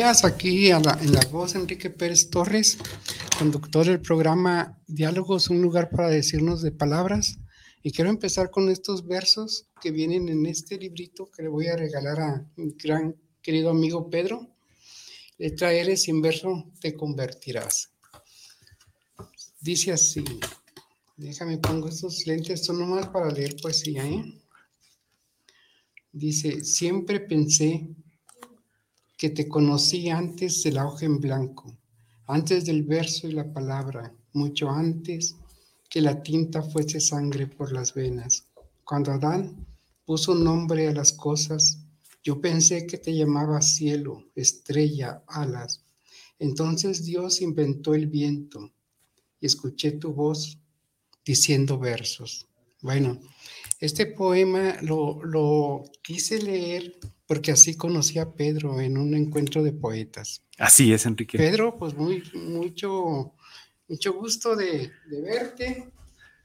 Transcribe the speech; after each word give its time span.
aquí 0.00 0.70
en 0.70 0.82
la 1.12 1.20
voz 1.32 1.56
Enrique 1.56 1.90
Pérez 1.90 2.30
Torres, 2.30 2.78
conductor 3.36 3.84
del 3.84 4.00
programa 4.00 4.78
Diálogos, 4.86 5.50
un 5.50 5.60
lugar 5.60 5.90
para 5.90 6.08
decirnos 6.08 6.62
de 6.62 6.70
palabras. 6.70 7.38
Y 7.82 7.90
quiero 7.90 8.08
empezar 8.08 8.50
con 8.52 8.70
estos 8.70 9.04
versos 9.08 9.66
que 9.80 9.90
vienen 9.90 10.28
en 10.28 10.46
este 10.46 10.78
librito 10.78 11.28
que 11.32 11.42
le 11.42 11.48
voy 11.48 11.66
a 11.66 11.76
regalar 11.76 12.20
a 12.20 12.48
mi 12.54 12.70
gran 12.80 13.16
querido 13.42 13.70
amigo 13.70 14.08
Pedro. 14.08 14.48
Letra 15.36 15.72
L 15.72 15.96
sin 15.96 16.22
verso 16.22 16.70
te 16.80 16.94
convertirás. 16.94 17.90
Dice 19.60 19.90
así, 19.92 20.22
déjame 21.16 21.58
pongo 21.58 21.88
estos 21.88 22.24
lentes, 22.24 22.64
son 22.64 22.78
nomás 22.78 23.08
para 23.08 23.32
leer 23.32 23.56
poesía. 23.60 24.06
¿eh? 24.06 24.40
Dice, 26.12 26.64
siempre 26.64 27.18
pensé 27.18 27.88
que 29.18 29.30
te 29.30 29.48
conocí 29.48 30.08
antes 30.10 30.62
de 30.62 30.70
la 30.70 30.86
hoja 30.86 31.04
en 31.04 31.20
blanco, 31.20 31.76
antes 32.28 32.64
del 32.64 32.84
verso 32.84 33.26
y 33.26 33.32
la 33.32 33.52
palabra, 33.52 34.14
mucho 34.32 34.70
antes 34.70 35.34
que 35.90 36.00
la 36.00 36.22
tinta 36.22 36.62
fuese 36.62 37.00
sangre 37.00 37.48
por 37.48 37.72
las 37.72 37.92
venas. 37.92 38.44
Cuando 38.84 39.10
Adán 39.10 39.66
puso 40.06 40.36
nombre 40.36 40.86
a 40.86 40.92
las 40.92 41.12
cosas, 41.12 41.78
yo 42.22 42.40
pensé 42.40 42.86
que 42.86 42.96
te 42.96 43.12
llamaba 43.12 43.60
cielo, 43.60 44.24
estrella, 44.36 45.24
alas. 45.26 45.82
Entonces 46.38 47.04
Dios 47.04 47.40
inventó 47.40 47.94
el 47.94 48.06
viento 48.06 48.70
y 49.40 49.46
escuché 49.46 49.92
tu 49.92 50.12
voz 50.12 50.58
diciendo 51.24 51.76
versos. 51.76 52.46
Bueno, 52.82 53.18
este 53.80 54.06
poema 54.06 54.76
lo, 54.82 55.22
lo 55.22 55.84
quise 56.02 56.42
leer 56.42 56.98
porque 57.28 57.52
así 57.52 57.76
conocí 57.76 58.18
a 58.18 58.32
Pedro 58.32 58.80
en 58.80 58.96
un 58.96 59.14
encuentro 59.14 59.62
de 59.62 59.72
poetas. 59.72 60.42
Así 60.58 60.92
es, 60.92 61.04
Enrique. 61.04 61.36
Pedro, 61.36 61.78
pues 61.78 61.94
muy, 61.94 62.22
mucho, 62.34 63.34
mucho 63.86 64.12
gusto 64.14 64.56
de, 64.56 64.90
verte, 65.22 65.92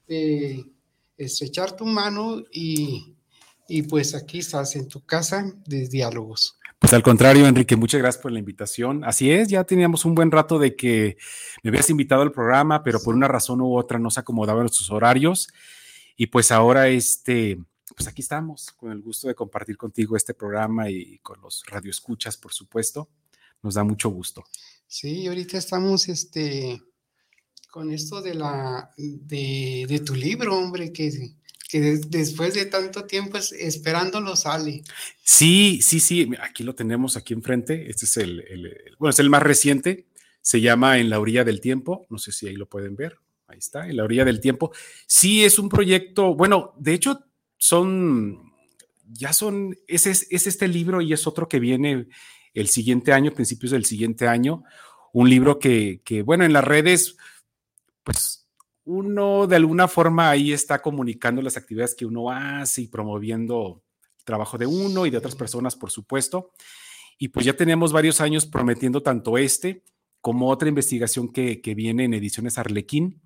de 0.07 0.66
estrechar 1.17 1.75
tu 1.75 1.85
mano 1.85 2.44
y, 2.51 3.16
y, 3.67 3.83
pues 3.83 4.13
aquí 4.13 4.39
estás 4.39 4.75
en 4.75 4.89
tu 4.89 5.05
casa 5.05 5.53
de 5.65 5.88
diálogos. 5.88 6.59
Pues 6.79 6.91
al 6.91 7.01
contrario, 7.01 7.47
Enrique, 7.47 7.77
muchas 7.77 8.01
gracias 8.01 8.21
por 8.21 8.33
la 8.33 8.39
invitación. 8.39 9.05
Así 9.05 9.31
es, 9.31 9.47
ya 9.47 9.63
teníamos 9.63 10.03
un 10.03 10.15
buen 10.15 10.31
rato 10.31 10.59
de 10.59 10.75
que 10.75 11.15
me 11.63 11.69
habías 11.69 11.89
invitado 11.89 12.23
al 12.23 12.33
programa, 12.33 12.83
pero 12.83 13.00
por 13.00 13.15
una 13.15 13.29
razón 13.29 13.61
u 13.61 13.77
otra 13.77 14.00
no 14.00 14.11
se 14.11 14.19
acomodaban 14.19 14.63
nuestros 14.63 14.91
horarios. 14.91 15.47
Y 16.16 16.28
pues 16.28 16.51
ahora 16.51 16.88
este 16.88 17.57
pues 17.96 18.07
aquí 18.07 18.22
estamos, 18.22 18.72
con 18.72 18.91
el 18.91 19.01
gusto 19.01 19.28
de 19.28 19.35
compartir 19.35 19.78
contigo 19.78 20.16
este 20.16 20.34
programa 20.34 20.90
y 20.90 21.19
con 21.19 21.40
los 21.41 21.63
radioescuchas, 21.68 22.38
por 22.38 22.53
supuesto. 22.53 23.09
Nos 23.62 23.75
da 23.75 23.84
mucho 23.84 24.09
gusto. 24.09 24.44
Sí, 24.88 25.28
ahorita 25.28 25.57
estamos 25.57 26.09
este, 26.09 26.81
con 27.69 27.91
esto 27.91 28.22
de, 28.22 28.35
la, 28.35 28.90
de, 28.97 30.01
tu 30.06 30.16
libro, 30.16 30.57
hombre, 30.57 30.91
que, 30.91 31.12
que 31.69 31.79
después 32.07 32.53
de 32.53 32.66
tanto 32.66 33.06
tiempo 33.06 33.38
esperándolo 33.38 34.35
sale. 34.35 34.84
Sí, 35.24 35.80
sí, 35.81 36.00
sí, 36.00 36.30
aquí 36.41 36.63
lo 36.63 36.75
tenemos 36.75 37.16
aquí 37.16 37.34
enfrente. 37.34 37.90
Este 37.90 38.06
es 38.06 38.18
el, 38.18 38.95
bueno, 39.00 39.12
es 39.12 39.19
el 39.19 39.30
más 39.30 39.44
reciente. 39.44 40.07
Se 40.41 40.59
llama 40.59 41.00
En 41.00 41.09
la 41.09 41.19
orilla 41.19 41.45
del 41.45 41.62
tiempo. 41.62 42.06
No 42.09 42.18
sé 42.18 42.31
si 42.34 42.47
ahí 42.47 42.56
lo 42.56 42.68
pueden 42.68 42.95
ver. 42.95 43.18
Ahí 43.53 43.59
está, 43.59 43.87
En 43.87 43.97
la 43.97 44.03
orilla 44.03 44.25
del 44.25 44.39
tiempo. 44.39 44.71
Sí, 45.05 45.45
es 45.45 45.59
un 45.59 45.69
proyecto, 45.69 46.33
bueno, 46.33 46.73
de 46.79 46.93
hecho 46.93 47.19
son, 47.55 48.51
ya 49.05 49.31
son, 49.31 49.77
ese 49.87 50.09
es, 50.09 50.27
este 50.31 50.67
libro 50.67 51.01
y 51.01 51.13
es 51.13 51.27
otro 51.27 51.47
que 51.47 51.59
viene 51.59 52.07
el 52.55 52.67
siguiente 52.67 53.13
año, 53.13 53.31
principios 53.31 53.71
del 53.71 53.85
siguiente 53.85 54.27
año, 54.27 54.63
un 55.13 55.29
libro 55.29 55.59
que, 55.59 56.01
que, 56.03 56.23
bueno, 56.23 56.45
en 56.45 56.53
las 56.53 56.63
redes, 56.63 57.15
pues 58.03 58.47
uno 58.85 59.45
de 59.45 59.55
alguna 59.55 59.87
forma 59.87 60.31
ahí 60.31 60.51
está 60.51 60.81
comunicando 60.81 61.39
las 61.43 61.55
actividades 61.55 61.93
que 61.93 62.07
uno 62.07 62.31
hace 62.31 62.81
y 62.81 62.87
promoviendo 62.87 63.83
el 64.17 64.23
trabajo 64.25 64.57
de 64.57 64.65
uno 64.65 65.05
y 65.05 65.11
de 65.11 65.17
otras 65.17 65.35
personas, 65.35 65.75
por 65.75 65.91
supuesto. 65.91 66.53
Y 67.19 67.27
pues 67.27 67.45
ya 67.45 67.55
tenemos 67.55 67.93
varios 67.93 68.19
años 68.19 68.47
prometiendo 68.47 69.03
tanto 69.03 69.37
este 69.37 69.83
como 70.21 70.49
otra 70.49 70.69
investigación 70.69 71.31
que, 71.31 71.61
que 71.61 71.75
viene 71.75 72.05
en 72.05 72.15
Ediciones 72.15 72.57
Arlequín, 72.57 73.21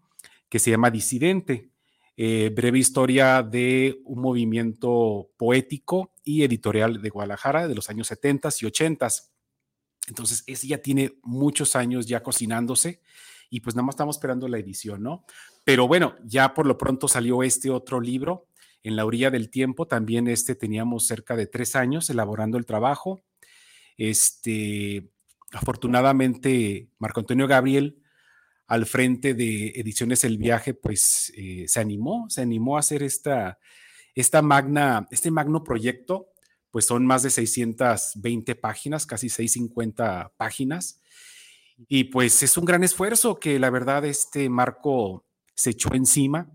que 0.50 0.59
se 0.59 0.72
llama 0.72 0.91
Disidente. 0.91 1.72
Eh, 2.19 2.52
breve 2.53 2.80
historia 2.80 3.44
de 3.44 4.02
un 4.03 4.22
movimiento 4.22 5.30
poético 5.38 6.13
y 6.24 6.44
editorial 6.44 7.00
de 7.00 7.09
Guadalajara 7.09 7.68
de 7.68 7.75
los 7.75 7.90
años 7.90 8.08
70 8.08 8.50
y 8.59 8.66
80. 8.66 9.07
Entonces, 10.07 10.44
ese 10.47 10.68
ya 10.68 10.80
tiene 10.80 11.19
muchos 11.22 11.75
años 11.75 12.07
ya 12.07 12.24
cocinándose 12.24 13.02
y 13.50 13.59
pues 13.59 13.75
nada 13.75 13.86
más 13.86 13.94
estamos 13.94 14.16
esperando 14.16 14.47
la 14.47 14.57
edición, 14.57 15.03
¿no? 15.03 15.25
Pero 15.63 15.88
bueno, 15.88 16.16
ya 16.24 16.53
por 16.53 16.66
lo 16.66 16.78
pronto 16.78 17.07
salió 17.07 17.44
este 17.44 17.69
otro 17.69 18.02
libro, 18.02 18.47
En 18.84 18.96
la 18.96 19.06
orilla 19.06 19.31
del 19.31 19.50
tiempo, 19.50 19.86
también 19.88 20.28
este 20.28 20.56
teníamos 20.56 21.07
cerca 21.07 21.36
de 21.36 21.46
tres 21.47 21.75
años 21.75 22.09
elaborando 22.09 22.57
el 22.57 22.66
trabajo. 22.66 23.22
Este, 23.97 25.09
afortunadamente, 25.52 26.90
Marco 27.00 27.19
Antonio 27.19 27.47
Gabriel 27.47 27.97
al 28.67 28.85
frente 28.85 29.33
de 29.33 29.69
Ediciones 29.75 30.25
El 30.25 30.38
Viaje, 30.38 30.73
pues 30.73 31.31
eh, 31.38 31.66
se 31.67 31.79
animó, 31.79 32.29
se 32.29 32.41
animó 32.41 32.75
a 32.75 32.81
hacer 32.81 33.01
esta, 33.01 33.59
esta 34.13 34.41
magna, 34.41 35.07
este 35.09 35.31
magno 35.31 35.63
proyecto, 35.63 36.33
pues 36.69 36.85
son 36.85 37.06
más 37.06 37.23
de 37.23 37.29
620 37.29 38.56
páginas, 38.56 39.06
casi 39.06 39.29
650 39.29 40.33
páginas. 40.35 41.01
Y 41.88 42.06
pues 42.06 42.44
es 42.44 42.57
un 42.57 42.66
gran 42.66 42.83
esfuerzo 42.83 43.39
que 43.39 43.57
la 43.57 43.69
verdad 43.69 44.03
este 44.03 44.50
Marco 44.50 45.25
se 45.56 45.69
echó 45.69 45.94
encima. 45.94 46.51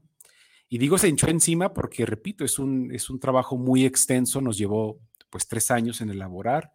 Y 0.68 0.78
digo 0.78 0.98
se 0.98 1.08
echó 1.08 1.28
encima 1.28 1.72
porque, 1.72 2.04
repito, 2.04 2.44
es 2.44 2.58
un, 2.58 2.92
es 2.92 3.08
un 3.08 3.20
trabajo 3.20 3.56
muy 3.56 3.86
extenso, 3.86 4.40
nos 4.42 4.58
llevó 4.58 5.00
pues 5.31 5.48
tres 5.48 5.70
años 5.70 6.02
en 6.02 6.10
elaborar 6.10 6.72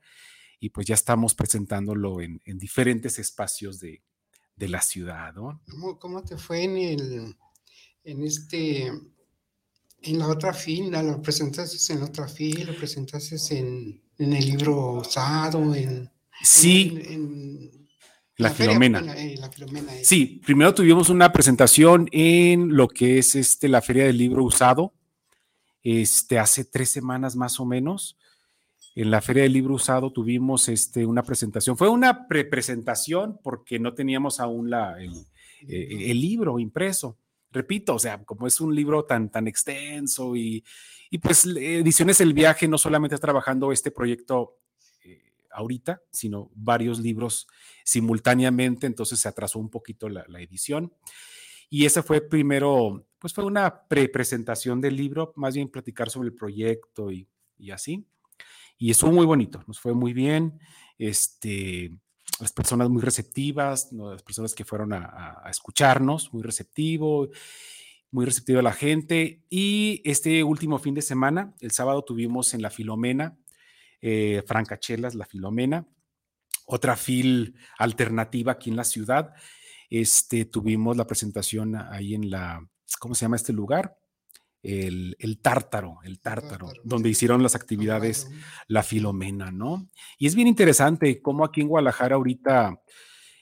y 0.60 0.70
pues 0.70 0.88
ya 0.88 0.96
estamos 0.96 1.36
presentándolo 1.36 2.22
en 2.22 2.42
diferentes 2.58 3.20
espacios 3.20 3.80
de, 3.80 4.02
de 4.58 4.68
la 4.68 4.82
ciudad. 4.82 5.34
¿no? 5.34 5.62
¿Cómo, 6.00 6.24
te 6.24 6.38
fue 6.38 6.64
en 6.64 6.78
el, 6.78 7.36
en 8.04 8.24
este, 8.24 8.88
en 8.88 10.20
la 10.20 10.28
otra 10.28 10.54
fila? 10.54 11.02
¿Lo 11.04 11.22
presentaste 11.22 11.94
en 11.94 12.00
la 12.00 12.08
otra 12.08 12.28
fila? 12.28 12.72
¿Lo 12.72 12.78
presentaste 12.78 13.38
en, 13.58 14.02
en 14.18 14.34
el 14.34 14.46
libro 14.46 14.94
usado? 14.94 15.74
En, 15.74 16.12
sí. 16.42 17.00
En, 17.08 17.88
la, 18.36 18.52
Filomena. 18.52 19.02
la, 19.02 19.50
Filomena 19.50 19.94
sí, 20.04 20.42
primero 20.46 20.72
tuvimos 20.74 21.10
una 21.10 21.34
presentación 21.34 22.08
en 22.12 22.76
lo 22.76 22.88
que 22.88 23.18
es 23.18 23.34
este, 23.34 23.68
la 23.68 23.82
Feria 23.82 24.06
del 24.06 24.20
Libro 24.20 24.44
Usado, 24.44 24.94
este, 25.82 26.38
hace 26.38 26.64
tres 26.64 26.90
semanas 26.90 27.36
más 27.36 27.60
o 27.60 27.66
menos 27.66 28.16
en 28.98 29.12
la 29.12 29.22
Feria 29.22 29.44
del 29.44 29.54
Libro 29.54 29.76
Usado 29.76 30.12
tuvimos 30.12 30.68
este, 30.70 31.06
una 31.06 31.22
presentación. 31.22 31.78
Fue 31.78 31.88
una 31.88 32.28
pre-presentación 32.28 33.40
porque 33.44 33.78
no 33.78 33.94
teníamos 33.94 34.40
aún 34.40 34.72
la, 34.72 35.00
el, 35.00 35.14
eh, 35.68 36.16
libro 36.16 36.58
impreso. 36.58 37.16
repito, 37.52 37.94
o 37.94 38.00
sea, 38.00 38.24
como 38.26 38.48
es 38.48 38.60
un 38.60 38.76
libro 38.76 39.06
tan, 39.06 39.30
tan 39.30 39.48
extenso 39.48 40.36
y, 40.36 40.64
y 41.12 41.20
pues 41.20 41.46
Ediciones 41.46 42.22
El 42.22 42.34
Viaje 42.34 42.68
no 42.68 42.80
solamente 42.80 43.14
está 43.14 43.28
trabajando 43.28 43.72
este 43.72 43.92
proyecto 43.92 44.58
eh, 45.06 45.32
ahorita, 45.52 46.02
sino 46.10 46.50
varios 46.56 47.00
libros 47.00 47.48
simultáneamente, 47.84 48.88
entonces 48.88 49.20
se 49.20 49.28
atrasó 49.28 49.60
un 49.60 49.70
poquito 49.70 50.10
la, 50.10 50.26
edición. 50.40 50.92
Y 51.70 51.86
esa 51.86 52.02
fue 52.02 52.22
primero, 52.22 53.06
pues 53.20 53.32
fue 53.32 53.46
una 53.46 53.88
pre-presentación 53.88 54.82
del 54.82 54.96
libro, 54.96 55.34
más 55.36 55.54
bien 55.54 55.70
platicar 55.70 56.10
sobre 56.10 56.30
el 56.30 56.34
proyecto 56.34 57.12
y, 57.12 57.28
y 57.60 57.70
así. 57.70 58.04
Y 58.78 58.92
estuvo 58.92 59.12
muy 59.12 59.26
bonito, 59.26 59.64
nos 59.68 59.80
fue 59.80 59.94
muy 59.94 60.14
bien. 60.14 60.60
Este, 60.98 61.92
las 62.40 62.52
personas 62.52 62.90
muy 62.90 63.02
receptivas, 63.02 63.92
las 63.92 64.24
personas 64.24 64.54
que 64.54 64.66
fueron 64.66 64.94
a, 64.94 65.44
escucharnos, 65.50 66.34
muy 66.34 66.44
receptivo, 66.44 67.30
muy 68.12 68.26
receptivo 68.26 68.60
a 68.60 68.64
la 68.64 68.74
gente. 68.74 69.42
Y 69.50 70.02
este 70.06 70.44
último 70.44 70.78
fin 70.78 70.94
de 70.94 71.02
semana, 71.02 71.54
el 71.60 71.72
sábado 71.72 72.04
tuvimos 72.04 72.54
en 72.54 72.62
la 72.62 72.70
Filomena, 72.70 73.38
eh, 74.02 74.44
Francachelas, 74.46 75.16
la 75.16 75.26
Filomena, 75.26 75.88
otra 76.66 76.96
fil 76.96 77.56
alternativa 77.80 78.52
aquí 78.54 78.70
en 78.70 78.76
la 78.76 78.84
ciudad. 78.84 79.34
Este, 79.90 80.46
tuvimos 80.46 80.98
la 80.98 81.08
presentación 81.08 81.76
ahí 81.76 82.14
en 82.14 82.30
la, 82.30 82.68
¿cómo 83.00 83.16
se 83.16 83.26
llama 83.26 83.38
este 83.38 83.54
lugar? 83.54 83.98
El, 84.68 85.40
tártaro, 85.42 86.00
el 86.04 86.20
tártaro, 86.20 86.68
donde 86.84 87.10
hicieron 87.10 87.42
las 87.42 87.56
actividades 87.56 88.30
la 88.68 88.84
Filomena, 88.84 89.50
¿no? 89.50 89.90
Y 90.18 90.28
es 90.28 90.36
bien 90.36 90.48
interesante 90.48 91.22
cómo 91.22 91.46
aquí 91.46 91.62
en 91.62 91.70
Guadalajara 91.70 92.16
ahorita, 92.16 92.82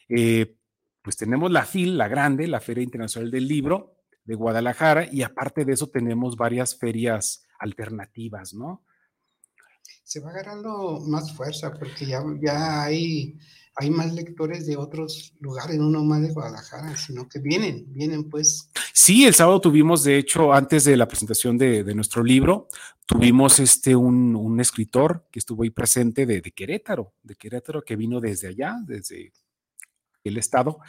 eh, 0.08 0.56
pues 1.02 1.18
tenemos 1.18 1.52
la 1.52 1.66
FIL, 1.66 1.98
la 1.98 2.08
grande, 2.08 2.48
la 2.48 2.62
Feria 2.62 2.84
Internacional 2.84 3.32
del 3.32 3.48
Libro 3.48 3.96
de 4.24 4.36
Guadalajara, 4.36 5.08
y 5.12 5.24
aparte 5.24 5.66
de 5.66 5.74
eso 5.74 5.88
tenemos 5.88 6.36
varias 6.36 6.78
ferias 6.78 7.44
alternativas, 7.60 8.54
¿no? 8.54 8.86
Se 10.04 10.20
va 10.20 10.30
agarrando 10.30 11.00
más 11.08 11.36
fuerza 11.36 11.74
porque 11.74 12.06
ya, 12.06 12.24
ya 12.40 12.84
hay 12.84 13.40
hay 13.78 13.90
más 13.90 14.14
lectores 14.14 14.66
de 14.66 14.78
otros 14.78 15.34
lugares, 15.40 15.78
no 15.78 15.90
nomás 15.90 16.22
de 16.22 16.32
Guadalajara, 16.32 16.96
sino 16.96 17.28
que 17.28 17.40
vienen, 17.40 17.86
vienen 17.90 18.30
pues. 18.30 18.70
Sí, 18.94 19.26
el 19.26 19.34
sábado 19.34 19.60
tuvimos, 19.60 20.04
de 20.04 20.18
hecho, 20.18 20.54
antes 20.54 20.86
de 20.86 20.96
la 20.96 21.08
presentación 21.08 21.58
de, 21.58 21.84
nuestro 21.94 22.24
libro, 22.24 22.70
tuvimos 23.06 23.60
este 23.60 23.96
un, 23.96 24.60
escritor 24.60 25.28
que 25.30 25.40
estuvo 25.40 25.64
ahí 25.64 25.72
presente 25.72 26.26
de, 26.26 26.42
Querétaro, 26.42 27.14
de 27.22 27.36
Querétaro, 27.36 27.84
que 27.84 27.98
vino 27.98 28.22
desde 28.22 28.48
allá, 28.48 28.78
desde 28.86 29.34
el 30.24 30.38
estado, 30.38 30.80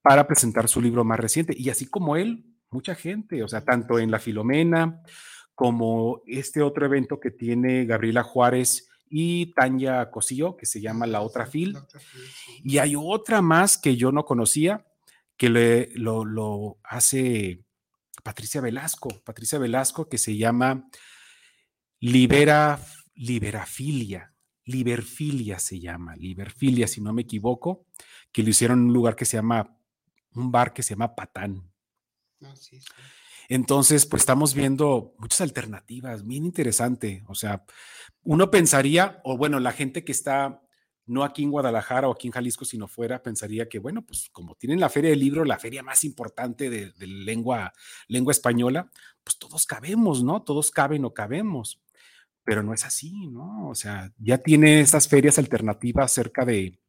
para 0.00 0.26
presentar 0.28 0.68
su 0.68 0.80
libro 0.80 1.04
más 1.04 1.18
reciente. 1.18 1.52
Y 1.56 1.68
así 1.70 1.86
como 1.86 2.16
él, 2.16 2.46
mucha 2.70 2.94
gente, 2.94 3.42
o 3.42 3.48
sea, 3.48 3.64
tanto 3.64 3.98
en 3.98 4.12
la 4.12 4.20
Filomena 4.20 5.02
como 5.56 6.22
este 6.26 6.62
otro 6.62 6.86
evento 6.86 7.18
que 7.18 7.30
tiene 7.32 7.86
Gabriela 7.86 8.22
Juárez 8.22 8.88
y 9.08 9.52
Tanya 9.54 10.10
Cosillo, 10.10 10.56
que 10.56 10.66
se 10.66 10.80
llama 10.80 11.06
La 11.06 11.20
Otra 11.20 11.46
Fil. 11.46 11.76
Y 12.64 12.78
hay 12.78 12.94
otra 12.96 13.42
más 13.42 13.78
que 13.78 13.96
yo 13.96 14.12
no 14.12 14.24
conocía, 14.24 14.86
que 15.36 15.50
le, 15.50 15.90
lo, 15.94 16.78
hace 16.82 17.64
Patricia 18.22 18.60
Velasco. 18.60 19.08
Patricia 19.24 19.58
Velasco, 19.58 20.08
que 20.08 20.18
se 20.18 20.36
llama 20.36 20.88
Libera, 22.00 22.80
Liberafilia. 23.14 24.32
Liberfilia 24.64 25.60
se 25.60 25.78
llama, 25.78 26.16
Liberfilia, 26.16 26.88
si 26.88 27.00
no 27.00 27.12
me 27.12 27.22
equivoco, 27.22 27.86
que 28.32 28.42
lo 28.42 28.50
hicieron 28.50 28.80
en 28.80 28.86
un 28.86 28.94
lugar 28.94 29.14
que 29.14 29.24
se 29.24 29.36
llama, 29.36 29.78
un 30.34 30.50
bar 30.50 30.72
que 30.72 30.82
se 30.82 30.94
llama 30.94 31.14
Patán. 31.14 31.72
Ah, 32.42 32.54
Entonces, 33.48 34.06
pues 34.06 34.22
estamos 34.22 34.54
viendo 34.54 35.14
muchas 35.18 35.40
alternativas, 35.40 36.26
bien 36.26 36.44
interesante. 36.44 37.24
O 37.28 37.34
sea, 37.34 37.64
uno 38.22 38.50
pensaría, 38.50 39.20
o 39.24 39.36
bueno, 39.36 39.60
la 39.60 39.72
gente 39.72 40.04
que 40.04 40.12
está 40.12 40.62
no 41.06 41.22
aquí 41.22 41.44
en 41.44 41.50
Guadalajara 41.50 42.08
o 42.08 42.12
aquí 42.12 42.26
en 42.26 42.32
Jalisco, 42.32 42.64
sino 42.64 42.88
fuera, 42.88 43.22
pensaría 43.22 43.68
que, 43.68 43.78
bueno, 43.78 44.04
pues 44.04 44.28
como 44.32 44.56
tienen 44.56 44.80
la 44.80 44.88
feria 44.88 45.10
del 45.10 45.20
libro, 45.20 45.44
la 45.44 45.58
feria 45.58 45.82
más 45.82 46.02
importante 46.04 46.68
de, 46.68 46.92
lengua, 47.06 47.72
lengua 48.08 48.32
española, 48.32 48.90
pues 49.22 49.38
todos 49.38 49.66
cabemos, 49.66 50.24
¿no? 50.24 50.42
Todos 50.42 50.70
caben 50.70 51.04
o 51.04 51.14
cabemos. 51.14 51.80
Pero 52.44 52.62
no 52.62 52.74
es 52.74 52.84
así, 52.84 53.28
¿no? 53.28 53.68
O 53.68 53.74
sea, 53.74 54.12
ya 54.18 54.38
tiene 54.38 54.80
estas 54.80 55.08
ferias 55.08 55.38
alternativas 55.38 56.12
cerca 56.12 56.44
de 56.44 56.80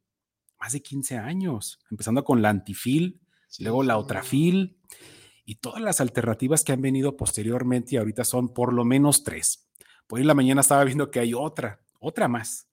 más 0.58 0.72
de 0.72 0.82
15 0.82 1.16
años, 1.18 1.78
empezando 1.90 2.24
con 2.24 2.42
la 2.42 2.50
antifil, 2.50 3.20
luego 3.60 3.84
la 3.84 3.96
otra 3.96 4.24
fil, 4.24 4.78
y 5.48 5.54
todas 5.54 5.80
las 5.80 6.02
alternativas 6.02 6.62
que 6.62 6.72
han 6.72 6.82
venido 6.82 7.16
posteriormente 7.16 7.94
y 7.94 7.96
ahorita 7.96 8.22
son 8.22 8.52
por 8.52 8.74
lo 8.74 8.84
menos 8.84 9.24
tres. 9.24 9.66
Por 10.06 10.18
ahí 10.18 10.24
la 10.26 10.34
mañana 10.34 10.60
estaba 10.60 10.84
viendo 10.84 11.10
que 11.10 11.20
hay 11.20 11.32
otra, 11.32 11.80
otra 12.00 12.28
más, 12.28 12.68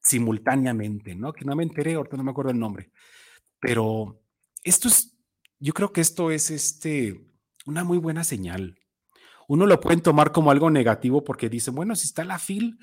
simultáneamente, 0.00 1.16
¿no? 1.16 1.32
Que 1.32 1.44
no 1.44 1.56
me 1.56 1.64
enteré, 1.64 1.94
ahorita 1.94 2.16
no 2.16 2.22
me 2.22 2.30
acuerdo 2.30 2.52
el 2.52 2.60
nombre. 2.60 2.92
Pero 3.58 4.22
esto 4.62 4.86
es, 4.86 5.18
yo 5.58 5.72
creo 5.72 5.92
que 5.92 6.00
esto 6.00 6.30
es 6.30 6.52
este, 6.52 7.28
una 7.66 7.82
muy 7.82 7.98
buena 7.98 8.22
señal. 8.22 8.78
Uno 9.48 9.66
lo 9.66 9.80
pueden 9.80 10.00
tomar 10.00 10.30
como 10.30 10.52
algo 10.52 10.70
negativo 10.70 11.24
porque 11.24 11.48
dicen, 11.48 11.74
bueno, 11.74 11.96
si 11.96 12.06
está 12.06 12.22
la 12.22 12.38
FIL, 12.38 12.78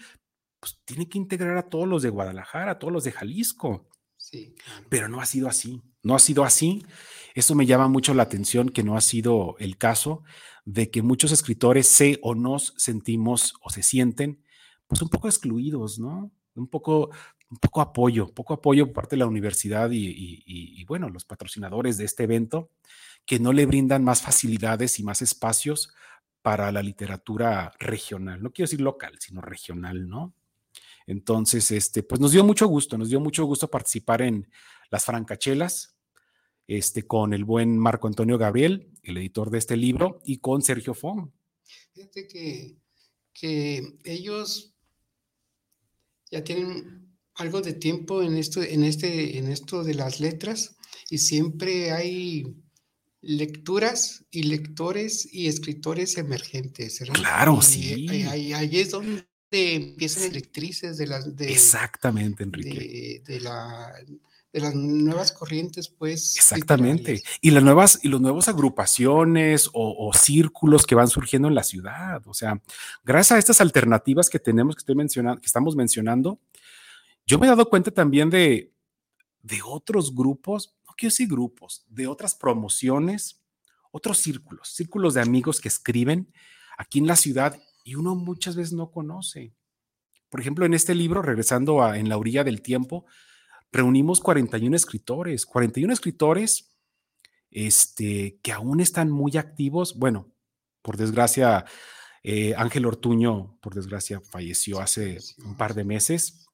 pues 0.59 0.81
tiene 0.83 1.07
que 1.07 1.17
integrar 1.17 1.55
a 1.55 1.69
todos 1.69 1.87
los 1.87 2.03
de 2.03 2.09
Guadalajara, 2.09 2.71
a 2.71 2.77
todos 2.77 2.91
los 2.91 3.05
de 3.05 3.13
Jalisco. 3.13 3.87
Sí. 4.17 4.53
Pero 4.89 5.07
no 5.07 5.21
ha 5.21 5.25
sido 5.25 5.47
así, 5.47 5.81
no 6.03 6.13
ha 6.13 6.19
sido 6.19 6.43
así. 6.43 6.83
Eso 7.37 7.53
me 7.53 7.67
llama 7.67 7.87
mucho 7.87 8.15
la 8.15 8.23
atención 8.23 8.69
que 8.69 8.81
no 8.81 8.97
ha 8.97 9.01
sido 9.01 9.57
el 9.59 9.77
caso 9.77 10.23
de 10.65 10.89
que 10.89 11.03
muchos 11.03 11.31
escritores 11.31 11.87
se 11.87 12.17
o 12.23 12.33
nos 12.33 12.73
sentimos 12.77 13.53
o 13.61 13.69
se 13.69 13.83
sienten 13.83 14.41
pues 14.87 15.03
un 15.03 15.09
poco 15.09 15.27
excluidos, 15.27 15.99
¿no? 15.99 16.31
Un 16.55 16.67
poco, 16.67 17.11
un 17.51 17.57
poco 17.59 17.81
apoyo, 17.81 18.33
poco 18.33 18.55
apoyo 18.55 18.87
por 18.87 18.95
parte 18.95 19.15
de 19.15 19.19
la 19.19 19.27
universidad 19.27 19.91
y, 19.91 20.83
bueno, 20.85 21.09
los 21.09 21.25
patrocinadores 21.25 21.99
de 21.99 22.05
este 22.05 22.23
evento 22.23 22.71
que 23.23 23.37
no 23.37 23.53
le 23.53 23.67
brindan 23.67 24.03
más 24.03 24.23
facilidades 24.23 24.97
y 24.97 25.03
más 25.03 25.21
espacios 25.21 25.93
para 26.41 26.71
la 26.71 26.81
literatura 26.81 27.71
regional, 27.77 28.41
no 28.41 28.51
quiero 28.51 28.65
decir 28.65 28.81
local, 28.81 29.13
sino 29.19 29.41
regional, 29.41 30.09
¿no? 30.09 30.33
Entonces, 31.05 31.69
este, 31.69 32.01
pues 32.01 32.19
nos 32.19 32.31
dio 32.31 32.43
mucho 32.43 32.65
gusto, 32.65 32.97
nos 32.97 33.09
dio 33.09 33.19
mucho 33.19 33.45
gusto 33.45 33.69
participar 33.69 34.23
en 34.23 34.49
las 34.89 35.05
francachelas, 35.05 35.96
este, 36.67 37.03
con 37.03 37.33
el 37.33 37.45
buen 37.45 37.77
Marco 37.77 38.07
Antonio 38.07 38.37
Gabriel, 38.37 38.91
el 39.03 39.17
editor 39.17 39.49
de 39.49 39.57
este 39.57 39.77
libro, 39.77 40.21
y 40.25 40.39
con 40.39 40.61
Sergio 40.61 40.93
Fong. 40.93 41.29
Fíjate 41.93 42.27
que, 42.27 42.77
que 43.33 43.97
ellos 44.03 44.73
ya 46.29 46.43
tienen 46.43 47.07
algo 47.35 47.61
de 47.61 47.73
tiempo 47.73 48.21
en 48.21 48.35
esto, 48.35 48.61
en 48.61 48.83
este, 48.83 49.37
en 49.37 49.49
esto 49.49 49.83
de 49.83 49.93
las 49.93 50.19
letras, 50.19 50.75
y 51.09 51.19
siempre 51.19 51.91
hay 51.91 52.57
lecturas 53.21 54.25
y 54.29 54.43
lectores 54.43 55.27
y 55.31 55.47
escritores 55.47 56.17
emergentes. 56.17 56.99
Claro, 57.13 57.61
sí. 57.61 58.07
Ahí, 58.27 58.51
es 58.73 58.91
donde 58.91 59.25
empiezan 59.51 60.23
las 60.23 60.33
lectrices 60.33 60.97
de 60.97 61.07
las... 61.07 61.35
De, 61.35 61.51
Exactamente, 61.51 62.43
Enrique. 62.43 63.21
de 63.25 63.39
la 63.39 63.93
de 64.57 64.63
las 64.63 64.75
nuevas 64.75 65.31
corrientes, 65.31 65.87
pues. 65.87 66.35
Exactamente. 66.35 67.21
Y 67.41 67.51
las 67.51 67.63
nuevas, 67.63 67.99
y 68.01 68.07
los 68.07 68.19
nuevos 68.19 68.47
agrupaciones 68.47 69.69
o, 69.71 70.11
círculos 70.13 70.87
que 70.87 70.95
van 70.95 71.07
surgiendo 71.07 71.47
en 71.47 71.53
la 71.53 71.63
ciudad. 71.63 72.25
O 72.25 72.33
sea, 72.33 72.59
gracias 73.03 73.35
a 73.35 73.39
estas 73.39 73.61
alternativas 73.61 74.29
que 74.29 74.39
tenemos, 74.39 74.75
que 74.75 74.79
estoy 74.79 74.95
mencionando, 74.95 75.39
que 75.39 75.45
estamos 75.45 75.75
mencionando, 75.75 76.39
yo 77.27 77.37
me 77.37 77.45
he 77.45 77.49
dado 77.49 77.69
cuenta 77.69 77.91
también 77.91 78.31
de, 78.31 78.73
de 79.43 79.59
otros 79.63 80.15
grupos, 80.15 80.75
no 80.87 80.93
quiero 80.97 81.11
decir 81.11 81.27
grupos, 81.27 81.85
de 81.87 82.07
otras 82.07 82.33
promociones, 82.33 83.43
otros 83.91 84.17
círculos, 84.17 84.69
círculos 84.69 85.13
de 85.13 85.21
amigos 85.21 85.61
que 85.61 85.67
escriben 85.67 86.33
aquí 86.79 86.97
en 86.97 87.07
la 87.07 87.15
ciudad 87.15 87.59
y 87.83 87.93
uno 87.93 88.15
muchas 88.15 88.55
veces 88.55 88.73
no 88.73 88.89
conoce. 88.89 89.53
Por 90.29 90.41
ejemplo, 90.41 90.65
en 90.65 90.73
este 90.73 90.95
libro, 90.95 91.21
regresando 91.21 91.83
a 91.83 91.99
En 91.99 92.09
la 92.09 92.17
orilla 92.17 92.43
del 92.43 92.61
tiempo, 92.61 93.05
reunimos 93.71 94.19
41 94.19 94.75
escritores, 94.75 95.45
41 95.45 95.93
escritores 95.93 96.77
este, 97.51 98.39
que 98.41 98.51
aún 98.51 98.79
están 98.79 99.09
muy 99.09 99.37
activos. 99.37 99.97
Bueno, 99.97 100.31
por 100.81 100.97
desgracia, 100.97 101.65
eh, 102.23 102.53
Ángel 102.57 102.85
Ortuño, 102.85 103.57
por 103.61 103.73
desgracia, 103.73 104.21
falleció 104.21 104.79
hace 104.79 105.17
un 105.45 105.55
par 105.55 105.73
de 105.73 105.83
meses, 105.83 106.47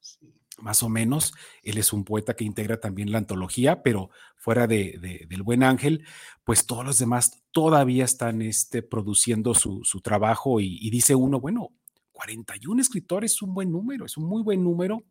más 0.58 0.82
o 0.82 0.88
menos. 0.88 1.34
Él 1.62 1.78
es 1.78 1.92
un 1.92 2.04
poeta 2.04 2.34
que 2.34 2.44
integra 2.44 2.80
también 2.80 3.12
la 3.12 3.18
antología, 3.18 3.82
pero 3.82 4.10
fuera 4.36 4.66
de, 4.66 5.26
del 5.28 5.42
buen 5.42 5.62
Ángel, 5.62 6.04
pues 6.44 6.66
todos 6.66 6.84
los 6.84 6.98
demás 6.98 7.42
todavía 7.50 8.04
están 8.04 8.42
este, 8.42 8.82
produciendo 8.82 9.54
su, 9.54 9.82
trabajo 10.02 10.60
y, 10.60 10.78
y 10.80 10.90
dice 10.90 11.14
uno, 11.14 11.40
bueno, 11.40 11.70
41 12.12 12.80
escritores 12.80 13.32
es 13.32 13.42
un 13.42 13.54
buen 13.54 13.72
número, 13.72 14.04
es 14.04 14.16
un 14.16 14.24
muy 14.24 14.42
buen 14.42 14.62
número 14.62 15.02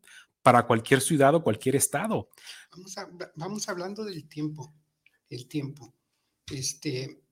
para 0.43 0.67
cualquier 0.67 1.01
ciudad 1.01 1.33
o 1.33 1.41
cualquier 1.41 1.77
estado. 1.77 2.29
Vamos, 2.71 2.95
vamos 3.35 3.69
hablando 3.69 4.03
del 4.03 4.27
tiempo, 4.27 4.73
el 5.29 5.47
tiempo. 5.47 5.93
Este, 6.51 7.23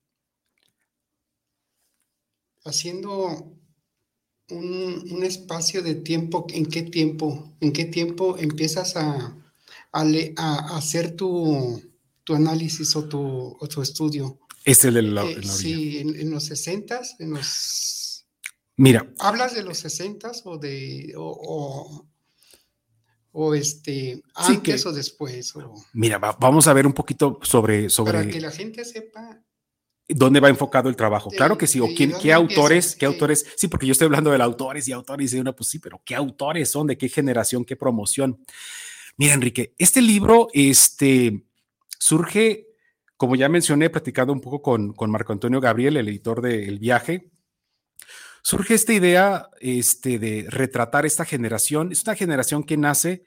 haciendo 2.64 3.54
un, 4.48 5.22
espacio 5.22 5.82
de 5.82 5.94
tiempo, 5.96 6.46
¿en 6.50 6.66
qué 6.66 6.82
tiempo? 6.82 7.54
¿En 7.60 7.72
qué 7.72 7.84
tiempo 7.84 8.36
empiezas 8.38 8.96
a, 8.96 9.36
a, 9.92 10.76
hacer 10.76 11.14
tu, 11.14 11.80
tu, 12.24 12.34
análisis 12.34 12.96
o 12.96 13.08
tu, 13.08 13.56
o 13.60 13.68
tu 13.68 13.82
estudio? 13.82 14.40
Es 14.64 14.84
el 14.84 14.94
de 14.94 15.02
la, 15.02 15.24
eh, 15.24 15.42
Sí, 15.42 15.98
en, 15.98 16.30
los 16.30 16.44
60 16.44 17.02
en 17.18 17.30
los... 17.34 18.26
Mira. 18.76 19.12
¿Hablas 19.18 19.54
de 19.54 19.62
los 19.62 19.78
60 19.78 20.32
o 20.44 20.56
de... 20.56 21.12
O, 21.16 21.36
o, 21.40 22.11
este, 23.54 24.22
antes 24.34 24.86
o 24.86 24.92
después? 24.92 25.54
Mira, 25.92 26.18
vamos 26.18 26.66
a 26.66 26.72
ver 26.72 26.86
un 26.86 26.92
poquito 26.92 27.38
sobre, 27.42 27.88
sobre... 27.88 28.12
Para 28.12 28.30
que 28.30 28.40
la 28.40 28.50
gente 28.50 28.84
sepa 28.84 29.42
¿Dónde 30.08 30.40
va 30.40 30.48
enfocado 30.48 30.88
el 30.88 30.96
trabajo? 30.96 31.30
claro 31.30 31.56
que 31.56 31.66
sí. 31.66 31.80
¿O 31.80 31.86
quién, 31.96 32.12
qué 32.20 32.32
autores? 32.32 32.96
¿Qué 32.96 33.06
autores? 33.06 33.46
Sí, 33.56 33.68
porque 33.68 33.86
yo 33.86 33.92
estoy 33.92 34.06
hablando 34.06 34.30
de 34.30 34.42
autores 34.42 34.86
y 34.88 34.92
autores 34.92 35.32
y 35.32 35.38
uno, 35.38 35.54
pues 35.54 35.70
sí, 35.70 35.78
pero 35.78 36.02
¿qué 36.04 36.14
autores 36.14 36.70
son? 36.70 36.86
¿De 36.86 36.98
qué 36.98 37.08
generación? 37.08 37.64
¿Qué 37.64 37.76
promoción? 37.76 38.44
Mira, 39.16 39.34
Enrique, 39.34 39.74
este 39.78 40.02
libro 40.02 40.48
este, 40.52 41.44
surge, 41.98 42.68
como 43.16 43.36
ya 43.36 43.48
mencioné, 43.48 43.90
platicando 43.90 44.32
un 44.32 44.40
poco 44.40 44.60
con, 44.60 44.92
con 44.92 45.10
Marco 45.10 45.32
Antonio 45.32 45.60
Gabriel, 45.60 45.96
el 45.96 46.08
editor 46.08 46.42
de 46.42 46.64
El 46.64 46.78
Viaje. 46.78 47.30
Surge 48.42 48.74
esta 48.74 48.92
idea 48.92 49.48
este, 49.60 50.18
de 50.18 50.46
retratar 50.48 51.06
esta 51.06 51.24
generación. 51.24 51.92
Es 51.92 52.02
una 52.04 52.16
generación 52.16 52.64
que 52.64 52.76
nace, 52.76 53.24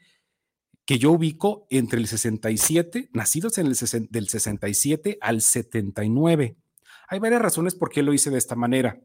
que 0.85 0.99
yo 0.99 1.11
ubico 1.11 1.67
entre 1.69 1.99
el 1.99 2.07
67, 2.07 3.09
nacidos 3.13 3.57
en 3.57 3.67
el 3.67 3.75
del 4.09 4.29
67 4.29 5.17
al 5.21 5.41
79 5.41 6.57
hay 7.07 7.19
varias 7.19 7.41
razones 7.41 7.75
por 7.75 7.89
qué 7.89 8.01
lo 8.01 8.13
hice 8.13 8.29
de 8.29 8.37
esta 8.37 8.55
manera. 8.55 8.99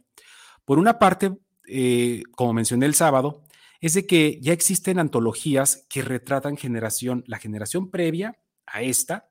Por 0.64 0.79
una 0.79 0.99
parte, 0.99 1.37
eh, 1.67 2.23
como 2.33 2.52
mencioné 2.52 2.87
el 2.87 2.95
sábado, 2.95 3.43
es 3.81 3.95
de 3.95 4.07
que 4.07 4.38
ya 4.40 4.52
existen 4.52 4.99
antologías 4.99 5.87
que 5.88 6.02
retratan 6.02 6.57
generación, 6.57 7.25
la 7.26 7.38
generación 7.38 7.90
previa 7.90 8.38
a 8.67 8.83
esta, 8.83 9.31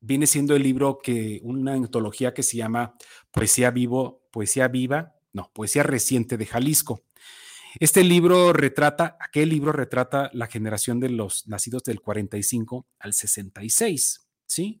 viene 0.00 0.26
siendo 0.26 0.54
el 0.54 0.62
libro 0.62 0.98
que, 1.02 1.40
una 1.42 1.72
antología 1.72 2.32
que 2.32 2.44
se 2.44 2.56
llama 2.56 2.94
Poesía 3.32 3.70
Vivo, 3.70 4.28
Poesía 4.30 4.68
Viva, 4.68 5.14
no, 5.32 5.50
Poesía 5.52 5.82
Reciente 5.82 6.36
de 6.36 6.46
Jalisco. 6.46 7.04
Este 7.80 8.02
libro 8.02 8.52
retrata, 8.52 9.16
aquel 9.20 9.50
libro 9.50 9.72
retrata 9.72 10.30
la 10.32 10.46
generación 10.46 11.00
de 11.00 11.10
los 11.10 11.46
nacidos 11.46 11.84
del 11.84 12.00
45 12.00 12.86
al 12.98 13.12
66, 13.12 14.26
¿sí? 14.46 14.80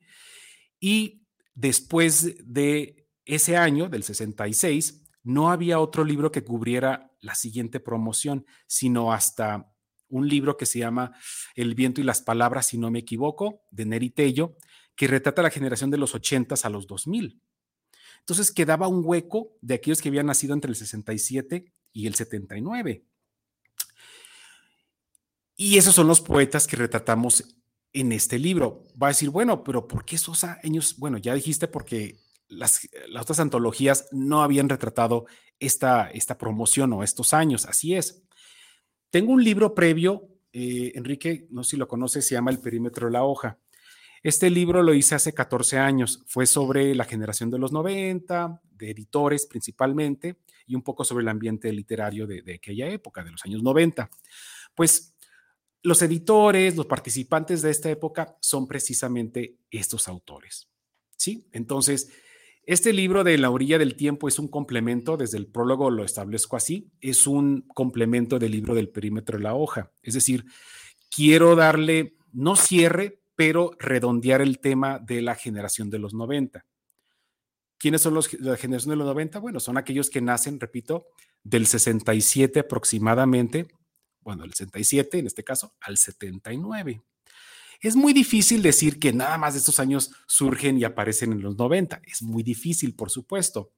Y 0.80 1.22
después 1.54 2.36
de 2.44 3.08
ese 3.24 3.56
año, 3.56 3.88
del 3.88 4.04
66, 4.04 5.04
no 5.22 5.50
había 5.50 5.80
otro 5.80 6.04
libro 6.04 6.32
que 6.32 6.42
cubriera 6.42 7.12
la 7.20 7.34
siguiente 7.34 7.80
promoción, 7.80 8.46
sino 8.66 9.12
hasta 9.12 9.70
un 10.08 10.26
libro 10.26 10.56
que 10.56 10.66
se 10.66 10.78
llama 10.78 11.12
El 11.54 11.74
viento 11.74 12.00
y 12.00 12.04
las 12.04 12.22
palabras, 12.22 12.68
si 12.68 12.78
no 12.78 12.90
me 12.90 13.00
equivoco, 13.00 13.62
de 13.70 13.84
Neri 13.84 14.10
Tello, 14.10 14.56
que 14.96 15.06
retrata 15.06 15.42
la 15.42 15.50
generación 15.50 15.90
de 15.90 15.98
los 15.98 16.14
80 16.14 16.54
a 16.62 16.70
los 16.70 16.86
2000. 16.86 17.42
Entonces 18.28 18.52
quedaba 18.52 18.88
un 18.88 19.00
hueco 19.02 19.56
de 19.62 19.72
aquellos 19.72 20.02
que 20.02 20.10
habían 20.10 20.26
nacido 20.26 20.52
entre 20.52 20.68
el 20.68 20.76
67 20.76 21.72
y 21.94 22.06
el 22.06 22.14
79. 22.14 23.02
Y 25.56 25.78
esos 25.78 25.94
son 25.94 26.08
los 26.08 26.20
poetas 26.20 26.66
que 26.66 26.76
retratamos 26.76 27.56
en 27.94 28.12
este 28.12 28.38
libro. 28.38 28.84
Va 29.02 29.06
a 29.06 29.10
decir, 29.12 29.30
bueno, 29.30 29.64
pero 29.64 29.88
¿por 29.88 30.04
qué 30.04 30.16
esos 30.16 30.44
años? 30.44 30.96
Bueno, 30.98 31.16
ya 31.16 31.32
dijiste 31.32 31.68
porque 31.68 32.18
las, 32.48 32.86
las 33.08 33.22
otras 33.22 33.40
antologías 33.40 34.08
no 34.12 34.42
habían 34.42 34.68
retratado 34.68 35.24
esta, 35.58 36.10
esta 36.10 36.36
promoción 36.36 36.92
o 36.92 37.02
estos 37.02 37.32
años, 37.32 37.64
así 37.64 37.94
es. 37.94 38.24
Tengo 39.08 39.32
un 39.32 39.42
libro 39.42 39.74
previo, 39.74 40.28
eh, 40.52 40.92
Enrique, 40.96 41.46
no 41.50 41.64
sé 41.64 41.70
si 41.70 41.76
lo 41.78 41.88
conoces, 41.88 42.26
se 42.26 42.34
llama 42.34 42.50
El 42.50 42.60
perímetro 42.60 43.06
de 43.06 43.12
la 43.14 43.24
hoja. 43.24 43.58
Este 44.22 44.50
libro 44.50 44.82
lo 44.82 44.94
hice 44.94 45.14
hace 45.14 45.32
14 45.32 45.78
años, 45.78 46.24
fue 46.26 46.46
sobre 46.46 46.94
la 46.94 47.04
generación 47.04 47.50
de 47.50 47.58
los 47.58 47.72
90, 47.72 48.60
de 48.72 48.90
editores 48.90 49.46
principalmente, 49.46 50.38
y 50.66 50.74
un 50.74 50.82
poco 50.82 51.04
sobre 51.04 51.22
el 51.22 51.28
ambiente 51.28 51.72
literario 51.72 52.26
de, 52.26 52.54
aquella 52.54 52.88
época, 52.88 53.24
de 53.24 53.30
los 53.30 53.44
años 53.44 53.62
90. 53.62 54.10
Pues 54.74 55.14
los 55.82 56.02
editores, 56.02 56.76
los 56.76 56.86
participantes 56.86 57.62
de 57.62 57.70
esta 57.70 57.90
época 57.90 58.36
son 58.40 58.66
precisamente 58.66 59.56
estos 59.70 60.08
autores. 60.08 60.68
¿Sí? 61.16 61.48
Entonces, 61.52 62.10
este 62.64 62.92
libro 62.92 63.24
de 63.24 63.38
La 63.38 63.50
orilla 63.50 63.78
del 63.78 63.96
tiempo 63.96 64.28
es 64.28 64.38
un 64.38 64.48
complemento, 64.48 65.16
desde 65.16 65.38
el 65.38 65.46
prólogo 65.46 65.90
lo 65.90 66.04
establezco 66.04 66.54
así, 66.54 66.92
es 67.00 67.26
un 67.26 67.62
complemento 67.62 68.38
del 68.38 68.52
libro 68.52 68.74
del 68.74 68.90
perímetro 68.90 69.38
de 69.38 69.44
la 69.44 69.54
hoja. 69.54 69.90
Es 70.02 70.14
decir, 70.14 70.44
quiero 71.10 71.56
darle, 71.56 72.18
no 72.32 72.56
cierre, 72.56 73.22
pero 73.38 73.70
redondear 73.78 74.42
el 74.42 74.58
tema 74.58 74.98
de 74.98 75.22
la 75.22 75.36
generación 75.36 75.90
de 75.90 76.00
los 76.00 76.12
90. 76.12 76.66
¿Quiénes 77.78 78.02
son 78.02 78.14
los, 78.14 78.34
la 78.40 78.56
generación 78.56 78.90
de 78.90 78.96
los 78.96 79.06
90? 79.06 79.38
Bueno, 79.38 79.60
son 79.60 79.78
aquellos 79.78 80.10
que 80.10 80.20
nacen, 80.20 80.58
repito, 80.58 81.06
del 81.44 81.68
67 81.68 82.58
aproximadamente 82.58 83.68
bueno, 84.28 84.44
el 84.44 84.52
67 84.52 85.20
en 85.20 85.26
este 85.26 85.42
caso, 85.42 85.74
al 85.80 85.96
79. 85.96 87.00
Es 87.80 87.96
muy 87.96 88.12
difícil 88.12 88.60
decir 88.60 88.98
que 88.98 89.10
nada 89.10 89.38
más 89.38 89.54
de 89.54 89.60
estos 89.60 89.80
años 89.80 90.10
surgen 90.26 90.76
y 90.76 90.84
aparecen 90.84 91.32
en 91.32 91.40
los 91.40 91.56
90. 91.56 92.02
Es 92.04 92.20
muy 92.20 92.42
difícil, 92.42 92.94
por 92.94 93.08
supuesto. 93.08 93.72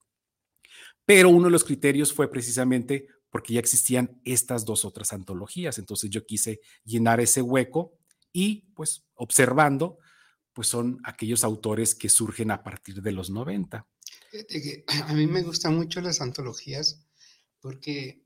Pero 1.05 1.29
uno 1.29 1.45
de 1.45 1.53
los 1.53 1.63
criterios 1.63 2.13
fue 2.13 2.29
precisamente 2.29 3.07
porque 3.31 3.55
ya 3.55 3.61
existían 3.61 4.21
estas 4.25 4.65
dos 4.65 4.85
otras 4.85 5.13
antologías. 5.13 5.79
Entonces 5.79 6.11
yo 6.11 6.27
quise 6.27 6.61
llenar 6.85 7.21
ese 7.21 7.43
hueco 7.43 7.93
y 8.33 8.73
pues 8.75 9.05
observando, 9.15 9.99
pues 10.53 10.69
son 10.69 11.01
aquellos 11.05 11.45
autores 11.45 11.95
que 11.95 12.09
surgen 12.09 12.51
a 12.51 12.63
partir 12.63 13.03
de 13.03 13.13
los 13.13 13.31
90. 13.31 13.87
A 15.07 15.15
mí 15.15 15.27
me 15.27 15.43
gustan 15.43 15.77
mucho 15.77 16.01
las 16.01 16.21
antologías 16.21 17.07
porque 17.61 18.25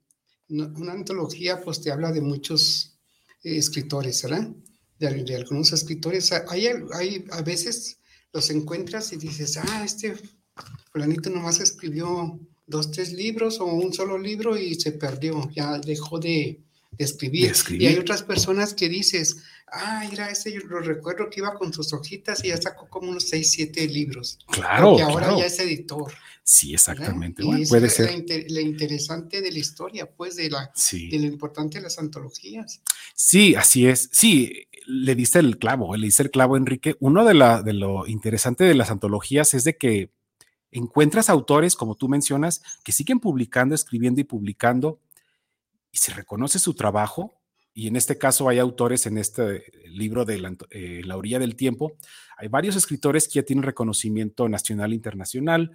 una 0.49 0.93
antología 0.93 1.61
pues 1.63 1.81
te 1.81 1.91
habla 1.91 2.13
de 2.13 2.21
muchos 2.21 2.99
eh, 3.43 3.57
escritores, 3.57 4.23
¿verdad? 4.23 4.51
De, 4.99 5.37
algunos 5.37 5.73
escritores. 5.73 6.33
Hay, 6.33 6.67
hay, 6.93 7.25
a 7.31 7.43
veces 7.43 7.99
los 8.33 8.51
encuentras 8.51 9.13
y 9.13 9.17
dices, 9.17 9.57
ah, 9.59 9.83
este 9.85 10.15
fulanito 10.93 11.31
nomás 11.31 11.61
escribió 11.61 12.39
dos, 12.67 12.91
tres 12.91 13.13
libros 13.13 13.61
o 13.61 13.67
un 13.67 13.93
solo 13.93 14.19
libro 14.19 14.57
y 14.57 14.75
se 14.75 14.93
perdió, 14.93 15.51
ya 15.51 15.79
dejó 15.79 16.19
de, 16.19 16.64
escribir. 16.99 17.53
Y 17.71 17.87
hay 17.87 17.97
otras 17.97 18.23
personas 18.23 18.75
que 18.75 18.89
dices, 18.89 19.43
ah, 19.73 20.07
mira, 20.11 20.31
ese 20.31 20.53
yo 20.53 20.61
lo 20.61 20.81
recuerdo 20.81 21.29
que 21.31 21.41
iba 21.41 21.55
con 21.55 21.73
sus 21.73 21.93
hojitas 21.93 22.45
y 22.45 22.49
ya 22.49 22.57
sacó 22.57 22.89
como 22.89 23.11
unos 23.11 23.29
seis, 23.29 23.51
siete 23.51 23.87
libros. 23.87 24.39
Claro. 24.49 24.97
Y 24.99 25.03
ahora 25.03 25.37
ya 25.37 25.47
es 25.47 25.59
editor. 25.59 26.13
Sí, 26.43 26.75
exactamente. 26.75 27.43
puede 27.43 27.89
ser. 27.89 28.25
La, 28.49 28.61
interesante 28.61 29.41
de 29.41 29.51
la 29.51 29.59
historia, 29.59 30.11
pues, 30.11 30.37
de, 30.37 30.51
la, 30.51 30.71
de 30.93 31.19
lo 31.19 31.27
importante 31.27 31.79
de 31.79 31.85
las 31.85 31.99
antologías. 31.99 32.81
Sí, 33.15 33.55
así 33.55 33.87
es. 33.87 34.11
Sí, 34.13 34.67
le 34.87 35.15
dice 35.15 35.39
el 35.39 35.59
clavo, 35.59 35.97
le 35.97 36.07
dice 36.07 36.23
el 36.23 36.31
clavo, 36.31 36.57
Enrique. 36.57 36.97
Uno 37.01 37.25
de, 37.25 37.35
la, 37.35 37.63
de 37.63 37.73
lo 37.73 38.07
interesante 38.07 38.65
de 38.65 38.75
las 38.75 38.91
antologías 38.91 39.55
es 39.55 39.65
de 39.65 39.77
que 39.77 40.11
encuentras 40.71 41.31
autores, 41.31 41.77
como 41.77 41.95
tú 41.95 42.09
mencionas, 42.09 42.63
que 42.85 42.93
siguen 42.93 43.21
publicando, 43.21 43.75
escribiendo 43.75 44.21
y 44.21 44.25
publicando, 44.25 45.01
y 45.95 45.99
se 45.99 46.13
reconoce 46.13 46.59
su 46.59 46.75
trabajo, 46.75 47.41
y 47.73 47.87
en 47.87 47.95
este 47.95 48.19
caso 48.19 48.49
hay 48.49 48.59
autores 48.59 49.07
en 49.07 49.17
este 49.17 49.65
libro 49.87 50.25
de 50.25 50.39
la, 50.41 50.57
eh, 50.71 51.03
la, 51.05 51.17
orilla 51.17 51.39
del 51.39 51.55
tiempo, 51.55 51.93
hay 52.37 52.49
varios 52.49 52.75
escritores 52.75 53.29
que 53.29 53.35
ya 53.35 53.45
tienen 53.45 53.63
reconocimiento 53.63 54.49
nacional 54.49 54.91
e 54.91 54.97
internacional, 54.97 55.71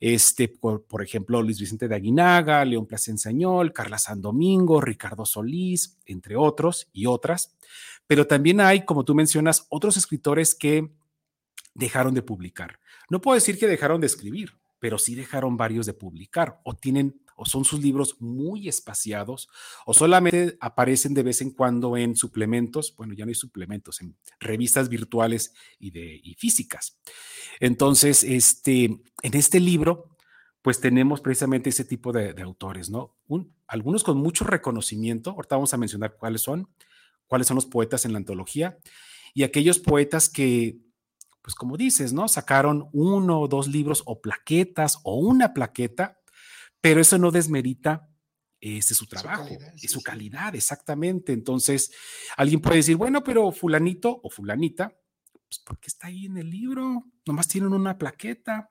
este, 0.00 0.48
por, 0.48 0.86
por, 0.86 1.02
ejemplo, 1.02 1.42
Luis 1.42 1.60
Vicente 1.60 1.86
de 1.86 1.94
Aguinaga, 1.94 2.64
León 2.64 2.86
Plasenciañol, 2.86 3.74
Carla 3.74 3.98
San 3.98 4.22
Domingo, 4.22 4.80
Ricardo 4.80 5.26
Solís, 5.26 5.98
entre 6.06 6.34
otros 6.34 6.88
y 6.94 7.04
otras. 7.04 7.54
Pero 8.06 8.26
también 8.26 8.60
hay, 8.60 8.86
como 8.86 9.04
tú 9.04 9.14
mencionas, 9.14 9.66
otros 9.68 9.98
escritores 9.98 10.54
que 10.54 10.90
dejaron 11.74 12.14
de 12.14 12.22
publicar. 12.22 12.80
No 13.10 13.20
puedo 13.20 13.34
decir 13.34 13.58
que 13.58 13.68
dejaron 13.68 14.00
de 14.00 14.08
escribir, 14.08 14.54
pero 14.80 14.98
sí 14.98 15.14
dejaron 15.14 15.56
varios 15.56 15.86
de 15.86 15.94
publicar 15.94 16.60
o 16.64 16.74
tienen 16.74 17.21
o 17.36 17.44
son 17.44 17.64
sus 17.64 17.80
libros 17.80 18.20
muy 18.20 18.68
espaciados 18.68 19.48
o 19.86 19.94
solamente 19.94 20.56
aparecen 20.60 21.14
de 21.14 21.22
vez 21.22 21.40
en 21.40 21.50
cuando 21.50 21.96
en 21.96 22.16
suplementos, 22.16 22.94
bueno, 22.96 23.14
ya 23.14 23.24
no 23.24 23.30
hay 23.30 23.34
suplementos, 23.34 24.00
en 24.00 24.16
revistas 24.40 24.88
virtuales 24.88 25.54
y, 25.78 25.90
de, 25.90 26.20
y 26.22 26.34
físicas. 26.34 26.98
Entonces, 27.60 28.24
este, 28.24 28.84
en 28.84 29.34
este 29.34 29.60
libro, 29.60 30.16
pues 30.62 30.80
tenemos 30.80 31.20
precisamente 31.20 31.70
ese 31.70 31.84
tipo 31.84 32.12
de, 32.12 32.40
autores, 32.42 32.88
¿no? 32.88 33.16
algunos 33.66 34.04
con 34.04 34.18
mucho 34.18 34.44
reconocimiento, 34.44 35.30
ahorita 35.30 35.56
vamos 35.56 35.74
a 35.74 35.78
mencionar 35.78 36.16
cuáles 36.16 36.42
son, 36.42 36.68
cuáles 37.26 37.48
son 37.48 37.56
los 37.56 37.66
poetas 37.66 38.04
en 38.04 38.12
la 38.12 38.18
antología, 38.18 38.78
y 39.34 39.42
aquellos 39.42 39.78
poetas 39.78 40.28
que, 40.28 40.78
pues 41.40 41.54
como 41.54 41.76
dices, 41.76 42.12
¿no? 42.12 42.28
Sacaron 42.28 42.88
uno 42.92 43.40
o 43.40 43.48
dos 43.48 43.66
libros 43.66 44.02
o 44.06 44.20
plaquetas 44.20 44.98
o 45.02 45.16
una 45.16 45.52
plaqueta 45.54 46.20
pero 46.82 47.00
eso 47.00 47.16
no 47.16 47.30
desmerita 47.30 48.10
este 48.60 48.94
su 48.94 49.06
trabajo, 49.06 49.44
Su 49.44 49.48
calidad, 49.48 49.74
sí, 49.76 49.88
su 49.88 50.02
calidad, 50.02 50.54
exactamente. 50.54 51.32
Entonces, 51.32 51.90
alguien 52.36 52.60
puede 52.60 52.76
decir, 52.76 52.96
bueno, 52.96 53.24
pero 53.24 53.50
fulanito 53.50 54.20
o 54.22 54.28
fulanita, 54.28 54.94
pues 55.48 55.58
¿por 55.60 55.78
qué 55.80 55.88
está 55.88 56.08
ahí 56.08 56.26
en 56.26 56.36
el 56.36 56.50
libro? 56.50 57.06
Nomás 57.26 57.48
tienen 57.48 57.72
una 57.72 57.96
plaqueta. 57.96 58.70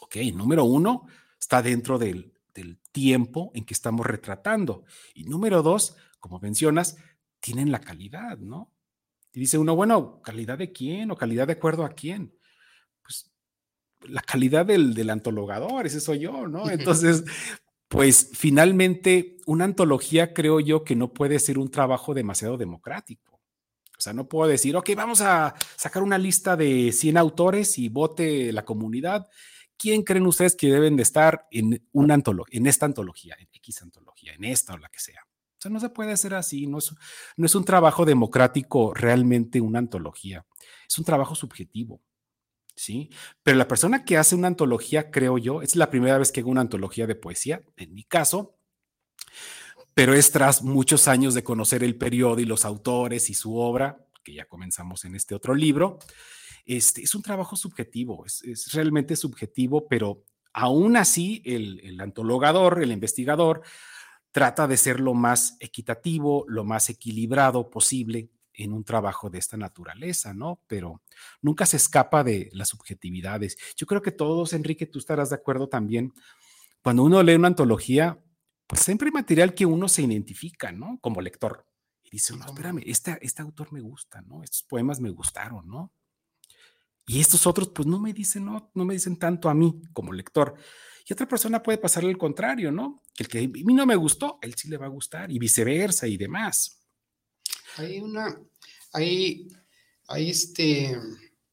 Ok, 0.00 0.16
número 0.34 0.64
uno, 0.64 1.06
está 1.38 1.62
dentro 1.62 1.98
del, 1.98 2.32
del 2.54 2.78
tiempo 2.92 3.50
en 3.54 3.64
que 3.64 3.74
estamos 3.74 4.04
retratando. 4.04 4.84
Y 5.14 5.24
número 5.24 5.62
dos, 5.62 5.96
como 6.20 6.38
mencionas, 6.40 6.96
tienen 7.40 7.72
la 7.72 7.80
calidad, 7.80 8.38
¿no? 8.38 8.72
Y 9.32 9.40
dice 9.40 9.58
uno, 9.58 9.74
bueno, 9.74 10.20
¿calidad 10.22 10.58
de 10.58 10.72
quién 10.72 11.10
o 11.10 11.16
calidad 11.16 11.46
de 11.46 11.54
acuerdo 11.54 11.84
a 11.84 11.94
quién? 11.94 12.36
La 14.08 14.22
calidad 14.22 14.66
del, 14.66 14.94
del 14.94 15.10
antologador, 15.10 15.86
ese 15.86 16.00
soy 16.00 16.20
yo, 16.20 16.46
¿no? 16.46 16.68
Entonces, 16.70 17.24
pues 17.88 18.30
finalmente 18.32 19.36
una 19.46 19.64
antología 19.64 20.32
creo 20.32 20.60
yo 20.60 20.82
que 20.82 20.96
no 20.96 21.12
puede 21.12 21.38
ser 21.38 21.58
un 21.58 21.70
trabajo 21.70 22.14
demasiado 22.14 22.56
democrático. 22.56 23.32
O 23.98 24.00
sea, 24.00 24.14
no 24.14 24.28
puedo 24.28 24.48
decir, 24.48 24.74
ok, 24.76 24.90
vamos 24.96 25.20
a 25.20 25.54
sacar 25.76 26.02
una 26.02 26.18
lista 26.18 26.56
de 26.56 26.90
100 26.90 27.18
autores 27.18 27.78
y 27.78 27.88
vote 27.88 28.50
la 28.50 28.64
comunidad. 28.64 29.28
¿Quién 29.76 30.02
creen 30.02 30.26
ustedes 30.26 30.56
que 30.56 30.72
deben 30.72 30.96
de 30.96 31.02
estar 31.02 31.46
en, 31.50 31.86
una 31.92 32.14
antolo 32.14 32.44
en 32.50 32.66
esta 32.66 32.86
antología, 32.86 33.36
en 33.38 33.48
X 33.52 33.82
antología, 33.82 34.32
en 34.34 34.44
esta 34.44 34.74
o 34.74 34.78
la 34.78 34.88
que 34.88 34.98
sea? 34.98 35.20
O 35.24 35.60
sea, 35.60 35.70
no 35.70 35.78
se 35.78 35.90
puede 35.90 36.12
hacer 36.12 36.34
así, 36.34 36.66
no 36.66 36.78
es, 36.78 36.94
no 37.36 37.46
es 37.46 37.54
un 37.54 37.64
trabajo 37.64 38.04
democrático 38.04 38.94
realmente 38.94 39.60
una 39.60 39.78
antología, 39.78 40.46
es 40.88 40.98
un 40.98 41.04
trabajo 41.04 41.34
subjetivo. 41.34 42.00
¿Sí? 42.74 43.10
Pero 43.42 43.58
la 43.58 43.68
persona 43.68 44.04
que 44.04 44.16
hace 44.16 44.34
una 44.34 44.48
antología, 44.48 45.10
creo 45.10 45.38
yo, 45.38 45.62
es 45.62 45.76
la 45.76 45.90
primera 45.90 46.18
vez 46.18 46.32
que 46.32 46.40
hago 46.40 46.50
una 46.50 46.60
antología 46.62 47.06
de 47.06 47.14
poesía, 47.14 47.62
en 47.76 47.94
mi 47.94 48.04
caso, 48.04 48.56
pero 49.94 50.14
es 50.14 50.30
tras 50.30 50.62
muchos 50.62 51.08
años 51.08 51.34
de 51.34 51.44
conocer 51.44 51.84
el 51.84 51.96
periodo 51.96 52.40
y 52.40 52.44
los 52.44 52.64
autores 52.64 53.28
y 53.30 53.34
su 53.34 53.56
obra, 53.56 54.06
que 54.24 54.34
ya 54.34 54.46
comenzamos 54.46 55.04
en 55.04 55.14
este 55.14 55.34
otro 55.34 55.54
libro. 55.54 55.98
Este, 56.64 57.02
es 57.02 57.14
un 57.14 57.22
trabajo 57.22 57.56
subjetivo, 57.56 58.24
es, 58.24 58.42
es 58.42 58.72
realmente 58.72 59.16
subjetivo, 59.16 59.88
pero 59.88 60.24
aún 60.52 60.96
así 60.96 61.42
el, 61.44 61.80
el 61.80 62.00
antologador, 62.00 62.82
el 62.82 62.92
investigador, 62.92 63.62
trata 64.30 64.66
de 64.66 64.76
ser 64.78 65.00
lo 65.00 65.12
más 65.12 65.56
equitativo, 65.60 66.44
lo 66.48 66.64
más 66.64 66.88
equilibrado 66.88 67.68
posible 67.68 68.30
en 68.54 68.72
un 68.72 68.84
trabajo 68.84 69.30
de 69.30 69.38
esta 69.38 69.56
naturaleza, 69.56 70.34
¿no? 70.34 70.60
Pero 70.66 71.02
nunca 71.40 71.66
se 71.66 71.76
escapa 71.76 72.24
de 72.24 72.50
las 72.52 72.68
subjetividades. 72.68 73.56
Yo 73.76 73.86
creo 73.86 74.02
que 74.02 74.12
todos, 74.12 74.52
Enrique, 74.52 74.86
tú 74.86 74.98
estarás 74.98 75.30
de 75.30 75.36
acuerdo 75.36 75.68
también. 75.68 76.12
Cuando 76.82 77.04
uno 77.04 77.22
lee 77.22 77.34
una 77.34 77.48
antología, 77.48 78.18
pues 78.66 78.82
siempre 78.82 79.08
hay 79.08 79.12
material 79.12 79.54
que 79.54 79.66
uno 79.66 79.88
se 79.88 80.02
identifica, 80.02 80.72
¿no? 80.72 80.98
Como 81.00 81.20
lector. 81.20 81.66
Y 82.02 82.10
dice, 82.10 82.36
no, 82.36 82.44
espérame, 82.46 82.82
este, 82.86 83.18
este 83.22 83.42
autor 83.42 83.72
me 83.72 83.80
gusta, 83.80 84.20
¿no? 84.22 84.42
Estos 84.42 84.62
poemas 84.64 85.00
me 85.00 85.10
gustaron, 85.10 85.66
¿no? 85.68 85.92
Y 87.06 87.20
estos 87.20 87.46
otros, 87.46 87.70
pues 87.70 87.86
no 87.86 87.98
me 87.98 88.12
dicen, 88.12 88.44
no, 88.44 88.70
no 88.74 88.84
me 88.84 88.94
dicen 88.94 89.18
tanto 89.18 89.48
a 89.48 89.54
mí 89.54 89.82
como 89.92 90.12
lector. 90.12 90.54
Y 91.06 91.12
otra 91.12 91.26
persona 91.26 91.62
puede 91.62 91.78
pasarle 91.78 92.10
el 92.10 92.18
contrario, 92.18 92.70
¿no? 92.70 93.02
Que 93.14 93.24
el 93.24 93.28
que 93.28 93.38
a 93.40 93.48
mí 93.48 93.74
no 93.74 93.86
me 93.86 93.96
gustó, 93.96 94.38
él 94.40 94.54
sí 94.54 94.68
le 94.68 94.76
va 94.76 94.86
a 94.86 94.90
gustar 94.90 95.30
y 95.30 95.38
viceversa 95.38 96.06
y 96.06 96.16
demás. 96.16 96.81
Hay 97.76 98.00
una, 98.00 98.38
hay, 98.92 99.48
hay 100.08 100.30
este, 100.30 100.96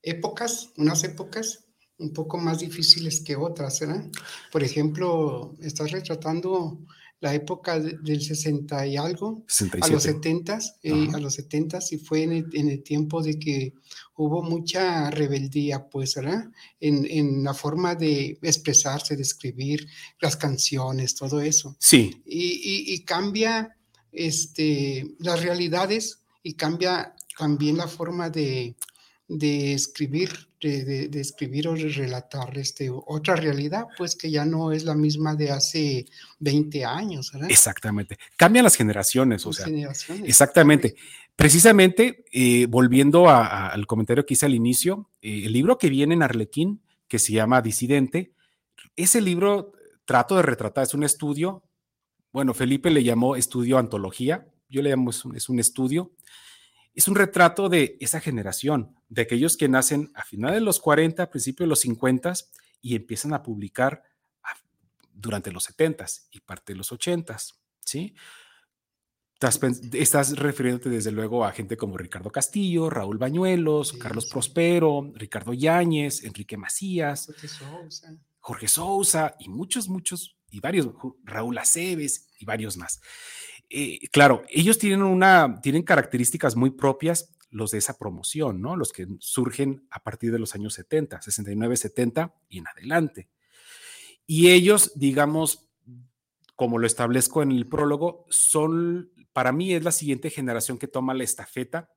épocas, 0.02 0.70
unas 0.78 1.04
épocas 1.04 1.66
un 1.98 2.14
poco 2.14 2.38
más 2.38 2.60
difíciles 2.60 3.22
que 3.22 3.36
otras, 3.36 3.80
¿verdad? 3.82 4.10
Por 4.52 4.64
ejemplo, 4.64 5.56
estás 5.62 5.92
retratando 5.92 6.80
la 7.22 7.34
época 7.36 7.78
de- 7.78 7.98
del 8.02 8.22
60 8.22 8.88
y 8.88 8.96
algo, 8.96 9.44
67. 9.48 9.86
a 9.86 9.90
los 9.94 10.04
70, 10.04 10.60
eh, 10.84 11.08
a 11.14 11.20
los 11.20 11.34
70 11.34 11.80
y 11.92 11.98
fue 11.98 12.24
en 12.24 12.32
el, 12.32 12.46
en 12.54 12.70
el 12.70 12.82
tiempo 12.82 13.22
de 13.22 13.38
que 13.38 13.74
hubo 14.16 14.42
mucha 14.42 15.12
rebeldía, 15.12 15.90
pues, 15.90 16.16
¿verdad? 16.16 16.46
En, 16.80 17.06
en 17.06 17.44
la 17.44 17.54
forma 17.54 17.96
de 17.96 18.40
expresarse, 18.42 19.18
de 19.18 19.24
escribir 19.24 19.86
las 20.22 20.38
canciones, 20.38 21.16
todo 21.16 21.42
eso 21.42 21.76
Sí, 21.80 22.22
y, 22.26 22.44
y- 22.64 22.94
y 22.94 23.04
cambia 23.04 23.76
este, 24.12 25.16
las 25.20 25.42
realidades 25.44 26.22
y 26.44 26.54
cambia 26.54 27.14
también 27.38 27.78
la 27.78 27.88
forma 27.88 28.30
de, 28.30 28.76
de 29.28 29.74
escribir, 29.74 30.30
de, 30.62 30.84
de- 30.84 31.08
de 31.08 31.22
escribir 31.22 31.68
o 31.68 31.74
de 31.74 31.88
relatar 31.90 32.58
este, 32.58 32.90
otra 32.90 33.36
realidad, 33.36 33.86
pues 33.98 34.16
que 34.16 34.30
ya 34.30 34.44
no 34.46 34.72
es 34.72 34.84
la 34.84 34.96
misma 34.96 35.36
de 35.36 35.52
hace 35.52 36.06
20 36.40 36.84
años, 36.86 37.32
¿verdad? 37.32 37.50
exactamente. 37.52 38.18
Cambian 38.36 38.64
las 38.66 38.76
generaciones, 38.76 39.46
o 39.46 39.50
Las 39.50 39.58
sea, 39.58 39.66
generaciones. 39.68 40.28
exactamente. 40.30 40.96
Precisamente, 41.36 42.26
eh, 42.34 42.66
volviendo 42.68 43.30
a- 43.30 43.46
a- 43.48 43.70
al 43.70 43.88
comentario 43.88 44.26
que 44.26 44.34
hice 44.34 44.46
al 44.46 44.54
inicio, 44.56 45.10
eh, 45.22 45.44
el 45.46 45.54
libro 45.54 45.78
que 45.78 45.90
viene 45.90 46.14
en 46.14 46.24
Arlequín, 46.24 46.82
que 47.08 47.20
se 47.20 47.32
llama 47.32 47.62
Disidente, 47.62 48.34
ese 48.98 49.22
libro 49.22 49.72
trato 50.04 50.36
de 50.36 50.42
retratar, 50.42 50.84
es 50.84 50.94
un 50.94 51.04
estudio, 51.04 51.64
bueno, 52.32 52.54
Felipe 52.54 52.90
le 52.92 53.04
llamó 53.04 53.36
estudio 53.36 53.78
antología, 53.78 54.48
yo 54.70 54.82
le 54.82 54.90
llamo 54.92 55.10
es 55.10 55.26
un, 55.26 55.36
es 55.36 55.50
un 55.50 55.60
estudio, 55.60 56.12
es 56.94 57.08
un 57.08 57.16
retrato 57.16 57.70
de 57.70 57.98
esa 58.00 58.20
generación, 58.20 58.96
de 59.10 59.24
aquellos 59.24 59.58
que 59.58 59.68
nacen 59.70 60.12
a 60.16 60.24
finales 60.24 60.56
de 60.60 60.66
los 60.66 60.80
40, 60.80 61.30
principios 61.30 61.66
de 61.66 61.70
los 61.70 61.80
50 61.82 62.34
y 62.82 62.96
empiezan 62.96 63.34
a 63.34 63.42
publicar 63.44 64.04
a- 64.44 64.54
durante 65.14 65.52
los 65.52 65.64
70 65.64 66.06
y 66.32 66.40
parte 66.42 66.74
de 66.74 66.78
los 66.78 66.92
80, 66.92 67.38
¿sí? 67.84 68.14
Estás, 69.94 70.36
refiriéndote 70.38 70.90
desde 70.90 71.14
luego 71.14 71.46
a 71.46 71.54
gente 71.54 71.78
como 71.78 71.98
Ricardo 71.98 72.30
Castillo, 72.30 72.90
Raúl 72.90 73.18
Bañuelos, 73.18 73.90
Sí, 73.90 74.00
Carlos 74.00 74.26
sí. 74.26 74.32
Prospero, 74.32 75.12
Ricardo 75.16 75.54
Yáñez, 75.54 76.26
Enrique 76.26 76.58
Macías, 76.58 77.28
Jorge 77.28 77.48
Sousa. 77.48 78.18
Jorge 78.42 78.68
Sousa 78.68 79.36
y 79.40 79.48
muchos, 79.48 79.88
muchos, 79.88 80.38
y 80.52 80.60
varios, 80.60 80.90
Raúl 81.24 81.58
Aceves 81.58 82.28
y 82.40 82.46
varios 82.46 82.78
más. 82.78 83.02
Eh, 83.70 84.08
claro, 84.12 84.44
ellos 84.50 84.80
tienen 84.80 85.04
una, 85.04 85.60
tienen 85.62 85.84
características 85.84 86.56
muy 86.56 86.72
propias, 86.72 87.36
los 87.52 87.72
de 87.72 87.80
esa 87.80 87.98
promoción, 87.98 88.62
¿no? 88.62 88.76
Los 88.76 88.92
que 88.92 89.08
surgen 89.20 89.88
a 89.90 90.04
partir 90.04 90.32
de 90.32 90.40
los 90.40 90.56
años 90.56 90.74
70, 90.74 91.22
69, 91.22 91.78
70 91.78 92.36
y 92.48 92.60
en 92.60 92.68
adelante. 92.68 93.30
Y 94.26 94.52
ellos, 94.52 94.92
digamos, 94.96 95.68
como 96.56 96.78
lo 96.78 96.86
establezco 96.86 97.42
en 97.42 97.52
el 97.52 97.68
prólogo, 97.68 98.26
son, 98.30 99.12
para 99.34 99.52
mí 99.52 99.74
es 99.74 99.84
la 99.84 99.92
siguiente 99.92 100.30
generación 100.30 100.78
que 100.78 100.88
toma 100.88 101.14
la 101.14 101.24
estafeta 101.24 101.90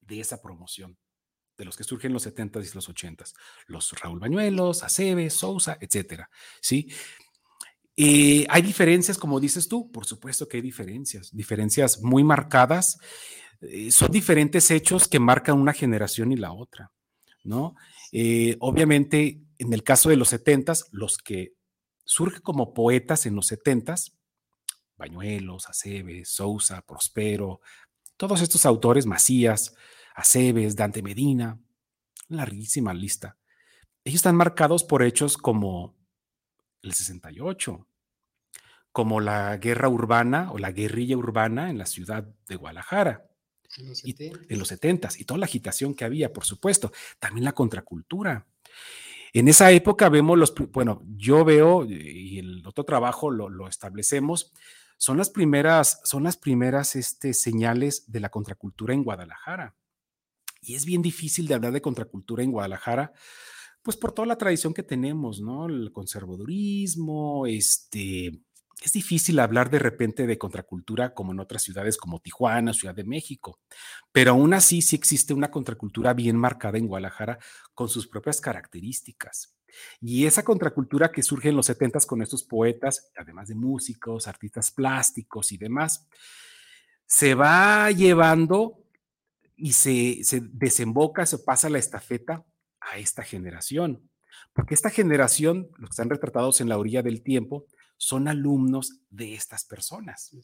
de 0.00 0.20
esa 0.20 0.40
promoción, 0.40 0.96
de 1.58 1.64
los 1.64 1.76
que 1.76 1.84
surgen 1.84 2.10
en 2.10 2.14
los 2.14 2.26
70s 2.26 2.70
y 2.70 2.74
los 2.74 2.88
80s. 2.88 3.34
Los 3.66 3.92
Raúl 4.00 4.20
Bañuelos, 4.20 4.82
Aceves, 4.82 5.34
Sousa, 5.34 5.76
etcétera, 5.80 6.30
¿sí? 6.60 6.88
Eh, 7.96 8.46
hay 8.48 8.62
diferencias, 8.62 9.18
como 9.18 9.40
dices 9.40 9.68
tú, 9.68 9.90
por 9.90 10.06
supuesto 10.06 10.48
que 10.48 10.58
hay 10.58 10.62
diferencias, 10.62 11.34
diferencias 11.34 12.00
muy 12.00 12.24
marcadas. 12.24 12.98
Eh, 13.60 13.90
son 13.90 14.10
diferentes 14.10 14.70
hechos 14.70 15.08
que 15.08 15.20
marcan 15.20 15.58
una 15.58 15.72
generación 15.72 16.32
y 16.32 16.36
la 16.36 16.52
otra, 16.52 16.90
¿no? 17.44 17.74
Eh, 18.12 18.56
obviamente, 18.60 19.42
en 19.58 19.72
el 19.72 19.82
caso 19.82 20.08
de 20.08 20.16
los 20.16 20.32
70s, 20.32 20.88
los 20.90 21.18
que 21.18 21.54
surgen 22.04 22.42
como 22.42 22.74
poetas 22.74 23.26
en 23.26 23.36
los 23.36 23.50
70s, 23.52 24.12
Bañuelos, 24.96 25.68
Aceves, 25.68 26.30
Sousa, 26.30 26.82
Prospero, 26.82 27.60
todos 28.16 28.40
estos 28.40 28.66
autores, 28.66 29.06
Macías, 29.06 29.74
Aceves, 30.14 30.76
Dante 30.76 31.02
Medina, 31.02 31.58
larguísima 32.28 32.94
lista. 32.94 33.36
Ellos 34.04 34.16
están 34.16 34.36
marcados 34.36 34.84
por 34.84 35.02
hechos 35.02 35.36
como 35.36 35.96
el 36.82 36.92
68, 36.94 37.86
como 38.92 39.20
la 39.20 39.56
guerra 39.56 39.88
urbana 39.88 40.50
o 40.52 40.58
la 40.58 40.72
guerrilla 40.72 41.16
urbana 41.16 41.70
en 41.70 41.78
la 41.78 41.86
ciudad 41.86 42.24
de 42.46 42.56
Guadalajara 42.56 43.26
En 43.78 43.88
los 43.88 44.04
y- 44.04 44.12
70. 44.12 44.40
en 44.52 44.58
los 44.58 44.68
70 44.68 45.08
y 45.18 45.24
toda 45.24 45.38
la 45.38 45.46
agitación 45.46 45.94
que 45.94 46.04
había, 46.04 46.32
por 46.32 46.44
supuesto, 46.44 46.92
también 47.18 47.44
la 47.44 47.52
contracultura. 47.52 48.46
En 49.32 49.48
esa 49.48 49.70
época 49.70 50.10
vemos 50.10 50.36
los, 50.38 50.54
bueno, 50.72 51.02
yo 51.16 51.42
veo 51.44 51.86
y 51.88 52.38
el 52.38 52.66
otro 52.66 52.84
trabajo 52.84 53.30
lo, 53.30 53.48
lo 53.48 53.66
establecemos, 53.66 54.52
son 54.98 55.16
las 55.16 55.30
primeras, 55.30 56.00
son 56.04 56.22
las 56.24 56.36
primeras 56.36 56.94
este, 56.96 57.32
señales 57.32 58.04
de 58.12 58.20
la 58.20 58.28
contracultura 58.28 58.92
en 58.92 59.02
Guadalajara. 59.02 59.74
Y 60.60 60.74
es 60.74 60.84
bien 60.84 61.00
difícil 61.02 61.48
de 61.48 61.54
hablar 61.54 61.72
de 61.72 61.80
contracultura 61.80 62.42
en 62.44 62.52
Guadalajara, 62.52 63.12
pues 63.82 63.96
por 63.96 64.12
toda 64.12 64.26
la 64.26 64.38
tradición 64.38 64.72
que 64.72 64.82
tenemos, 64.82 65.40
¿no? 65.40 65.66
El 65.66 65.92
conservadurismo, 65.92 67.46
este, 67.46 68.40
es 68.82 68.92
difícil 68.92 69.38
hablar 69.38 69.70
de 69.70 69.78
repente 69.78 70.26
de 70.26 70.38
contracultura 70.38 71.14
como 71.14 71.32
en 71.32 71.40
otras 71.40 71.62
ciudades 71.62 71.96
como 71.96 72.20
Tijuana, 72.20 72.72
Ciudad 72.72 72.94
de 72.94 73.04
México, 73.04 73.60
pero 74.12 74.32
aún 74.32 74.54
así 74.54 74.82
sí 74.82 74.96
existe 74.96 75.34
una 75.34 75.50
contracultura 75.50 76.14
bien 76.14 76.36
marcada 76.36 76.78
en 76.78 76.86
Guadalajara 76.86 77.38
con 77.74 77.88
sus 77.88 78.06
propias 78.06 78.40
características. 78.40 79.56
Y 80.00 80.26
esa 80.26 80.44
contracultura 80.44 81.10
que 81.10 81.22
surge 81.22 81.48
en 81.48 81.56
los 81.56 81.66
70 81.66 82.00
con 82.06 82.22
estos 82.22 82.44
poetas, 82.44 83.10
además 83.16 83.48
de 83.48 83.54
músicos, 83.54 84.28
artistas 84.28 84.70
plásticos 84.70 85.50
y 85.52 85.58
demás, 85.58 86.06
se 87.06 87.34
va 87.34 87.90
llevando 87.90 88.84
y 89.56 89.72
se, 89.72 90.24
se 90.24 90.40
desemboca, 90.40 91.24
se 91.24 91.38
pasa 91.38 91.70
la 91.70 91.78
estafeta 91.78 92.44
a 92.90 92.98
esta 92.98 93.22
generación. 93.22 94.08
Porque 94.52 94.74
esta 94.74 94.90
generación, 94.90 95.68
los 95.78 95.90
que 95.90 95.92
están 95.92 96.10
retratados 96.10 96.60
en 96.60 96.68
la 96.68 96.78
orilla 96.78 97.02
del 97.02 97.22
tiempo, 97.22 97.66
son 97.96 98.26
alumnos 98.26 98.98
de 99.10 99.34
estas 99.34 99.64
personas. 99.64 100.36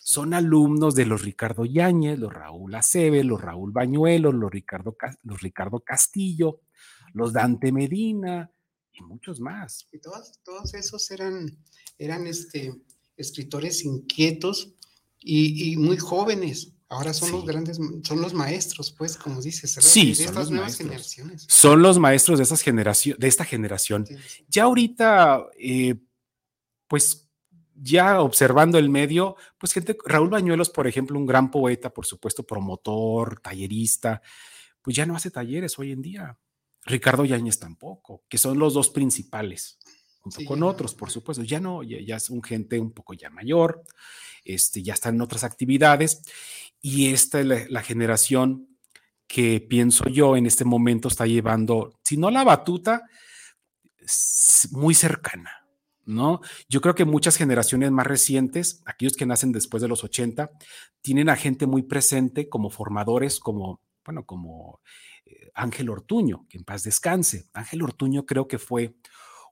Son 0.00 0.34
alumnos 0.34 0.94
de 0.94 1.06
los 1.06 1.22
Ricardo 1.22 1.64
Yáñez, 1.64 2.18
los 2.18 2.32
Raúl 2.32 2.74
Acebe, 2.74 3.22
los 3.22 3.40
Raúl 3.40 3.70
Bañuelos, 3.70 4.34
los 4.34 4.50
Ricardo, 4.50 4.96
los 5.22 5.40
Ricardo 5.40 5.80
Castillo, 5.80 6.62
los 7.12 7.32
Dante 7.32 7.70
Medina 7.70 8.50
y 8.92 9.02
muchos 9.02 9.40
más. 9.40 9.86
Y 9.92 10.00
todos, 10.00 10.40
todos 10.42 10.74
esos 10.74 11.08
eran, 11.12 11.56
eran 11.98 12.26
este, 12.26 12.74
escritores 13.16 13.84
inquietos 13.84 14.74
y, 15.20 15.76
muy 15.76 15.96
jóvenes. 15.96 16.72
Ahora 16.94 17.12
son 17.12 17.32
los 17.32 17.44
grandes, 17.44 17.78
son 18.02 18.20
los 18.20 18.34
maestros, 18.34 18.92
pues, 18.92 19.16
como 19.16 19.40
dices, 19.40 19.72
Sí, 19.80 20.10
de 20.10 20.14
son 20.14 20.24
estas 20.26 20.50
nuevas 20.50 20.76
generaciones. 20.76 21.46
Son 21.48 21.82
los 21.82 21.98
maestros 21.98 22.38
de, 22.38 22.44
esas 22.44 22.62
generación, 22.62 23.16
de 23.18 23.26
esta 23.26 23.44
generación. 23.44 24.06
Ya 24.48 24.64
ahorita, 24.64 25.46
eh, 25.58 25.96
pues 26.86 27.28
ya 27.74 28.20
observando 28.20 28.78
el 28.78 28.88
medio, 28.88 29.36
pues 29.58 29.72
gente, 29.72 29.96
Raúl 30.04 30.30
Bañuelos, 30.30 30.70
por 30.70 30.86
ejemplo, 30.86 31.18
un 31.18 31.26
gran 31.26 31.50
poeta, 31.50 31.92
por 31.92 32.06
supuesto, 32.06 32.46
promotor, 32.46 33.40
tallerista, 33.40 34.22
pues 34.80 34.96
ya 34.96 35.04
no 35.04 35.16
hace 35.16 35.30
talleres 35.30 35.78
hoy 35.78 35.92
en 35.92 36.02
día. 36.02 36.38
Ricardo 36.86 37.24
Yáñez 37.24 37.58
tampoco, 37.58 38.24
que 38.28 38.38
son 38.38 38.58
los 38.58 38.74
dos 38.74 38.90
principales, 38.90 39.78
junto 40.24 40.44
con 40.44 40.62
otros, 40.62 40.94
por 40.94 41.10
supuesto. 41.10 41.44
Ya 41.44 41.60
no, 41.60 41.82
ya, 41.82 42.16
es 42.16 42.30
un 42.30 42.42
gente 42.42 42.80
un 42.80 42.90
poco 42.90 43.14
ya 43.14 43.30
mayor, 43.30 43.84
este, 44.44 44.82
ya 44.82 44.94
están 44.94 45.14
en 45.14 45.20
otras 45.20 45.44
actividades, 45.44 46.22
y 46.80 47.12
esta 47.12 47.40
es 47.40 47.70
la 47.70 47.82
generación 47.82 48.68
que 49.26 49.60
pienso 49.60 50.08
yo 50.08 50.36
en 50.36 50.46
este 50.46 50.64
momento 50.64 51.08
está 51.08 51.26
llevando, 51.26 51.98
si 52.02 52.16
no 52.16 52.30
la 52.30 52.44
batuta, 52.44 53.04
muy 54.72 54.94
cercana 54.94 55.64
¿no? 56.06 56.40
Yo 56.68 56.80
creo 56.80 56.94
que 56.94 57.04
muchas 57.04 57.36
generaciones 57.36 57.90
más 57.90 58.06
recientes, 58.06 58.82
aquellos 58.84 59.16
que 59.16 59.26
nacen 59.26 59.52
después 59.52 59.82
de 59.82 59.88
los 59.88 60.04
80, 60.04 60.50
tienen 61.00 61.28
a 61.28 61.36
gente 61.36 61.66
muy 61.66 61.82
presente 61.82 62.48
como 62.48 62.70
formadores, 62.70 63.40
como, 63.40 63.80
bueno, 64.04 64.24
como 64.24 64.80
eh, 65.24 65.50
Ángel 65.54 65.88
Ortuño, 65.88 66.46
que 66.48 66.58
en 66.58 66.64
paz 66.64 66.82
descanse. 66.84 67.46
Ángel 67.52 67.82
Ortuño 67.82 68.26
creo 68.26 68.48
que 68.48 68.58
fue 68.58 68.94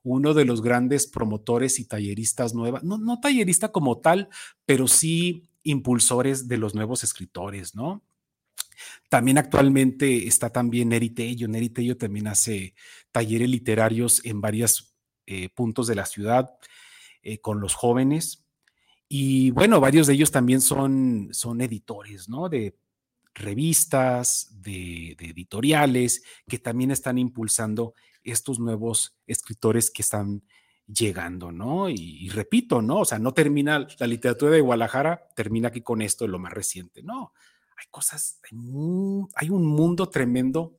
uno 0.03 0.33
de 0.33 0.45
los 0.45 0.61
grandes 0.61 1.07
promotores 1.07 1.79
y 1.79 1.85
talleristas 1.85 2.53
nuevas, 2.53 2.83
no, 2.83 2.97
no 2.97 3.19
tallerista 3.19 3.71
como 3.71 3.99
tal, 3.99 4.29
pero 4.65 4.87
sí 4.87 5.49
impulsores 5.63 6.47
de 6.47 6.57
los 6.57 6.75
nuevos 6.75 7.03
escritores, 7.03 7.73
¿no? 7.73 8.03
También 9.09 9.37
actualmente 9.37 10.27
está 10.27 10.49
también 10.49 10.89
Neri 10.89 11.09
Tello. 11.09 11.47
Neri 11.47 11.69
Tello 11.69 11.97
también 11.97 12.27
hace 12.27 12.73
talleres 13.11 13.49
literarios 13.49 14.25
en 14.25 14.41
varias 14.41 14.95
eh, 15.25 15.49
puntos 15.49 15.87
de 15.87 15.95
la 15.95 16.05
ciudad 16.05 16.49
eh, 17.21 17.39
con 17.39 17.61
los 17.61 17.75
jóvenes. 17.75 18.45
Y 19.07 19.51
bueno, 19.51 19.79
varios 19.79 20.07
de 20.07 20.13
ellos 20.13 20.31
también 20.31 20.61
son, 20.61 21.29
son 21.31 21.61
editores, 21.61 22.27
¿no? 22.27 22.49
De 22.49 22.75
revistas, 23.33 24.49
de, 24.61 25.11
editoriales, 25.19 26.23
que 26.47 26.59
también 26.59 26.91
están 26.91 27.17
impulsando 27.17 27.93
estos 28.23 28.59
nuevos 28.59 29.17
escritores 29.27 29.91
que 29.91 30.01
están 30.01 30.43
llegando, 30.87 31.51
¿no? 31.51 31.89
Y, 31.89 32.29
repito, 32.29 32.81
¿no? 32.81 32.99
O 32.99 33.05
sea, 33.05 33.19
no 33.19 33.33
termina 33.33 33.87
la 33.99 34.07
literatura 34.07 34.51
de 34.51 34.61
Guadalajara, 34.61 35.27
termina 35.35 35.69
aquí 35.69 35.81
con 35.81 36.01
esto, 36.01 36.27
lo 36.27 36.39
más 36.39 36.53
reciente, 36.53 37.03
no. 37.03 37.33
Hay 37.77 37.85
cosas, 37.89 38.39
hay, 39.35 39.49
un 39.49 39.65
mundo 39.65 40.09
tremendo, 40.09 40.77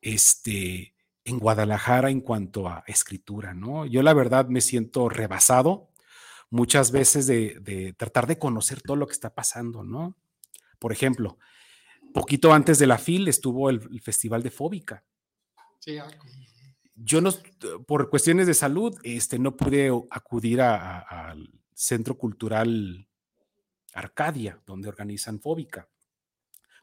este, 0.00 0.94
en 1.24 1.38
Guadalajara 1.38 2.10
en 2.10 2.20
cuanto 2.20 2.68
a 2.68 2.84
escritura, 2.86 3.54
¿no? 3.54 3.86
Yo 3.86 4.02
la 4.02 4.14
verdad 4.14 4.48
me 4.48 4.60
siento 4.60 5.08
rebasado 5.08 5.90
muchas 6.50 6.92
veces 6.92 7.26
de, 7.26 7.94
tratar 7.96 8.26
de 8.26 8.38
conocer 8.38 8.80
todo 8.80 8.96
lo 8.96 9.06
que 9.06 9.12
está 9.12 9.34
pasando, 9.34 9.82
¿no? 9.82 10.16
Por 10.78 10.92
ejemplo, 10.92 11.38
poquito 12.16 12.54
antes 12.54 12.78
de 12.78 12.86
la 12.86 12.96
FIL 12.96 13.28
estuvo 13.28 13.68
el, 13.68 14.00
Festival 14.00 14.42
de 14.42 14.50
Fóbica. 14.50 15.04
Sí, 15.78 15.98
ah, 15.98 16.08
yo 16.94 17.20
no, 17.20 17.30
por 17.86 18.08
cuestiones 18.08 18.46
de 18.46 18.54
salud, 18.54 18.98
este, 19.02 19.38
no 19.38 19.54
pude 19.54 19.92
acudir 20.10 20.62
al 20.62 21.50
Centro 21.74 22.16
Cultural 22.16 23.06
Arcadia, 23.92 24.62
donde 24.64 24.88
organizan 24.88 25.40
Fóbica. 25.40 25.90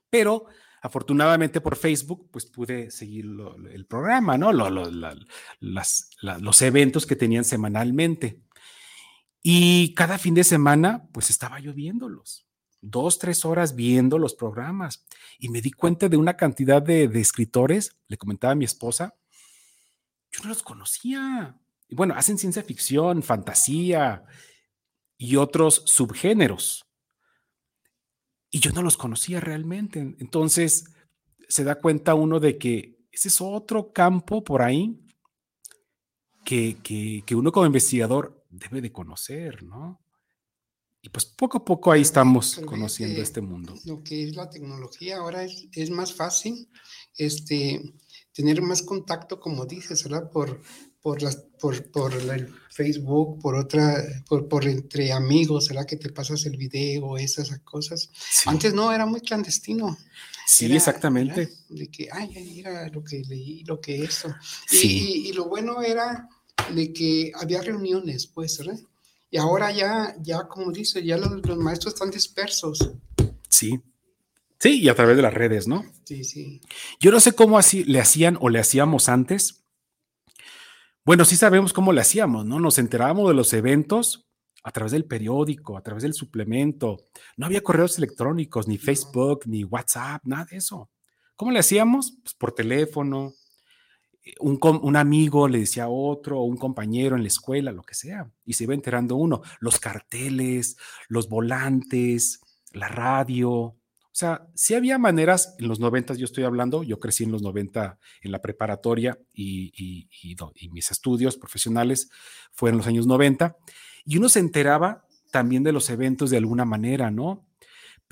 Pero 0.08 0.46
afortunadamente 0.84 1.62
por 1.62 1.78
Facebook, 1.78 2.30
pues 2.30 2.46
pude 2.46 2.92
seguir 2.92 3.26
el 3.72 3.88
programa, 3.88 4.38
¿no? 4.38 4.52
los 4.52 6.62
eventos 6.62 7.08
que 7.08 7.16
tenían 7.16 7.44
semanalmente. 7.44 8.44
Y 9.42 9.96
cada 9.96 10.20
fin 10.20 10.36
de 10.36 10.44
semana, 10.44 11.10
pues 11.12 11.32
estaba 11.32 11.60
yo 11.60 11.74
viéndolos. 11.74 12.46
Dos, 12.86 13.18
tres 13.18 13.46
horas 13.46 13.76
viendo 13.76 14.18
los 14.18 14.36
programas. 14.36 15.06
Y 15.40 15.50
me 15.50 15.62
di 15.62 15.72
cuenta 15.72 16.10
de 16.10 16.18
una 16.18 16.36
cantidad 16.36 16.82
de, 16.82 17.08
de 17.08 17.22
escritores, 17.22 17.96
le 18.08 18.18
comentaba 18.18 18.54
a 18.54 18.56
mi 18.56 18.66
esposa, 18.66 19.16
yo 20.32 20.44
no 20.44 20.50
los 20.50 20.64
conocía. 20.64 21.58
Y 21.88 21.96
bueno, 21.96 22.14
hacen 22.16 22.38
ciencia 22.38 22.64
ficción, 22.64 23.24
fantasía 23.24 24.24
y 25.18 25.36
otros 25.38 25.84
subgéneros 25.86 26.86
y 28.54 28.60
yo 28.60 28.72
no 28.72 28.84
los 28.84 28.98
conocía 28.98 29.40
realmente. 29.40 30.16
Entonces 30.20 30.94
se 31.50 31.64
da 31.64 31.82
cuenta 31.82 32.14
uno 32.14 32.40
de 32.40 32.60
que 32.60 33.00
ese 33.12 33.30
es 33.30 33.42
otro 33.42 33.92
campo 33.92 34.44
por 34.44 34.62
ahí 34.62 35.00
que, 36.46 36.78
que, 36.84 37.36
uno 37.36 37.52
como 37.52 37.66
investigador 37.66 38.46
debe 38.52 38.80
de 38.80 38.92
conocer, 38.92 39.64
¿no? 39.64 40.03
Y 41.06 41.10
pues 41.10 41.26
poco 41.26 41.58
a 41.58 41.66
poco 41.66 41.92
ahí 41.92 42.02
estamos 42.02 42.62
conociendo 42.66 43.22
este 43.22 43.42
mundo. 43.42 43.76
Lo 43.84 44.02
que 44.02 44.24
es 44.24 44.36
la 44.38 44.50
tecnología 44.50 45.18
ahora 45.18 45.44
es, 45.44 45.68
es 45.74 45.90
más 45.90 46.14
fácil 46.14 46.70
este, 47.18 47.94
tener 48.32 48.62
más 48.62 48.82
contacto, 48.82 49.40
como 49.40 49.66
dices, 49.66 50.02
¿verdad? 50.06 50.32
Por, 50.32 50.62
por, 51.02 51.22
las, 51.22 51.36
por, 51.60 51.92
por 51.92 52.14
el 52.14 52.54
Facebook, 52.70 53.40
por 53.42 53.56
otra, 53.56 54.02
por, 54.30 54.48
por, 54.48 54.66
entre 54.66 55.12
amigos, 55.12 55.66
¿será 55.66 55.86
que 55.86 55.98
te 55.98 56.10
pasas 56.10 56.46
el 56.46 56.56
video, 56.56 57.18
esas 57.18 57.60
cosas? 57.60 58.10
Antes 58.46 58.74
no, 58.74 58.94
era 58.94 59.06
muy 59.06 59.20
clandestino. 59.20 59.98
Sí, 60.48 60.74
exactamente. 60.74 61.50
de 61.68 61.92
que, 61.92 62.08
ay, 62.12 62.30
mira 62.30 62.88
lo 62.88 63.04
que 63.04 63.24
leí, 63.28 63.66
lo 63.66 63.82
que 63.82 64.04
eso. 64.04 64.34
Sí. 64.68 65.28
Y, 65.28 65.34
lo 65.34 65.50
bueno 65.50 65.82
era 65.82 66.30
de 66.74 66.94
que 66.94 67.34
había 67.36 67.62
reuniones, 67.62 68.28
pues, 68.28 68.58
¿verdad? 68.58 68.80
Y 69.34 69.40
ahora 69.40 69.72
ya, 69.72 70.16
ya 70.22 70.44
como 70.44 70.72
dice, 70.72 71.04
ya 71.04 71.18
los, 71.18 71.44
los 71.48 71.58
maestros 71.58 71.96
están 71.96 72.12
dispersos. 72.12 72.92
Sí. 73.50 73.82
Sí, 74.60 74.82
y 74.82 74.90
a 74.90 74.94
través 74.94 75.16
de 75.16 75.24
las 75.24 75.34
redes, 75.34 75.68
¿no? 75.68 75.84
Sí, 76.04 76.24
sí. 76.24 76.62
Yo 77.00 77.10
no 77.12 77.20
sé 77.20 77.34
cómo 77.34 77.58
así 77.58 77.84
le 77.84 78.00
hacían 78.00 78.38
o 78.40 78.50
le 78.50 78.60
hacíamos 78.60 79.10
antes, 79.10 79.66
bueno, 81.04 81.26
sí 81.26 81.36
sabemos 81.36 81.74
cómo 81.74 81.94
lo 81.94 82.00
hacíamos, 82.00 82.46
¿no? 82.46 82.60
Nos 82.60 82.78
enterábamos 82.78 83.28
de 83.28 83.34
los 83.34 83.52
eventos 83.54 84.28
a 84.64 84.72
través 84.72 84.92
del 84.92 85.06
periódico, 85.06 85.78
a 85.78 85.82
través 85.82 86.04
del 86.04 86.14
suplemento. 86.14 87.08
No 87.36 87.48
había 87.48 87.64
correos 87.64 87.98
electrónicos, 87.98 88.68
ni 88.68 88.78
Facebook, 88.78 89.48
ni 89.48 89.64
WhatsApp, 89.64 90.22
nada 90.26 90.46
de 90.46 90.58
eso. 90.58 90.92
¿Cómo 91.36 91.50
le 91.50 91.58
hacíamos? 91.58 92.20
Pues 92.22 92.36
por 92.36 92.52
teléfono. 92.52 93.34
Eh, 94.24 94.34
un, 94.40 94.60
un, 94.62 94.96
amigo 94.96 95.48
le 95.48 95.60
decía 95.60 95.86
a 95.86 95.90
otro, 95.90 96.42
un 96.42 96.58
compañero 96.58 97.16
en 97.16 97.24
la 97.24 97.28
escuela, 97.28 97.72
lo 97.72 97.84
que 97.84 97.96
sea, 97.96 98.32
y 98.46 98.54
se 98.54 98.66
iba 98.66 98.74
enterando 98.74 99.16
uno. 99.16 99.42
Los 99.60 99.80
carteles, 99.80 100.78
los 101.08 101.30
volantes, 101.30 102.42
la 102.72 102.88
radio, 102.88 103.76
o 104.14 104.16
sea, 104.16 104.48
sí 104.54 104.76
había 104.76 105.00
maneras, 105.00 105.56
en 105.58 105.68
los 105.68 105.80
90 105.80 106.14
yo 106.14 106.26
estoy 106.26 106.44
hablando, 106.44 106.84
yo 106.84 107.00
crecí 107.00 107.24
en 107.24 107.32
los 107.32 107.42
90 107.42 107.98
en 108.22 108.32
la 108.32 108.44
preparatoria 108.44 109.18
y, 109.34 110.08
mis 110.72 110.92
estudios 110.92 111.36
profesionales 111.36 112.12
fueron 112.52 112.76
en 112.76 112.78
los 112.78 112.88
años 112.88 113.08
90, 113.08 113.58
y 114.06 114.18
uno 114.18 114.30
se 114.30 114.40
enteraba 114.40 115.04
también 115.32 115.64
de 115.64 115.72
los 115.72 115.90
eventos 115.90 116.30
de 116.30 116.38
alguna 116.38 116.64
manera, 116.64 117.10
¿no? 117.10 117.44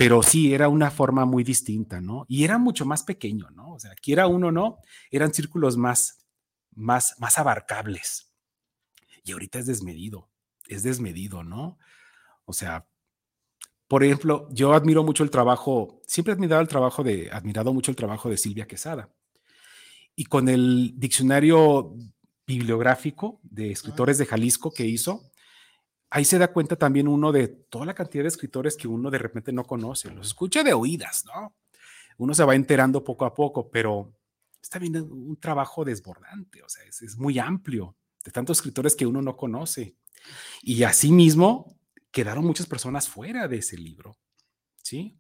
Pero 0.01 0.23
sí, 0.23 0.51
era 0.51 0.67
una 0.67 0.89
forma 0.89 1.25
muy 1.25 1.43
distinta, 1.43 2.01
¿no? 2.01 2.25
Y 2.27 2.43
era 2.43 2.57
mucho 2.57 2.87
más 2.87 3.03
pequeño, 3.03 3.51
¿no? 3.51 3.73
O 3.73 3.79
sea, 3.79 3.93
quiera 3.93 4.25
uno, 4.25 4.51
¿no? 4.51 4.79
Eran 5.11 5.31
círculos 5.31 5.77
más, 5.77 6.25
más, 6.73 7.13
más 7.19 7.37
abarcables. 7.37 8.33
Y 9.23 9.33
ahorita 9.33 9.59
es 9.59 9.67
desmedido, 9.67 10.27
es 10.67 10.81
desmedido, 10.81 11.43
¿no? 11.43 11.77
O 12.45 12.53
sea, 12.53 12.87
por 13.87 14.03
ejemplo, 14.03 14.47
yo 14.51 14.73
admiro 14.73 15.03
mucho 15.03 15.23
el 15.23 15.29
trabajo, 15.29 16.01
siempre 16.07 16.33
he 16.33 16.35
admirado 16.35 16.63
el 16.63 16.67
trabajo 16.67 17.03
de, 17.03 17.29
admirado 17.31 17.71
mucho 17.71 17.91
el 17.91 17.95
trabajo 17.95 18.27
de 18.27 18.37
Silvia 18.37 18.65
Quesada. 18.65 19.13
Y 20.15 20.25
con 20.25 20.49
el 20.49 20.95
diccionario 20.97 21.93
bibliográfico 22.47 23.39
de 23.43 23.71
escritores 23.71 24.17
de 24.17 24.25
Jalisco 24.25 24.73
que 24.73 24.87
hizo, 24.87 25.31
ahí 26.12 26.26
se 26.26 26.38
da 26.38 26.54
cuenta 26.54 26.76
también 26.76 27.08
uno 27.08 27.32
de 27.32 27.47
toda 27.47 27.86
la 27.86 27.95
cantidad 27.95 28.24
de 28.24 28.28
escritores 28.28 28.78
que 28.78 28.88
uno 28.88 29.10
de 29.10 29.17
repente 29.17 29.52
no 29.52 29.63
conoce, 29.63 30.12
los 30.12 30.28
escucha 30.28 30.63
de 30.63 30.74
oídas, 30.74 31.26
¿no? 31.26 31.56
Uno 32.17 32.36
se 32.36 32.43
va 32.43 32.54
enterando 32.54 33.04
poco 33.04 33.26
a 33.26 33.34
poco, 33.34 33.71
pero 33.71 34.13
está 34.62 34.78
bien 34.78 34.95
un 34.95 35.38
trabajo 35.38 35.84
desbordante, 35.84 36.62
o 36.62 36.69
sea, 36.69 36.84
es, 36.84 37.02
es 37.02 37.17
muy 37.17 37.39
amplio, 37.39 37.95
de 38.24 38.32
tantos 38.32 38.60
escritores 38.60 38.95
que 38.95 39.08
uno 39.08 39.21
no 39.21 39.36
conoce. 39.36 39.95
Y 40.62 40.84
asimismo, 40.84 41.80
quedaron 42.12 42.45
muchas 42.45 42.67
personas 42.67 43.10
fuera 43.10 43.47
de 43.47 43.58
ese 43.58 43.78
libro. 43.78 44.17
¿Sí? 44.84 45.17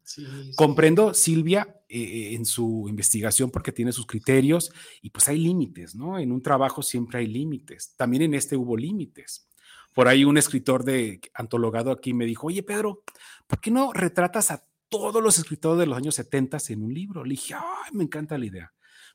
Comprendo, 0.55 1.13
Silvia, 1.13 1.81
eh, 1.87 2.01
eh, 2.01 2.35
en 2.35 2.45
su 2.45 2.87
investigación 2.89 3.51
porque 3.51 3.71
tiene 3.71 3.91
sus 3.91 4.05
criterios 4.05 4.71
y 5.01 5.11
pues 5.11 5.29
hay 5.29 5.37
límites, 5.37 5.95
¿no? 5.95 6.19
En 6.19 6.31
un 6.31 6.41
trabajo 6.41 6.81
siempre 6.81 7.19
hay 7.19 7.27
límites. 7.27 7.93
También 7.95 8.23
en 8.23 8.33
este 8.33 8.57
hubo 8.57 8.75
límites. 8.75 9.47
Por 9.93 10.07
ahí 10.07 10.23
un 10.23 10.37
escritor 10.37 10.83
de 10.83 11.19
antologado 11.33 11.91
aquí 11.91 12.13
me 12.13 12.25
dijo, 12.25 12.47
oye 12.47 12.63
Pedro, 12.63 13.03
¿por 13.47 13.59
qué 13.59 13.71
no 13.71 13.91
retratas 13.93 14.51
a 14.51 14.65
todos 14.89 15.21
los 15.21 15.37
escritores 15.37 15.79
de 15.79 15.85
los 15.85 15.97
años 15.97 16.15
70 16.15 16.57
en 16.69 16.83
un 16.83 16.93
libro? 16.93 17.23
Le 17.23 17.31
dije, 17.31 17.55
ay, 17.55 17.91
me 17.93 18.03
encanta 18.03 18.37
la 18.37 18.45
idea. 18.45 18.73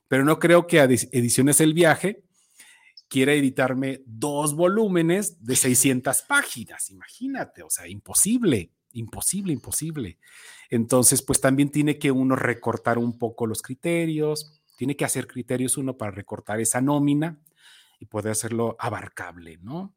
Pero 0.08 0.24
no 0.24 0.38
creo 0.38 0.66
que 0.66 0.80
Ediciones 0.80 1.60
El 1.60 1.74
Viaje 1.74 2.22
quiera 3.08 3.32
editarme 3.32 4.02
dos 4.06 4.54
volúmenes 4.54 5.44
de 5.44 5.56
600 5.56 6.22
páginas. 6.22 6.90
Imagínate, 6.90 7.62
o 7.62 7.70
sea, 7.70 7.88
imposible, 7.88 8.72
imposible, 8.92 9.52
imposible. 9.52 10.18
Entonces, 10.70 11.22
pues 11.22 11.40
también 11.40 11.70
tiene 11.70 11.98
que 11.98 12.10
uno 12.10 12.36
recortar 12.36 12.98
un 12.98 13.18
poco 13.18 13.46
los 13.46 13.62
criterios, 13.62 14.60
tiene 14.76 14.96
que 14.96 15.04
hacer 15.04 15.26
criterios 15.26 15.76
uno 15.76 15.96
para 15.96 16.10
recortar 16.10 16.60
esa 16.60 16.80
nómina 16.80 17.40
y 17.98 18.06
poder 18.06 18.32
hacerlo 18.32 18.76
abarcable, 18.78 19.58
¿no? 19.62 19.94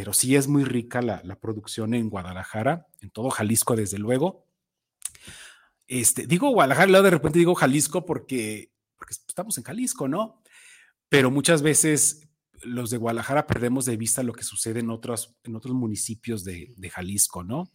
Pero 0.00 0.14
sí 0.14 0.34
es 0.34 0.48
muy 0.48 0.64
rica 0.64 1.02
la, 1.02 1.38
producción 1.42 1.92
en 1.92 2.08
Guadalajara, 2.08 2.86
en 3.02 3.10
todo 3.10 3.28
Jalisco, 3.28 3.76
desde 3.76 3.98
luego. 3.98 4.46
Este, 5.86 6.26
digo 6.26 6.48
Guadalajara, 6.48 7.02
de 7.02 7.10
repente 7.10 7.38
digo 7.38 7.54
Jalisco 7.54 8.06
porque, 8.06 8.72
porque 8.96 9.12
estamos 9.12 9.58
en 9.58 9.64
Jalisco, 9.64 10.08
¿no? 10.08 10.42
Pero 11.10 11.30
muchas 11.30 11.60
veces 11.60 12.30
los 12.62 12.88
de 12.88 12.96
Guadalajara 12.96 13.46
perdemos 13.46 13.84
de 13.84 13.98
vista 13.98 14.22
lo 14.22 14.32
que 14.32 14.42
sucede 14.42 14.80
en 14.80 14.88
otros, 14.88 15.36
en 15.44 15.54
otros 15.54 15.74
municipios 15.74 16.44
de, 16.44 16.74
Jalisco, 16.90 17.44
¿no? 17.44 17.70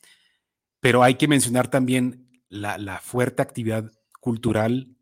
Pero 0.79 1.03
hay 1.03 1.17
que 1.17 1.27
mencionar 1.27 1.69
también 1.69 2.27
la, 2.49 3.01
fuerte 3.01 3.43
actividad 3.43 3.91
cultural 4.19 4.97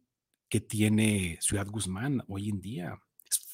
que 0.49 0.59
tiene 0.59 1.38
Ciudad 1.39 1.67
Guzmán 1.67 2.25
hoy 2.27 2.49
en 2.49 2.59
día. 2.59 2.99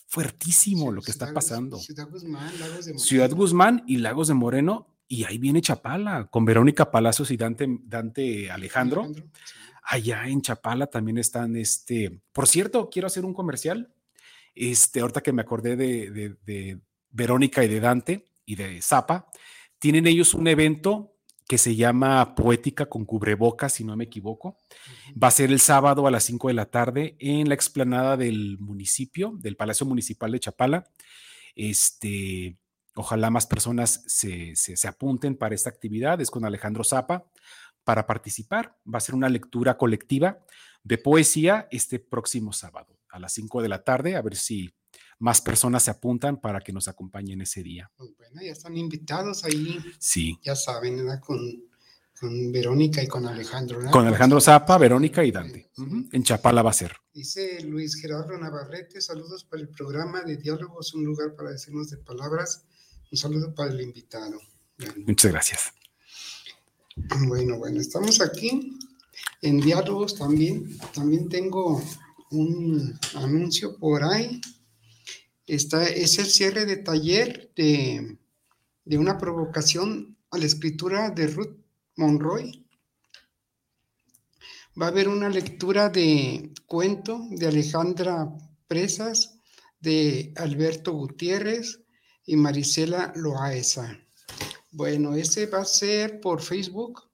Fuertísimo 0.10 0.91
lo 0.91 1.02
que 1.02 1.12
está 1.12 1.34
pasando. 1.34 1.78
Ciudad 1.78 2.10
Guzmán, 2.10 2.60
Lagos 2.60 2.86
de 2.86 2.91
Moreno. 2.93 3.00
Ciudad 3.00 3.32
Guzmán 3.32 3.84
y 3.88 3.98
Lagos 3.98 4.28
de 4.28 4.34
Moreno. 4.34 4.88
Y 5.08 5.24
ahí 5.24 5.38
viene 5.38 5.62
Chapala, 5.62 6.28
con 6.30 6.45
Verónica 6.45 6.91
Palacios 6.91 7.32
y 7.32 7.38
Dante, 7.38 7.67
Dante 7.84 8.52
Alejandro. 8.52 9.08
Allá 9.84 10.28
en 10.28 10.41
Chapala 10.41 10.88
también 10.88 11.17
están, 11.17 11.56
este, 11.56 12.22
por 12.32 12.48
cierto, 12.48 12.89
quiero 12.89 13.08
hacer 13.08 13.26
un 13.26 13.34
comercial 13.34 13.91
este, 14.60 15.00
ahorita 15.00 15.22
que 15.22 15.32
me 15.32 15.41
acordé 15.41 15.76
de, 15.76 16.78
Verónica 17.12 17.63
y 17.63 17.67
de 17.67 17.80
Dante 17.80 18.26
y 18.45 18.56
de 18.56 18.82
Zapa, 18.82 19.28
tienen 19.80 20.06
ellos 20.06 20.34
un 20.34 20.48
evento 20.48 21.15
que 21.49 21.57
se 21.57 21.75
llama 21.75 22.35
Poética 22.35 22.85
con 22.85 23.05
cubrebocas, 23.05 23.73
si 23.73 23.83
no 23.83 23.95
me 23.95 24.03
equivoco. 24.03 24.59
Va 25.12 25.29
a 25.29 25.31
ser 25.31 25.49
el 25.49 25.59
sábado 25.59 26.05
a 26.05 26.12
las 26.12 26.23
5 26.25 26.47
de 26.47 26.53
la 26.53 26.67
tarde 26.67 27.15
en 27.17 27.49
la 27.49 27.55
explanada 27.55 28.17
del 28.17 28.59
municipio, 28.59 29.33
del 29.35 29.55
Palacio 29.55 29.88
Municipal 29.88 30.31
de 30.31 30.39
Chapala. 30.39 30.88
Este, 31.55 32.55
ojalá 32.93 33.31
más 33.31 33.47
personas 33.47 34.03
se, 34.05 34.55
se, 34.55 34.88
apunten 34.88 35.35
para 35.35 35.55
esta 35.55 35.71
actividad. 35.71 36.21
Es 36.21 36.29
con 36.29 36.45
Alejandro 36.45 36.83
Zapa 36.83 37.25
para 37.83 38.05
participar. 38.05 38.77
Va 38.85 38.99
a 38.99 39.01
ser 39.01 39.15
una 39.15 39.27
lectura 39.27 39.75
colectiva 39.75 40.45
de 40.83 40.99
poesía 40.99 41.67
este 41.71 41.97
próximo 41.97 42.53
sábado 42.53 42.99
a 43.09 43.17
las 43.17 43.33
5 43.33 43.63
de 43.63 43.69
la 43.69 43.83
tarde, 43.83 44.15
a 44.15 44.21
ver 44.21 44.35
si 44.35 44.71
más 45.19 45.41
personas 45.41 45.84
se 45.84 45.91
apuntan 45.91 46.39
para 46.39 46.62
que 46.62 46.73
nos 46.73 46.88
acompañen 46.88 47.41
ese 47.41 47.62
día. 47.62 47.91
Pues 47.97 48.12
bueno, 48.17 48.41
ya 48.41 48.51
están 48.51 48.75
invitados 48.77 49.43
ahí. 49.43 49.79
Sí. 49.99 50.39
Ya 50.43 50.55
saben, 50.55 50.97
¿verdad? 50.97 51.19
Con, 51.19 51.39
con 52.19 52.51
Verónica 52.51 53.03
y 53.03 53.08
con 53.08 53.25
Alejandro. 53.25 53.79
Con 53.91 54.08
Alejandro 54.08 54.39
Zapa, 54.41 54.77
Verónica 54.77 55.23
y 55.23 55.32
Dante. 55.32 55.69
En 56.12 56.23
Chapala 56.23 56.62
va 56.62 56.71
a 56.71 56.73
ser. 56.73 56.95
Dice 57.13 57.62
Luis 57.63 57.95
Gerardo 57.95 58.38
Navarrete, 58.38 59.01
saludos 59.01 59.43
para 59.43 59.62
el 59.62 59.69
programa 59.69 60.21
de 60.21 60.38
Diálogos, 60.38 60.93
un 60.93 61.03
lugar 61.03 61.36
para 61.36 61.51
decirnos 61.51 61.89
de 61.89 61.97
palabras. 61.97 62.65
Un 63.12 63.17
saludo 63.17 63.53
para 63.53 63.71
el 63.71 63.82
invitado. 63.82 64.39
Muchas 65.05 65.32
gracias. 65.32 65.73
Bueno, 67.27 67.58
bueno, 67.58 67.82
estamos 67.82 68.21
aquí 68.21 68.77
en 69.41 69.60
Diálogos 69.60 70.15
también. 70.15 70.77
También 70.93 71.27
tengo 71.27 71.82
un 72.32 72.97
anuncio 73.15 73.77
por 73.77 74.03
ahí. 74.03 74.39
Está, 75.49 75.83
es 75.88 76.19
el 76.19 76.27
cierre 76.27 76.65
de 76.65 76.77
taller 76.77 77.51
de, 77.55 78.19
de 78.85 78.97
una 78.99 79.17
provocación 79.17 80.15
a 80.29 80.38
la 80.38 80.45
escritura 80.45 81.09
de 81.09 81.25
Ruth 81.25 81.57
Monroy. 81.95 82.67
Va 84.79 84.85
a 84.85 84.89
haber 84.89 85.09
una 85.09 85.27
lectura 85.27 85.89
de 85.89 86.53
cuento 86.67 87.25
de 87.31 87.47
Alejandra 87.47 88.31
Presas, 88.67 89.39
de 89.79 90.33
Alberto 90.35 90.93
Gutiérrez 90.93 91.79
y 92.27 92.35
Marisela 92.35 93.12
Loaesa. 93.15 93.99
Bueno, 94.69 95.15
ese 95.15 95.47
va 95.47 95.62
a 95.62 95.65
ser 95.65 96.21
por 96.21 96.43
Facebook, 96.43 97.09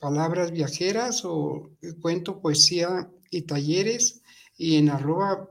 Palabras 0.00 0.50
Viajeras 0.50 1.24
o 1.24 1.70
Cuento, 2.00 2.40
Poesía 2.40 3.08
y 3.30 3.42
Talleres 3.42 4.20
y 4.56 4.78
en 4.78 4.90
arroba 4.90 5.48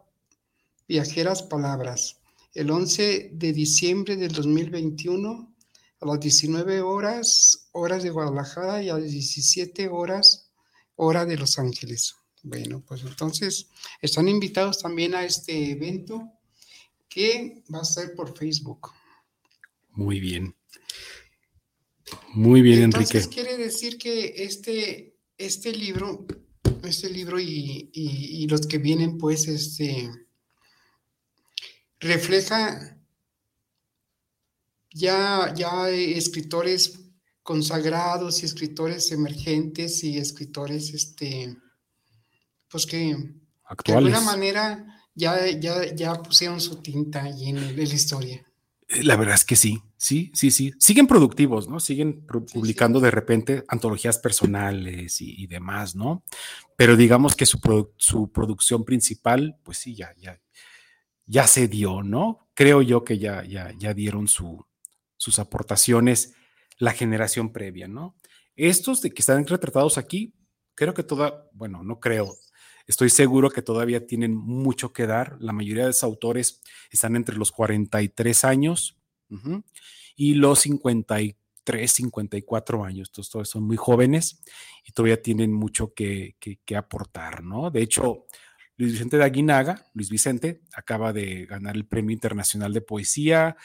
viajeras 0.91 1.41
palabras. 1.43 2.17
El 2.53 2.69
11 2.69 3.31
de 3.33 3.53
diciembre 3.53 4.17
del 4.17 4.33
2021 4.33 5.55
a 6.01 6.05
las 6.05 6.19
19 6.19 6.81
horas, 6.81 7.69
horas 7.71 8.03
de 8.03 8.09
Guadalajara 8.09 8.83
y 8.83 8.89
a 8.89 8.95
las 8.97 9.09
17 9.09 9.87
horas, 9.87 10.51
hora 10.97 11.25
de 11.25 11.37
Los 11.37 11.57
Ángeles. 11.57 12.15
Bueno, 12.43 12.83
pues 12.85 13.03
entonces 13.03 13.67
están 14.01 14.27
invitados 14.27 14.79
también 14.79 15.15
a 15.15 15.23
este 15.23 15.71
evento 15.71 16.29
que 17.07 17.63
va 17.73 17.79
a 17.79 17.85
ser 17.85 18.13
por 18.13 18.37
Facebook. 18.37 18.89
Muy 19.91 20.19
bien. 20.19 20.53
Muy 22.33 22.61
bien, 22.61 22.83
Entonces, 22.83 23.27
Enrique. 23.27 23.33
Quiere 23.33 23.55
decir 23.57 23.97
que 23.97 24.33
este, 24.43 25.15
este 25.37 25.71
libro 25.71 26.25
este 26.83 27.09
libro 27.09 27.39
y, 27.39 28.47
los 28.49 28.67
que 28.67 28.77
vienen, 28.77 29.17
pues, 29.17 29.47
este, 29.47 30.09
refleja 32.01 32.97
ya, 34.93 35.53
ya 35.55 35.89
escritores 35.89 36.99
consagrados 37.43 38.43
y 38.43 38.45
escritores 38.45 39.11
emergentes 39.11 40.03
y 40.03 40.17
escritores, 40.17 40.93
este, 40.93 41.55
pues 42.69 42.85
que, 42.85 43.15
de 43.85 43.93
alguna 43.93 44.21
manera 44.21 44.85
ya, 45.15 45.49
ya, 45.49 45.93
ya 45.93 46.21
pusieron 46.21 46.59
su 46.59 46.81
tinta 46.81 47.23
ahí 47.23 47.49
en 47.49 47.75
la 47.75 47.83
historia. 47.83 48.45
La 49.03 49.15
verdad 49.15 49.35
es 49.35 49.45
que 49.45 49.55
sí, 49.55 49.81
sí, 49.95 50.31
sí, 50.33 50.51
sí. 50.51 50.73
Siguen 50.77 51.07
productivos, 51.07 51.69
¿no? 51.69 51.79
Siguen 51.79 52.25
publicando 52.25 52.99
de 52.99 53.09
repente 53.09 53.63
antologías 53.69 54.17
personales 54.17 55.21
y, 55.21 55.47
demás, 55.47 55.95
¿no? 55.95 56.25
Pero 56.75 56.97
digamos 56.97 57.35
que 57.35 57.45
su, 57.45 57.61
producción 58.33 58.83
principal, 58.83 59.57
pues 59.63 59.77
sí, 59.77 59.95
ya, 59.95 60.13
ya, 60.17 60.41
ya 61.31 61.47
se 61.47 61.69
dio, 61.69 62.03
¿no? 62.03 62.49
Creo 62.53 62.81
yo 62.81 63.05
que 63.05 63.17
ya, 63.17 63.45
ya, 63.45 63.71
ya 63.77 63.93
dieron 63.93 64.27
su, 64.27 64.65
sus 65.15 65.39
aportaciones 65.39 66.33
la 66.77 66.91
generación 66.91 67.53
previa, 67.53 67.87
¿no? 67.87 68.15
Estos 68.55 69.01
de 69.01 69.11
que 69.11 69.21
están 69.21 69.47
retratados 69.47 69.97
aquí, 69.97 70.33
creo 70.75 70.93
que 70.93 71.03
toda, 71.03 71.49
bueno, 71.53 71.83
no 71.83 71.99
creo, 71.99 72.35
Estoy 72.87 73.09
seguro 73.09 73.49
que 73.49 73.61
todavía 73.61 74.05
tienen 74.05 74.35
mucho 74.35 74.91
que 74.91 75.07
dar. 75.07 75.37
La 75.39 75.53
mayoría 75.53 75.83
de 75.83 75.89
los 75.89 76.03
autores 76.03 76.61
están 76.89 77.15
entre 77.15 77.37
los 77.37 77.51
43 77.51 78.43
años 78.43 78.97
y 80.15 80.33
los 80.33 80.59
53, 80.59 81.89
54 81.89 82.83
años. 82.83 83.09
Entonces, 83.09 83.31
todos 83.31 83.49
son 83.49 83.63
muy 83.63 83.77
jóvenes 83.77 84.41
y 84.83 84.91
todavía 84.91 85.21
tienen 85.21 85.53
mucho 85.53 85.93
que, 85.93 86.35
aportar, 86.75 87.43
¿no? 87.43 87.71
De 87.71 87.81
hecho, 87.81 88.25
Luis 88.81 88.93
Vicente 88.93 89.17
de 89.17 89.23
Aguinaga, 89.23 89.85
Luis 89.93 90.09
Vicente, 90.09 90.63
acaba 90.73 91.13
de 91.13 91.45
ganar 91.45 91.75
el 91.75 91.85
Premio 91.85 92.11
Internacional 92.11 92.73
de 92.73 92.81
Poesía. 92.81 93.55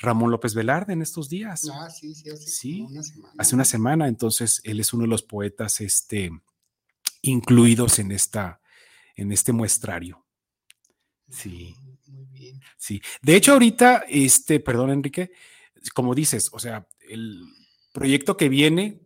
Ramón 0.00 0.30
López 0.30 0.54
Velarde 0.54 0.94
en 0.94 1.02
estos 1.02 1.28
días. 1.28 1.68
Ah, 1.70 1.90
sí, 1.90 2.14
sí, 2.14 2.30
hace 2.30 2.80
una 2.80 3.02
semana. 3.02 3.34
Hace 3.38 3.54
una 3.54 3.64
semana, 3.66 4.08
entonces 4.08 4.62
él 4.64 4.80
es 4.80 4.94
uno 4.94 5.02
de 5.02 5.08
los 5.08 5.22
poetas 5.22 5.82
este, 5.82 6.30
incluidos 7.20 7.98
en, 7.98 8.10
esta, 8.10 8.62
en 9.16 9.32
este 9.32 9.52
muestrario. 9.52 10.24
Sí. 11.28 11.74
Muy 12.06 12.24
bien. 12.32 12.58
Sí, 12.78 13.02
de 13.20 13.36
hecho 13.36 13.52
ahorita, 13.52 14.04
este, 14.08 14.60
perdón 14.60 14.90
Enrique, 14.90 15.30
como 15.92 16.14
dices, 16.14 16.48
o 16.52 16.58
sea, 16.58 16.88
el 17.06 17.44
proyecto 17.92 18.38
que 18.38 18.48
viene, 18.48 19.02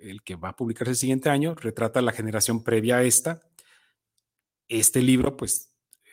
el 0.00 0.24
que 0.24 0.34
va 0.34 0.48
a 0.48 0.56
publicarse 0.56 0.90
el 0.90 0.96
siguiente 0.96 1.30
año, 1.30 1.54
retrata 1.54 2.02
la 2.02 2.10
generación 2.10 2.64
previa 2.64 2.96
a 2.96 3.02
esta. 3.04 3.42
Este 4.68 5.02
libro, 5.02 5.36
pues, 5.36 5.70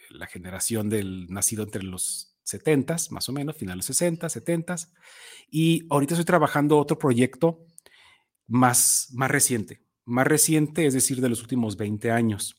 la 0.10 0.28
generación 0.28 0.90
del 0.90 1.28
nacido 1.28 1.64
entre 1.64 1.84
los 1.84 2.30
70 2.44 2.96
más 3.12 3.30
o 3.30 3.32
menos, 3.32 3.56
finales 3.56 3.86
60, 3.86 4.28
70 4.28 4.76
y 5.50 5.86
ahorita 5.90 6.16
estoy 6.16 6.26
trabajando 6.26 6.78
otro 6.78 6.98
proyecto 6.98 7.66
más, 8.48 9.10
más 9.14 9.30
reciente, 9.30 9.82
más 10.06 10.28
reciente, 10.28 10.86
es 10.86 10.94
decir, 10.94 11.22
de 11.22 11.30
los 11.30 11.42
últimos 11.42 11.78
20 11.78 12.12
años. 12.12 12.56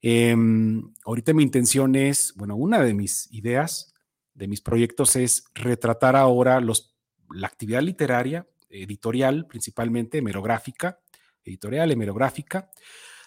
Em, 0.00 0.94
ahorita 1.04 1.32
mi 1.34 1.42
intención 1.42 1.94
es, 1.94 2.32
bueno, 2.36 2.56
una 2.56 2.82
de 2.82 2.94
mis 2.94 3.28
ideas, 3.32 3.94
de 4.34 4.48
mis 4.48 4.60
proyectos 4.60 5.16
es 5.16 5.44
retratar 5.54 6.16
ahora 6.16 6.60
los, 6.60 6.94
la 7.30 7.46
actividad 7.46 7.82
literaria, 7.82 8.46
editorial, 8.68 9.46
principalmente 9.46 10.18
hemerográfica, 10.18 11.00
editorial, 11.44 11.90
hemerográfica, 11.92 12.70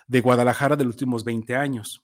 de 0.10 0.20
Guadalajara 0.20 0.76
de 0.76 0.84
los 0.84 0.96
últimos 0.96 1.24
20 1.24 1.56
años, 1.56 2.04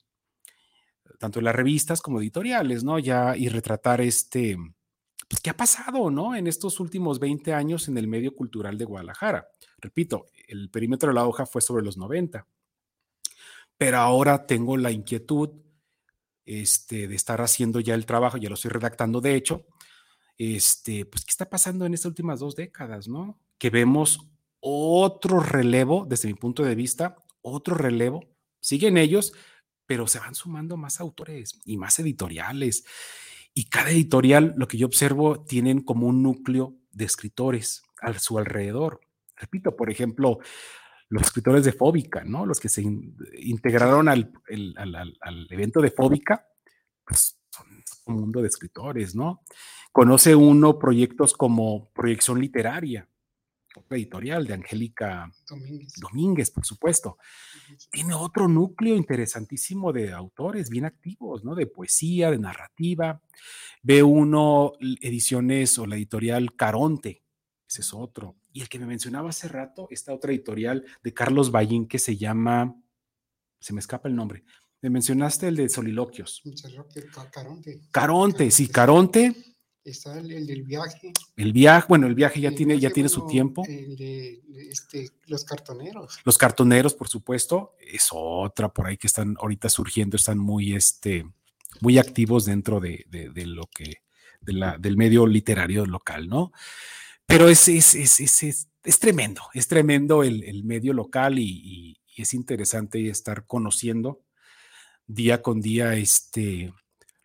tanto 1.19 1.39
en 1.39 1.45
las 1.45 1.55
revistas 1.55 2.01
como 2.01 2.21
editoriales, 2.21 2.85
¿no? 2.85 2.99
Ya, 2.99 3.35
y 3.35 3.49
retratar 3.49 3.99
este, 3.99 4.55
pues, 5.27 5.41
¿qué 5.41 5.49
ha 5.49 5.57
pasado, 5.57 6.09
no? 6.09 6.33
En 6.35 6.47
estos 6.47 6.79
últimos 6.79 7.19
20 7.19 7.53
años 7.53 7.89
en 7.89 7.97
el 7.97 8.07
medio 8.07 8.33
cultural 8.33 8.77
de 8.77 8.85
Guadalajara. 8.85 9.49
Repito, 9.79 10.27
el 10.47 10.69
perímetro 10.69 11.09
de 11.09 11.15
la 11.15 11.27
hoja 11.27 11.45
fue 11.45 11.61
sobre 11.61 11.83
los 11.83 11.97
90 11.97 12.47
pero 13.77 13.97
ahora 13.97 14.45
tengo 14.45 14.77
la 14.77 14.91
inquietud 14.91 15.49
este, 16.45 17.07
de 17.07 17.15
estar 17.15 17.41
haciendo 17.41 17.79
ya 17.79 17.95
el 17.95 18.05
trabajo, 18.05 18.37
ya 18.37 18.49
lo 18.49 18.55
estoy 18.55 18.71
redactando, 18.71 19.21
de 19.21 19.35
hecho, 19.35 19.65
este, 20.37 21.05
pues, 21.05 21.25
¿qué 21.25 21.31
está 21.31 21.49
pasando 21.49 21.85
en 21.85 21.93
estas 21.93 22.09
últimas 22.09 22.39
dos 22.39 22.55
décadas, 22.55 23.07
no? 23.07 23.39
Que 23.57 23.69
vemos 23.69 24.19
otro 24.59 25.39
relevo, 25.39 26.05
desde 26.07 26.27
mi 26.27 26.35
punto 26.35 26.63
de 26.63 26.75
vista, 26.75 27.15
otro 27.51 27.75
relevo, 27.75 28.27
siguen 28.59 28.97
ellos, 28.97 29.33
pero 29.85 30.07
se 30.07 30.19
van 30.19 30.35
sumando 30.35 30.77
más 30.77 30.99
autores 30.99 31.59
y 31.65 31.77
más 31.77 31.99
editoriales. 31.99 32.85
Y 33.53 33.69
cada 33.69 33.91
editorial, 33.91 34.53
lo 34.57 34.67
que 34.67 34.77
yo 34.77 34.87
observo, 34.87 35.43
tienen 35.45 35.81
como 35.81 36.07
un 36.07 36.23
núcleo 36.23 36.75
de 36.91 37.05
escritores 37.05 37.83
a 38.01 38.17
su 38.19 38.37
alrededor. 38.37 39.01
Repito, 39.37 39.75
por 39.75 39.89
ejemplo, 39.89 40.39
los 41.09 41.23
escritores 41.23 41.63
de 41.65 41.71
Fóbica, 41.71 42.23
¿no? 42.23 42.45
Los 42.45 42.59
que 42.59 42.69
se 42.69 42.83
integraron 43.39 44.09
al, 44.09 44.31
evento 45.49 45.81
de 45.81 45.91
Fóbica, 45.91 46.47
pues 47.05 47.39
son 47.49 47.67
un 48.07 48.21
mundo 48.21 48.41
de 48.41 48.47
escritores, 48.47 49.15
¿no? 49.15 49.41
Conoce 49.91 50.35
uno 50.35 50.77
proyectos 50.79 51.33
como 51.33 51.91
Proyección 51.93 52.39
Literaria, 52.39 53.07
editorial 53.89 54.45
de 54.45 54.53
Angélica 54.53 55.31
Domínguez. 55.97 56.51
por 56.51 56.65
supuesto. 56.65 57.17
Tiene 57.91 58.13
otro 58.13 58.47
núcleo 58.47 58.95
interesantísimo 58.95 59.91
de 59.91 60.13
autores 60.13 60.69
bien 60.69 60.85
activos, 60.85 61.43
¿no? 61.43 61.55
De 61.55 61.67
poesía, 61.67 62.31
de 62.31 62.39
narrativa. 62.39 63.21
Ve 63.81 64.03
uno 64.03 64.73
ediciones 65.01 65.77
o 65.77 65.85
la 65.85 65.95
editorial 65.95 66.55
Caronte, 66.55 67.23
ese 67.67 67.81
es 67.81 67.93
otro. 67.93 68.35
Y 68.53 68.61
el 68.61 68.69
que 68.69 68.79
me 68.79 68.85
mencionaba 68.85 69.29
hace 69.29 69.47
rato, 69.47 69.87
esta 69.89 70.13
otra 70.13 70.31
editorial 70.31 70.85
de 71.03 71.13
Carlos 71.13 71.51
Ballín 71.51 71.87
que 71.87 71.99
se 71.99 72.15
llama, 72.15 72.75
se 73.59 73.73
me 73.73 73.79
escapa 73.79 74.07
el 74.07 74.15
nombre. 74.15 74.43
Me 74.81 74.89
mencionaste 74.89 75.47
el 75.47 75.55
de 75.55 75.67
Soliloquios. 75.67 76.43
Caronte. 77.31 77.81
Caronte, 77.91 78.51
sí, 78.51 78.67
Caronte. 78.67 79.54
Está 79.85 80.17
el, 80.17 80.47
del 80.47 80.63
viaje. 80.63 81.13
El 81.37 81.53
viaje, 81.53 81.85
bueno, 81.87 82.07
el 82.07 82.15
viaje 82.15 82.41
ya 82.41 82.51
tiene, 82.51 82.77
ya 82.79 82.89
tiene 82.89 83.07
su 83.07 83.25
tiempo. 83.27 83.63
Este, 83.67 85.11
los 85.27 85.45
cartoneros. 85.45 86.19
Los 86.25 86.37
cartoneros, 86.37 86.93
por 86.93 87.07
supuesto, 87.07 87.75
es 87.79 88.09
otra 88.11 88.67
por 88.67 88.87
ahí 88.87 88.97
que 88.97 89.07
están 89.07 89.37
ahorita 89.39 89.69
surgiendo, 89.69 90.17
están 90.17 90.39
muy, 90.39 90.75
este, 90.75 91.25
muy 91.81 91.99
activos 91.99 92.45
dentro 92.45 92.79
de, 92.79 93.05
de 93.09 93.45
lo 93.45 93.67
que, 93.67 94.01
de 94.41 94.53
la, 94.53 94.77
del 94.77 94.97
medio 94.97 95.27
literario 95.27 95.85
local, 95.85 96.27
¿no? 96.27 96.51
Pero 97.25 97.49
es, 97.49 97.67
es, 97.67 97.95
es, 97.95 98.67
es 98.83 98.99
tremendo, 98.99 99.41
es 99.53 99.67
tremendo 99.67 100.23
el, 100.23 100.63
medio 100.63 100.93
local 100.93 101.39
y, 101.39 101.97
es 102.17 102.33
interesante 102.33 103.09
estar 103.09 103.45
conociendo 103.45 104.21
día 105.05 105.41
con 105.41 105.59
día 105.59 105.95
este, 105.95 106.73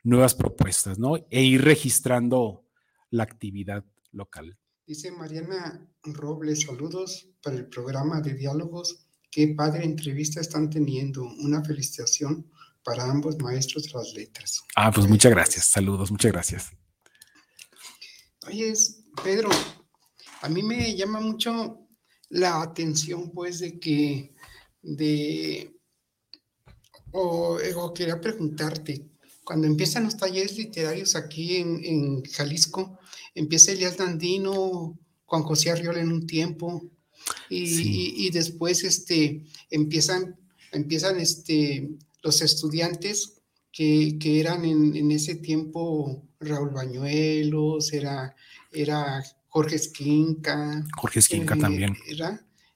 nuevas 0.05 0.35
propuestas, 0.35 0.99
¿no? 0.99 1.17
E 1.31 1.43
ir 1.43 1.63
registrando 1.63 2.67
la 3.11 3.25
actividad 3.25 3.85
local. 4.13 4.59
Dice 4.87 5.11
Mariana 5.13 5.89
Robles, 6.03 6.63
saludos 6.63 7.29
para 7.43 7.57
el 7.57 7.67
programa 7.67 8.21
de 8.21 8.35
diálogos. 8.35 9.07
Qué 9.31 9.49
padre 9.49 9.85
entrevista 9.85 10.41
están 10.41 10.69
teniendo. 10.69 11.23
Una 11.23 11.63
felicitación 11.63 12.51
para 12.83 13.05
ambos 13.05 13.39
maestros 13.39 13.85
de 13.85 13.93
las 13.93 14.15
letras. 14.15 14.65
Ah, 14.75 14.91
pues 14.91 15.07
muchas 15.09 15.31
gracias. 15.31 15.67
Saludos, 15.67 16.11
muchas 16.11 16.33
gracias. 16.33 16.71
Oye, 18.47 18.73
Pedro, 19.23 19.51
a 20.43 20.49
mí 20.49 20.63
me 20.63 20.97
llama 20.97 21.21
mucho 21.21 21.87
la 22.31 22.63
atención, 22.63 23.31
pues, 23.33 23.59
de 23.59 23.79
que, 23.79 24.35
de, 24.83 25.77
o, 27.13 27.59
quería 27.95 28.21
preguntarte, 28.21 29.11
cuando 29.51 29.67
empiezan 29.67 30.05
los 30.05 30.17
talleres 30.17 30.57
literarios 30.57 31.17
aquí 31.17 31.57
en, 31.57 32.23
Jalisco, 32.23 33.01
empieza 33.35 33.73
Elías 33.73 33.97
Dandino, 33.97 34.97
Juan 35.25 35.43
José 35.43 35.73
Arriola 35.73 35.99
en 35.99 36.13
un 36.13 36.25
tiempo, 36.25 36.89
y, 37.49 38.31
después 38.31 38.85
este, 38.85 39.43
empiezan, 39.69 40.37
empiezan 40.71 41.19
este, 41.19 41.91
los 42.23 42.43
estudiantes 42.43 43.41
que, 43.73 44.17
eran 44.23 44.65
en, 44.65 45.11
ese 45.11 45.35
tiempo 45.35 46.23
Raúl 46.39 46.71
Bañuelos, 46.71 47.93
era, 47.93 48.37
era 48.71 49.21
Jorge 49.49 49.75
Esquinca. 49.75 50.87
Jorge 50.97 51.19
Esquinca 51.19 51.57
eh, 51.57 51.59
también. 51.59 51.97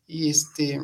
y 0.08 0.28
este, 0.28 0.80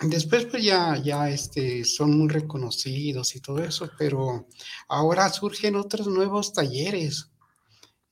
después 0.00 0.46
pues 0.46 0.62
ya, 0.62 0.96
ya 0.96 1.30
este, 1.30 1.84
son 1.84 2.16
muy 2.16 2.28
reconocidos 2.28 3.36
y 3.36 3.40
todo 3.40 3.62
eso, 3.62 3.90
pero 3.98 4.48
ahora 4.88 5.28
surgen 5.30 5.76
otros 5.76 6.06
nuevos 6.06 6.52
talleres. 6.52 7.30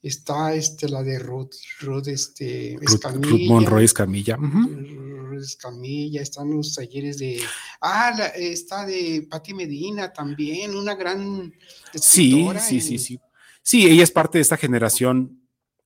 Está 0.03 0.53
este, 0.55 0.88
la 0.88 1.03
de 1.05 1.21
Ruth, 1.21 1.55
Ruth, 1.81 2.09
este, 2.09 2.75
Escamilla. 2.75 3.31
Ruth 3.31 3.40
Monroy 3.49 3.85
Escamilla. 3.85 4.37
Ruth 4.37 5.42
Escamilla, 5.42 6.23
están 6.23 6.51
los 6.51 6.75
talleres 6.75 7.18
de... 7.18 7.40
Ah, 7.81 8.33
está 8.35 8.85
de 8.85 9.27
Patti 9.31 9.55
Medina 9.55 10.12
también, 10.12 10.77
una 10.77 10.97
gran... 10.97 11.53
Sí, 11.95 12.49
sí, 12.61 12.81
sí, 12.81 12.99
sí. 12.99 13.21
Sí, 13.62 13.87
ella 13.87 14.03
es 14.03 14.11
parte 14.11 14.38
de 14.38 14.42
esta 14.42 14.57
generación 14.57 15.41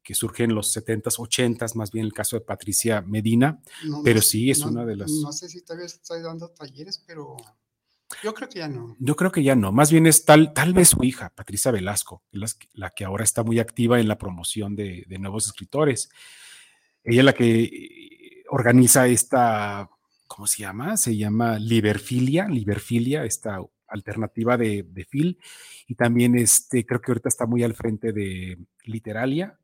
que 0.07 0.15
surge 0.15 0.45
en 0.45 0.55
los 0.55 0.75
70s, 0.77 1.17
80s, 1.19 1.75
más 1.75 1.91
bien 1.91 2.07
el 2.07 2.13
caso 2.13 2.37
de 2.37 2.41
Patricia 2.43 3.03
Medina, 3.03 3.61
pero 4.05 4.23
sí 4.23 4.53
es 4.53 4.61
una 4.61 4.85
de 4.85 4.95
las... 4.95 5.11
No 5.11 5.33
sé 5.33 5.49
si 5.49 5.63
todavía 5.63 5.87
estoy 5.87 6.23
dando 6.23 6.49
talleres, 6.51 7.03
pero 7.05 7.37
yo 8.23 8.33
creo 8.33 8.49
que 8.49 8.61
ya 8.61 8.69
no. 8.69 8.95
Yo 9.01 9.17
creo 9.17 9.33
que 9.33 9.43
ya 9.43 9.57
no, 9.57 9.73
más 9.73 9.91
bien 9.91 10.07
es 10.07 10.25
tal, 10.25 10.53
tal 10.53 10.75
vez 10.75 10.91
su 10.91 11.03
hija, 11.03 11.33
Patricia 11.35 11.73
Velasco, 11.73 12.23
la, 12.31 12.91
que 12.91 13.05
ahora 13.05 13.25
está 13.25 13.43
muy 13.43 13.59
activa 13.59 13.99
en 13.99 14.07
la 14.07 14.17
promoción 14.17 14.77
de, 14.77 15.05
nuevos 15.19 15.49
escritores. 15.49 16.09
Ella 17.03 17.23
es 17.23 17.25
la 17.25 17.33
que 17.33 17.65
eh, 17.65 18.45
organiza 18.51 19.09
esta, 19.09 19.91
¿cómo 20.29 20.47
se 20.47 20.59
llama? 20.59 20.97
Se 20.97 21.17
llama 21.17 21.59
Liberfilia, 21.59 22.47
Liberfilia, 22.47 23.25
esta 23.25 23.59
alternativa 23.89 24.57
de, 24.57 24.85
de 24.85 25.05
Phil, 25.05 25.41
y 25.89 25.97
también 25.97 26.39
este, 26.39 26.87
creo 26.87 27.01
que 27.01 27.11
ahorita 27.11 27.29
está 27.29 27.45
muy 27.47 27.65
al 27.65 27.75
frente 27.75 28.13
de 28.13 28.57
Literalia, 28.85 29.59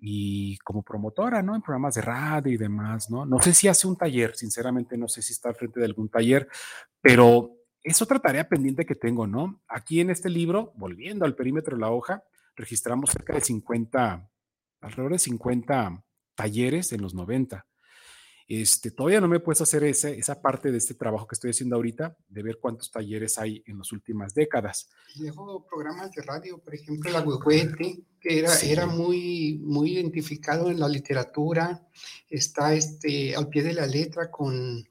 y 0.00 0.56
como 0.58 0.82
promotora, 0.82 1.42
¿no? 1.42 1.54
En 1.54 1.62
programas 1.62 1.94
de 1.94 2.02
radio 2.02 2.52
y 2.52 2.56
demás, 2.56 3.10
¿no? 3.10 3.26
No 3.26 3.40
sé 3.40 3.52
si 3.52 3.68
hace 3.68 3.86
un 3.86 3.96
taller, 3.96 4.34
sinceramente 4.34 4.96
no 4.96 5.08
sé 5.08 5.22
si 5.22 5.32
está 5.32 5.50
al 5.50 5.56
frente 5.56 5.80
de 5.80 5.86
algún 5.86 6.08
taller, 6.08 6.48
pero 7.00 7.56
es 7.82 8.00
otra 8.02 8.18
tarea 8.18 8.48
pendiente 8.48 8.86
que 8.86 8.94
tengo, 8.94 9.26
¿no? 9.26 9.62
Aquí 9.68 10.00
en 10.00 10.10
este 10.10 10.30
libro, 10.30 10.72
volviendo 10.76 11.24
al 11.24 11.34
perímetro 11.34 11.76
de 11.76 11.80
la 11.80 11.90
hoja, 11.90 12.24
registramos 12.56 13.10
cerca 13.10 13.34
de 13.34 13.40
50, 13.40 14.30
alrededor 14.80 15.12
de 15.12 15.18
50 15.18 16.04
talleres 16.34 16.92
en 16.92 17.02
los 17.02 17.14
90. 17.14 17.66
Este, 18.50 18.90
todavía 18.90 19.20
no 19.20 19.28
me 19.28 19.36
he 19.36 19.40
puesto 19.40 19.62
a 19.62 19.64
hacer 19.64 19.84
esa 19.84 20.42
parte 20.42 20.72
de 20.72 20.78
este 20.78 20.94
trabajo 20.94 21.24
que 21.24 21.36
estoy 21.36 21.52
haciendo 21.52 21.76
ahorita, 21.76 22.16
de 22.28 22.42
ver 22.42 22.58
cuántos 22.60 22.90
talleres 22.90 23.38
hay 23.38 23.62
en 23.64 23.78
las 23.78 23.92
últimas 23.92 24.34
décadas. 24.34 24.90
Y 25.14 25.22
dejo 25.22 25.64
programas 25.70 26.10
de 26.10 26.22
radio, 26.22 26.58
por 26.58 26.74
ejemplo, 26.74 27.12
La 27.12 27.20
Huehuete, 27.20 28.02
que 28.20 28.40
era, 28.40 28.58
era 28.58 28.86
muy, 28.86 29.60
muy 29.62 29.92
identificado 29.92 30.68
en 30.68 30.80
la 30.80 30.88
literatura. 30.88 31.86
Está 32.28 32.74
este, 32.74 33.36
al 33.36 33.48
pie 33.48 33.62
de 33.62 33.72
la 33.72 33.86
letra 33.86 34.32
con, 34.32 34.84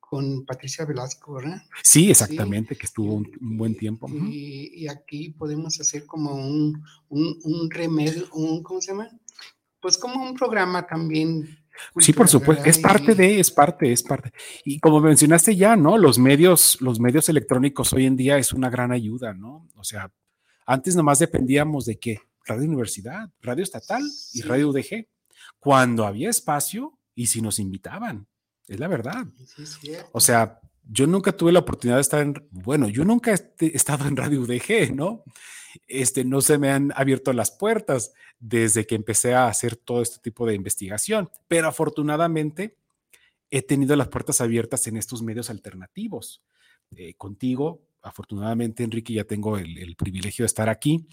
con 0.00 0.44
Patricia 0.44 0.84
Velasco, 0.84 1.34
¿verdad? 1.34 1.62
Sí, 1.84 2.10
exactamente, 2.10 2.74
que 2.74 2.86
estuvo 2.86 3.14
un, 3.14 3.30
buen 3.40 3.76
tiempo. 3.76 4.08
Y, 4.10 4.88
aquí 4.88 5.28
podemos 5.28 5.78
hacer 5.78 6.04
como 6.04 6.34
un, 6.34 6.82
un, 7.10 7.70
remedio, 7.70 8.26
un, 8.32 8.60
¿cómo 8.64 8.80
se 8.80 8.90
llama? 8.90 9.08
Pues 9.80 9.96
como 9.96 10.20
un 10.20 10.34
programa 10.34 10.84
también. 10.84 11.57
Sí, 11.98 12.12
por 12.12 12.28
supuesto, 12.28 12.64
es 12.64 12.78
parte 12.78 13.14
de, 13.14 13.40
es 13.40 13.50
parte, 13.50 13.92
es 13.92 14.02
parte. 14.02 14.32
Y 14.64 14.78
como 14.80 15.00
mencionaste 15.00 15.56
ya, 15.56 15.76
¿no? 15.76 15.98
Los 15.98 16.18
medios, 16.18 16.80
los 16.80 17.00
medios 17.00 17.28
electrónicos 17.28 17.92
hoy 17.92 18.06
en 18.06 18.16
día 18.16 18.38
es 18.38 18.52
una 18.52 18.70
gran 18.70 18.92
ayuda, 18.92 19.34
¿no? 19.34 19.68
O 19.74 19.84
sea, 19.84 20.10
antes 20.66 20.96
nomás 20.96 21.18
dependíamos 21.18 21.86
de 21.86 21.98
qué? 21.98 22.20
Radio 22.44 22.64
Universidad, 22.66 23.30
Radio 23.40 23.62
Estatal 23.62 24.02
y 24.32 24.42
Radio 24.42 24.70
UDG. 24.70 25.06
Cuando 25.58 26.06
había 26.06 26.30
espacio 26.30 26.98
y 27.14 27.26
si 27.26 27.42
nos 27.42 27.58
invitaban. 27.58 28.26
Es 28.66 28.78
la 28.78 28.88
verdad. 28.88 29.26
o 30.12 30.20
sea, 30.20 30.60
yo 30.88 31.06
nunca 31.06 31.32
tuve 31.32 31.52
la 31.52 31.58
oportunidad 31.60 31.98
de 31.98 32.02
estar 32.02 32.20
en, 32.20 32.34
bueno, 32.50 32.88
yo 32.88 33.04
nunca 33.04 33.32
he 33.32 33.66
estado 33.66 34.08
en 34.08 34.16
Radio 34.16 34.40
UDG, 34.40 34.94
¿no? 34.94 35.22
Este, 35.86 36.24
no 36.24 36.40
se 36.40 36.58
me 36.58 36.70
han 36.70 36.92
abierto 36.96 37.32
las 37.32 37.50
puertas 37.50 38.12
desde 38.40 38.86
que 38.86 38.94
empecé 38.94 39.34
a 39.34 39.48
hacer 39.48 39.76
todo 39.76 40.00
este 40.00 40.18
tipo 40.18 40.46
de 40.46 40.54
investigación, 40.54 41.28
pero 41.46 41.68
afortunadamente 41.68 42.76
he 43.50 43.62
tenido 43.62 43.96
las 43.96 44.08
puertas 44.08 44.40
abiertas 44.40 44.86
en 44.86 44.96
estos 44.96 45.22
medios 45.22 45.50
alternativos. 45.50 46.42
Eh, 46.96 47.14
contigo, 47.14 47.82
afortunadamente, 48.00 48.82
Enrique, 48.82 49.12
ya 49.12 49.24
tengo 49.24 49.58
el, 49.58 49.94
privilegio 49.96 50.44
de 50.44 50.46
estar 50.46 50.70
aquí. 50.70 51.06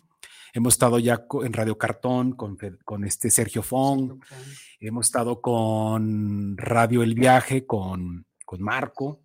Hemos 0.53 0.75
estado 0.75 0.99
ya 0.99 1.25
en 1.43 1.51
Radio 1.51 1.77
Cartón 1.77 2.31
con, 2.31 2.57
con 2.85 3.03
este 3.03 3.29
Sergio 3.29 3.61
Fong, 3.61 4.23
hemos 4.79 5.07
estado 5.07 5.41
con 5.41 6.55
Radio 6.57 7.03
El 7.03 7.13
Viaje, 7.13 7.65
con, 7.65 8.25
con 8.45 8.61
Marco 8.61 9.24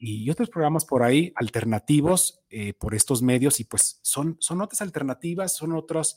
y 0.00 0.28
otros 0.30 0.50
programas 0.50 0.84
por 0.84 1.02
ahí 1.02 1.32
alternativos 1.36 2.40
eh, 2.50 2.72
por 2.74 2.94
estos 2.94 3.22
medios 3.22 3.60
y 3.60 3.64
pues 3.64 4.00
son, 4.02 4.36
son 4.40 4.60
otras 4.60 4.82
alternativas, 4.82 5.54
son 5.54 5.72
otras 5.72 6.16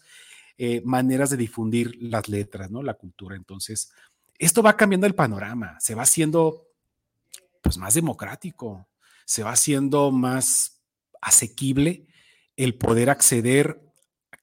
eh, 0.57 0.81
maneras 0.85 1.29
de 1.29 1.37
difundir 1.37 1.95
las 2.01 2.29
letras, 2.29 2.69
¿no? 2.69 2.83
La 2.83 2.93
cultura. 2.93 3.35
Entonces, 3.35 3.91
esto 4.37 4.61
va 4.61 4.77
cambiando 4.77 5.07
el 5.07 5.15
panorama, 5.15 5.79
se 5.79 5.95
va 5.95 6.03
haciendo 6.03 6.67
pues 7.61 7.77
más 7.77 7.93
democrático, 7.93 8.89
se 9.25 9.43
va 9.43 9.51
haciendo 9.51 10.11
más 10.11 10.81
asequible 11.21 12.07
el 12.55 12.75
poder 12.75 13.09
acceder 13.09 13.81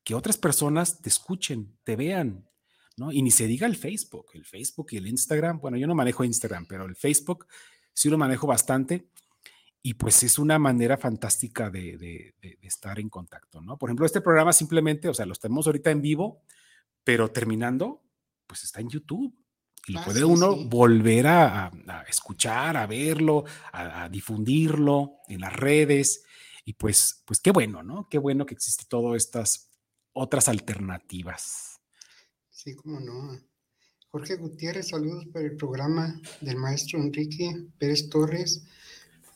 que 0.04 0.14
otras 0.14 0.38
personas 0.38 1.02
te 1.02 1.08
escuchen, 1.08 1.76
te 1.84 1.94
vean, 1.96 2.48
¿no? 2.96 3.12
Y 3.12 3.22
ni 3.22 3.30
se 3.30 3.46
diga 3.46 3.66
el 3.66 3.76
Facebook, 3.76 4.26
el 4.34 4.44
Facebook 4.44 4.88
y 4.92 4.96
el 4.96 5.06
Instagram. 5.06 5.60
Bueno, 5.60 5.76
yo 5.76 5.86
no 5.86 5.94
manejo 5.94 6.24
Instagram, 6.24 6.66
pero 6.66 6.86
el 6.86 6.96
Facebook 6.96 7.46
sí 7.92 8.08
lo 8.08 8.18
manejo 8.18 8.46
bastante. 8.46 9.08
Y 9.88 9.94
pues 9.94 10.22
es 10.22 10.38
una 10.38 10.58
manera 10.58 10.98
fantástica 10.98 11.70
de, 11.70 12.34
estar 12.60 13.00
en 13.00 13.08
contacto, 13.08 13.62
¿no? 13.62 13.78
Por 13.78 13.88
ejemplo, 13.88 14.04
este 14.04 14.20
programa 14.20 14.52
simplemente, 14.52 15.08
o 15.08 15.14
sea, 15.14 15.24
lo 15.24 15.34
tenemos 15.34 15.66
ahorita 15.66 15.90
en 15.90 16.02
vivo, 16.02 16.42
pero 17.02 17.30
terminando, 17.30 18.04
pues 18.46 18.64
está 18.64 18.82
en 18.82 18.90
YouTube. 18.90 19.34
Y 19.86 19.94
lo 19.94 20.00
ah, 20.00 20.04
puede 20.04 20.26
uno 20.26 20.56
volver 20.66 21.26
a, 21.26 21.70
escuchar, 22.06 22.76
a 22.76 22.86
verlo, 22.86 23.46
a, 23.72 24.02
a, 24.02 24.08
difundirlo 24.10 25.20
en 25.26 25.40
las 25.40 25.54
redes. 25.54 26.22
Y 26.66 26.74
pues, 26.74 27.22
pues 27.24 27.40
qué 27.40 27.50
bueno, 27.50 27.82
¿no? 27.82 28.10
Qué 28.10 28.18
bueno 28.18 28.44
que 28.44 28.52
existe 28.52 28.84
todas 28.90 29.16
estas 29.16 29.70
otras 30.12 30.50
alternativas. 30.50 31.80
Sí, 32.50 32.74
cómo 32.74 33.00
no. 33.00 33.40
Jorge 34.10 34.36
Gutiérrez, 34.36 34.88
saludos 34.88 35.24
para 35.32 35.46
el 35.46 35.56
programa 35.56 36.20
del 36.42 36.58
maestro 36.58 36.98
Enrique 36.98 37.68
Pérez 37.78 38.10
Torres. 38.10 38.66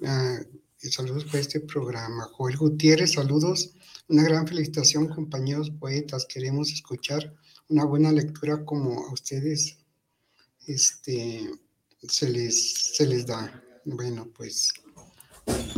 Ah, 0.05 0.39
saludos 0.79 1.25
para 1.25 1.39
este 1.39 1.61
programa. 1.61 2.29
Joel 2.33 2.57
Gutiérrez, 2.57 3.13
saludos. 3.13 3.73
Una 4.09 4.25
gran 4.25 4.47
felicitación, 4.47 5.09
compañeros 5.09 5.71
poetas. 5.71 6.27
Queremos 6.27 6.73
escuchar 6.73 7.35
una 7.69 7.85
buena 7.85 8.13
lectura 8.13 8.65
como 8.65 9.07
a 9.07 9.13
ustedes 9.13 9.79
este, 10.67 11.51
se, 12.03 12.31
les, 12.31 12.95
se 12.95 13.07
les 13.07 13.27
da. 13.27 13.63
Bueno, 13.85 14.29
pues 14.37 14.73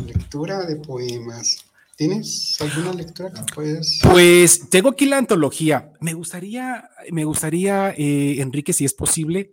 lectura 0.07 0.65
de 0.67 0.77
poemas. 0.77 1.65
¿Tienes 1.97 2.57
alguna 2.61 2.93
lectura 2.93 3.33
que 3.33 3.43
puedes? 3.55 4.01
Pues 4.03 4.69
tengo 4.69 4.89
aquí 4.91 5.07
la 5.07 5.19
antología. 5.19 5.93
Me 6.01 6.13
gustaría, 6.13 6.91
me 7.13 7.25
gustaría, 7.25 7.91
eh, 7.97 8.41
Enrique, 8.41 8.73
si 8.73 8.85
es 8.85 8.95
posible, 8.95 9.53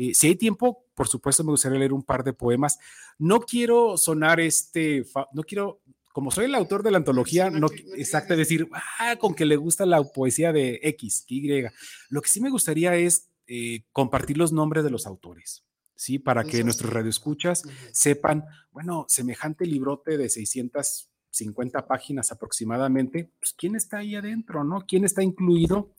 eh, 0.00 0.14
si 0.14 0.28
hay 0.28 0.36
tiempo, 0.36 0.86
por 0.94 1.08
supuesto, 1.08 1.42
me 1.42 1.50
gustaría 1.50 1.76
leer 1.76 1.92
un 1.92 2.04
par 2.04 2.22
de 2.22 2.32
poemas. 2.32 2.78
No 3.18 3.40
quiero 3.40 3.96
sonar 3.96 4.38
este, 4.38 5.04
no 5.32 5.42
quiero, 5.42 5.80
como 6.12 6.30
soy 6.30 6.44
el 6.44 6.54
autor 6.54 6.84
de 6.84 6.92
la 6.92 6.98
antología, 6.98 7.50
no, 7.50 7.66
exacto 7.96 8.36
decir, 8.36 8.68
ah, 9.00 9.16
con 9.18 9.34
que 9.34 9.44
le 9.44 9.56
gusta 9.56 9.86
la 9.86 10.00
poesía 10.04 10.52
de 10.52 10.78
X, 10.84 11.24
Y. 11.26 11.64
Lo 12.10 12.22
que 12.22 12.28
sí 12.28 12.40
me 12.40 12.48
gustaría 12.48 12.94
es 12.94 13.28
eh, 13.48 13.82
compartir 13.90 14.38
los 14.38 14.52
nombres 14.52 14.84
de 14.84 14.90
los 14.90 15.04
autores. 15.04 15.64
¿sí? 15.96 16.20
Para 16.20 16.44
que 16.44 16.62
nuestros 16.62 16.92
radioescuchas 16.92 17.64
sepan, 17.90 18.44
bueno, 18.70 19.04
semejante 19.08 19.66
librote 19.66 20.16
de 20.16 20.28
600 20.28 21.10
50 21.30 21.86
páginas 21.86 22.32
aproximadamente, 22.32 23.30
pues 23.38 23.52
quién 23.52 23.76
está 23.76 23.98
ahí 23.98 24.16
adentro, 24.16 24.64
¿no? 24.64 24.84
¿Quién 24.86 25.04
está 25.04 25.22
incluido? 25.22 25.92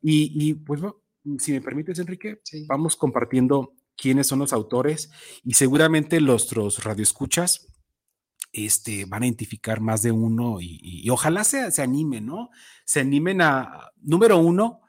Y, 0.00 0.54
pues, 0.54 0.80
si 1.38 1.52
me 1.52 1.60
permites, 1.60 1.98
Enrique, 1.98 2.40
vamos 2.66 2.96
compartiendo 2.96 3.74
quiénes 3.96 4.26
son 4.26 4.40
los 4.40 4.52
autores 4.52 5.10
y 5.44 5.54
seguramente 5.54 6.20
los, 6.20 6.54
los 6.56 6.82
radioescuchas 6.82 7.68
este, 8.52 9.04
van 9.04 9.22
a 9.22 9.26
identificar 9.26 9.80
más 9.80 10.02
de 10.02 10.12
uno 10.12 10.58
y, 10.60 11.08
ojalá 11.10 11.44
se, 11.44 11.70
se 11.70 11.82
animen, 11.82 12.26
¿no? 12.26 12.50
Se 12.84 13.00
animen 13.00 13.40
a, 13.40 13.90
número 14.00 14.38
uno, 14.38 14.80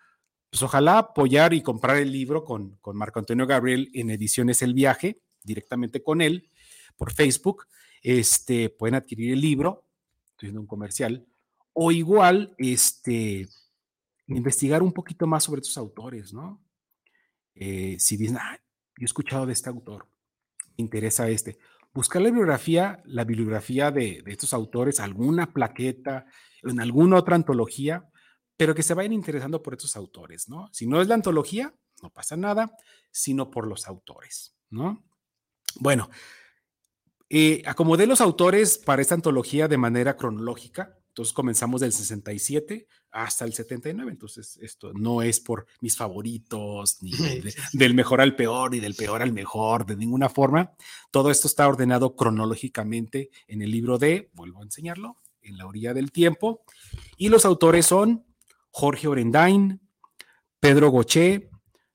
pues 0.50 0.62
ojalá 0.64 1.00
apoyar 1.00 1.54
y 1.54 1.62
comprar 1.62 1.98
el 1.98 2.12
libro 2.12 2.44
con, 2.44 2.78
con 2.78 2.96
Marco 2.96 3.20
Antonio 3.20 3.48
Gabriel 3.48 3.90
en 3.94 4.10
Ediciones 4.10 4.62
El 4.62 4.74
Viaje, 4.74 5.22
directamente 5.44 6.04
con 6.04 6.22
él 6.22 6.50
por 6.96 7.14
Facebook 7.14 7.68
este, 8.02 8.70
pueden 8.70 8.96
adquirir 8.96 9.34
el 9.34 9.42
libro, 9.42 9.84
estoy 10.28 10.48
haciendo 10.48 10.62
un 10.62 10.68
comercial, 10.68 11.26
o 11.74 11.92
igual, 11.92 12.54
este, 12.60 13.48
investigar 14.28 14.84
un 14.84 14.92
poquito 14.92 15.28
más 15.28 15.44
sobre 15.44 15.62
estos 15.62 15.78
autores, 15.78 16.34
¿no? 16.34 16.64
Eh, 17.54 17.98
si 18.00 18.18
dicen, 18.18 18.38
ah, 18.38 18.60
yo 18.98 19.04
he 19.04 19.06
escuchado 19.06 19.46
de 19.46 19.54
este 19.54 19.70
autor, 19.70 20.08
me 20.78 20.84
interesa 20.84 21.30
este, 21.30 21.58
buscar 21.94 22.22
la 22.22 22.30
bibliografía, 22.30 23.02
la 23.06 23.24
bibliografía 23.24 23.92
de, 23.92 24.22
de 24.24 24.32
estos 24.32 24.54
autores, 24.54 25.00
alguna 25.00 25.54
plaqueta, 25.54 26.26
en 26.64 26.80
alguna 26.80 27.18
otra 27.18 27.36
antología, 27.36 28.10
pero 28.58 28.74
que 28.74 28.84
se 28.84 28.94
vayan 28.94 29.14
interesando 29.14 29.62
por 29.62 29.74
estos 29.74 29.96
autores, 29.96 30.50
¿no? 30.50 30.70
Si 30.72 30.88
no 30.88 31.02
es 31.02 31.08
la 31.08 31.16
antología, 31.16 31.74
no 32.02 32.10
pasa 32.10 32.36
nada, 32.38 32.76
sino 33.12 33.52
por 33.52 33.68
los 33.68 33.88
autores, 33.88 34.56
¿no? 34.70 35.04
Bueno, 35.80 36.10
eh, 37.30 37.64
acomodé 37.66 38.08
los 38.08 38.22
autores 38.22 38.78
para 38.78 39.02
esta 39.02 39.16
antología 39.16 39.68
de 39.68 39.78
manera 39.78 40.16
cronológica. 40.16 40.98
Entonces 41.16 41.32
comenzamos 41.32 41.80
del 41.80 41.94
67 41.94 42.90
hasta 43.12 43.46
el 43.46 43.54
79. 43.54 44.12
Entonces 44.12 44.60
esto 44.62 44.92
no 44.92 45.22
es 45.22 45.40
por 45.40 45.66
mis 45.80 45.96
favoritos, 45.96 47.02
ni 47.02 47.12
del 47.74 47.94
mejor 47.94 48.20
al 48.20 48.36
peor, 48.36 48.72
ni 48.72 48.82
del 48.82 48.96
peor 48.96 49.22
al 49.22 49.32
mejor, 49.32 49.86
de 49.86 49.96
ninguna 49.96 50.28
forma. 50.28 50.74
Todo 51.12 51.32
esto 51.32 51.48
está 51.48 51.70
ordenado 51.70 52.18
cronológicamente 52.18 53.30
en 53.48 53.62
el 53.62 53.72
libro 53.72 53.98
de, 53.98 54.30
vuelvo 54.34 54.60
a 54.60 54.64
enseñarlo, 54.64 55.22
en 55.42 55.58
la 55.58 55.66
orilla 55.66 55.94
del 55.94 56.12
tiempo. 56.12 56.66
Y 57.16 57.30
los 57.30 57.46
autores 57.46 57.86
son 57.86 58.26
Jorge 58.72 59.08
Orendain, 59.08 59.80
Pedro 60.60 60.90
Goché, 60.90 61.50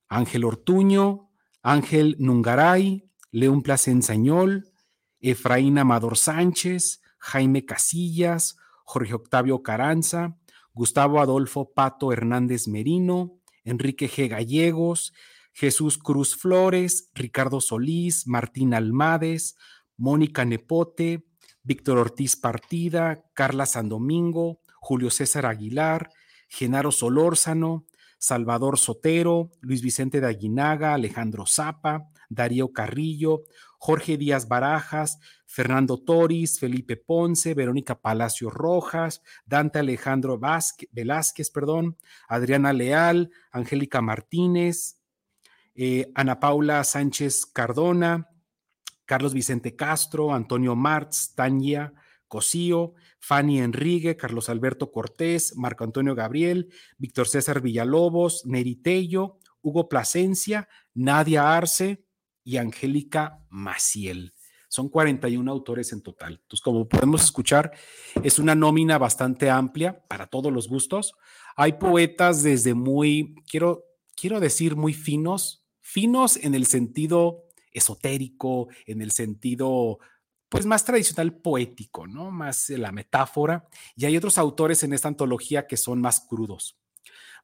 Ángel 0.09 0.45
Ortuño, 0.45 1.31
Ángel 1.61 2.17
Nungaray, 2.19 3.11
León 3.33 3.61
Placensañol, 3.61 4.73
Efraín 5.21 5.77
Amador 5.77 6.17
Sánchez, 6.17 7.03
Jaime 7.19 7.67
Casillas, 7.67 8.57
Jorge 8.91 9.15
Octavio 9.15 9.63
Caranza, 9.63 10.37
Gustavo 10.73 11.21
Adolfo 11.21 11.73
Pato 11.73 12.13
Hernández 12.13 12.67
Merino, 12.67 13.39
Enrique 13.63 14.09
G. 14.09 14.27
Gallegos, 14.27 15.13
Jesús 15.53 15.97
Cruz 15.97 16.35
Flores, 16.35 17.09
Ricardo 17.15 17.61
Solís, 17.61 18.27
Martín 18.27 18.75
Almades, 18.75 19.55
Mónica 19.97 20.45
Nepote, 20.45 21.25
Víctor 21.63 21.99
Ortiz 21.99 22.35
Partida, 22.35 23.23
Carla 23.33 23.67
Sandomingo, 23.67 24.59
Julio 24.81 25.11
César 25.11 25.47
Aguilar, 25.47 26.11
Genaro 26.49 26.91
Solórzano, 26.91 27.87
Salvador 28.19 28.77
Sotero, 28.77 29.53
Luis 29.61 29.83
Vicente 29.83 30.21
de 30.21 30.27
Aguinaga, 30.27 30.95
Alejandro 30.95 31.47
Zapa, 31.47 32.09
Darío 32.31 32.73
Carrillo, 32.73 33.43
Jorge 33.79 34.17
Díaz 34.17 34.49
Barajas, 34.49 35.19
Fernando 35.47 35.99
Toris, 35.99 36.59
Felipe 36.59 36.97
Ponce, 36.97 37.55
Verónica 37.55 38.01
Palacio 38.01 38.49
Rojas, 38.49 39.21
Dante 39.45 39.81
Alejandro 39.81 40.39
Velázquez, 40.39 41.51
perdón, 41.51 41.99
Adriana 42.29 42.73
Leal, 42.73 43.31
Angélica 43.51 44.01
Martínez, 44.01 45.01
eh, 45.75 46.11
Ana 46.15 46.39
Paula 46.41 46.85
Sánchez 46.85 47.47
Cardona, 47.47 48.29
Carlos 49.05 49.35
Vicente 49.35 49.75
Castro, 49.75 50.33
Antonio 50.33 50.77
Martz, 50.77 51.35
Tania 51.35 51.93
Cosío, 52.29 52.95
Fanny 53.19 53.59
Enrique, 53.59 54.17
Carlos 54.17 54.49
Alberto 54.49 54.93
Cortés, 54.93 55.57
Marco 55.57 55.83
Antonio 55.83 56.15
Gabriel, 56.15 56.69
Víctor 56.97 57.27
César 57.27 57.61
Villalobos, 57.61 58.47
Neritello, 58.47 59.39
Hugo 59.63 59.89
Plasencia, 59.89 60.69
Nadia 60.95 61.57
Arce 61.57 62.05
y 62.45 62.57
Angélica 62.57 63.45
Maciel. 63.49 64.35
Son 64.69 64.89
41 64.89 65.51
autores 65.51 65.93
en 65.93 66.01
total. 66.01 66.35
Entonces, 66.43 66.63
como 66.63 66.89
podemos 66.89 67.25
escuchar, 67.25 67.73
es 68.23 68.39
una 68.39 68.55
nómina 68.55 68.99
bastante 68.99 69.51
amplia 69.51 70.01
para 70.07 70.29
todos 70.29 70.53
los 70.53 70.69
gustos. 70.69 71.15
Hay 71.57 71.73
poetas 71.73 72.45
desde 72.45 72.75
muy, 72.75 73.35
quiero, 73.51 73.85
quiero 74.15 74.39
decir, 74.39 74.77
muy 74.77 74.95
finos, 74.95 75.67
finos 75.81 76.37
en 76.37 76.55
el 76.55 76.67
sentido 76.67 77.47
esotérico, 77.73 78.69
en 78.87 79.03
el 79.03 79.11
sentido 79.11 79.99
pues 80.49 80.67
más 80.67 80.85
tradicional 80.85 81.33
poético, 81.35 82.07
¿no? 82.07 82.31
Más 82.31 82.71
la 82.71 82.93
metáfora. 82.93 83.69
Y 83.97 84.05
hay 84.05 84.17
otros 84.17 84.37
autores 84.37 84.83
en 84.83 84.93
esta 84.93 85.09
antología 85.09 85.67
que 85.67 85.77
son 85.77 86.01
más 86.01 86.21
crudos, 86.21 86.77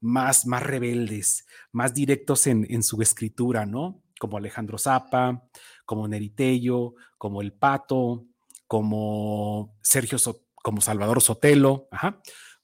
más, 0.01 0.47
más 0.47 0.63
rebeldes, 0.63 1.47
más 1.73 1.95
directos 1.95 2.47
en, 2.49 2.67
en 2.69 2.83
su 2.83 3.01
escritura, 3.03 3.65
¿no? 3.65 4.03
Como 4.19 4.39
Alejandro 4.39 4.79
Zapa, 4.79 5.49
como 5.85 6.09
Neritello, 6.09 6.95
como 7.19 7.43
El 7.43 7.53
Pato, 7.53 8.27
como 8.67 9.77
Sergio, 9.83 10.19
como 10.55 10.81
Salvador 10.81 11.21
Sotelo, 11.23 11.89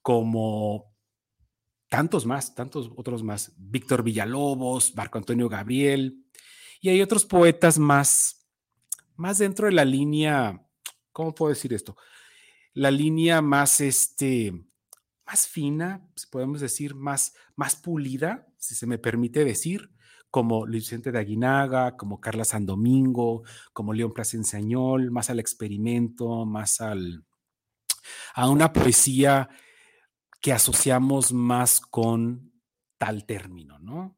como 0.00 0.92
tantos 1.88 2.26
más, 2.26 2.54
tantos 2.54 2.90
otros 2.96 3.22
más, 3.22 3.52
Víctor 3.56 4.02
Villalobos, 4.02 4.94
Marco 4.96 5.18
Antonio 5.18 5.48
Gabriel, 5.48 6.24
y 6.80 6.88
hay 6.88 7.02
otros 7.02 7.24
poetas 7.24 7.78
más 7.78 8.42
más 9.16 9.38
dentro 9.38 9.66
de 9.66 9.72
la 9.72 9.84
línea, 9.84 10.60
¿cómo 11.12 11.34
puedo 11.34 11.50
decir 11.50 11.72
esto? 11.72 11.96
La 12.74 12.90
línea 12.90 13.42
más, 13.42 13.80
este, 13.80 14.52
más 15.26 15.46
fina, 15.46 16.06
podemos 16.30 16.60
decir, 16.60 16.94
más, 16.94 17.34
más 17.54 17.76
pulida, 17.76 18.48
si 18.58 18.74
se 18.74 18.86
me 18.86 18.98
permite 18.98 19.44
decir, 19.44 19.92
como 20.32 20.66
Luis 20.66 20.84
Vicente 20.84 21.12
de 21.12 21.18
Aguinaga, 21.18 21.94
como 21.94 22.18
Carla 22.18 22.46
San 22.46 22.64
Domingo, 22.64 23.42
como 23.74 23.92
León 23.92 24.14
Plasencia 24.14 24.58
Añol, 24.58 25.10
más 25.10 25.28
al 25.28 25.38
experimento, 25.38 26.46
más 26.46 26.80
al, 26.80 27.26
a 28.34 28.48
una 28.48 28.72
poesía 28.72 29.50
que 30.40 30.54
asociamos 30.54 31.34
más 31.34 31.82
con 31.82 32.50
tal 32.96 33.26
término, 33.26 33.78
¿no? 33.78 34.16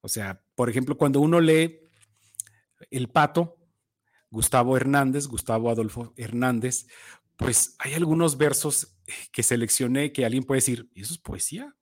O 0.00 0.08
sea, 0.08 0.42
por 0.54 0.70
ejemplo, 0.70 0.96
cuando 0.96 1.20
uno 1.20 1.38
lee 1.38 1.90
El 2.90 3.10
Pato, 3.10 3.58
Gustavo 4.30 4.74
Hernández, 4.74 5.26
Gustavo 5.26 5.68
Adolfo 5.68 6.14
Hernández, 6.16 6.86
pues 7.36 7.76
hay 7.78 7.92
algunos 7.92 8.38
versos 8.38 8.96
que 9.32 9.42
seleccioné 9.42 10.12
que 10.12 10.24
alguien 10.24 10.44
puede 10.44 10.62
decir, 10.62 10.90
¿y 10.94 11.02
eso 11.02 11.12
es 11.12 11.18
poesía? 11.18 11.76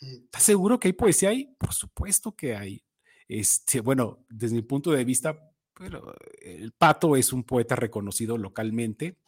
¿Estás 0.00 0.42
seguro 0.42 0.78
que 0.78 0.88
hay 0.88 0.92
poesía 0.92 1.30
ahí? 1.30 1.54
Por 1.58 1.72
supuesto 1.72 2.34
que 2.34 2.54
hay. 2.54 2.84
Este, 3.26 3.80
bueno, 3.80 4.24
desde 4.28 4.56
mi 4.56 4.62
punto 4.62 4.90
de 4.92 5.04
vista, 5.04 5.38
pero 5.74 6.14
el 6.40 6.72
Pato 6.72 7.16
es 7.16 7.32
un 7.32 7.44
poeta 7.44 7.76
reconocido 7.76 8.38
localmente, 8.38 9.18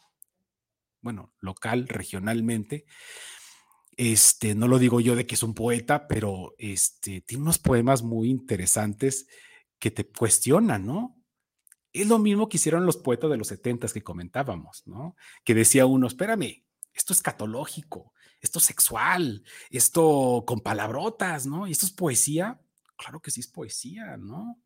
bueno, 1.01 1.33
local, 1.39 1.87
regionalmente. 1.87 2.85
Este, 3.97 4.55
no 4.55 4.67
lo 4.67 4.79
digo 4.79 4.99
yo 4.99 5.15
de 5.15 5.27
que 5.27 5.35
es 5.35 5.43
un 5.43 5.53
poeta, 5.53 6.07
pero 6.07 6.55
este, 6.57 7.21
tiene 7.21 7.43
unos 7.43 7.59
poemas 7.59 8.03
muy 8.03 8.29
interesantes 8.29 9.27
que 9.79 9.91
te 9.91 10.07
cuestionan, 10.07 10.85
¿no? 10.85 11.17
Es 11.93 12.07
lo 12.07 12.19
mismo 12.19 12.47
que 12.47 12.57
hicieron 12.57 12.85
los 12.85 12.97
poetas 12.97 13.29
de 13.29 13.37
los 13.37 13.47
setentas 13.47 13.91
que 13.91 14.03
comentábamos, 14.03 14.83
¿no? 14.85 15.15
Que 15.43 15.53
decía 15.53 15.85
uno, 15.85 16.07
espérame, 16.07 16.63
esto 16.93 17.13
es 17.13 17.21
catológico, 17.21 18.13
esto 18.41 18.59
es 18.59 18.65
sexual, 18.65 19.43
esto 19.69 20.43
con 20.45 20.61
palabrotas, 20.61 21.45
¿no? 21.45 21.67
Y 21.67 21.71
esto 21.71 21.85
es 21.85 21.91
poesía. 21.91 22.59
Claro 22.97 23.21
que 23.21 23.31
sí 23.31 23.39
es 23.39 23.47
poesía, 23.47 24.17
¿no? 24.17 24.59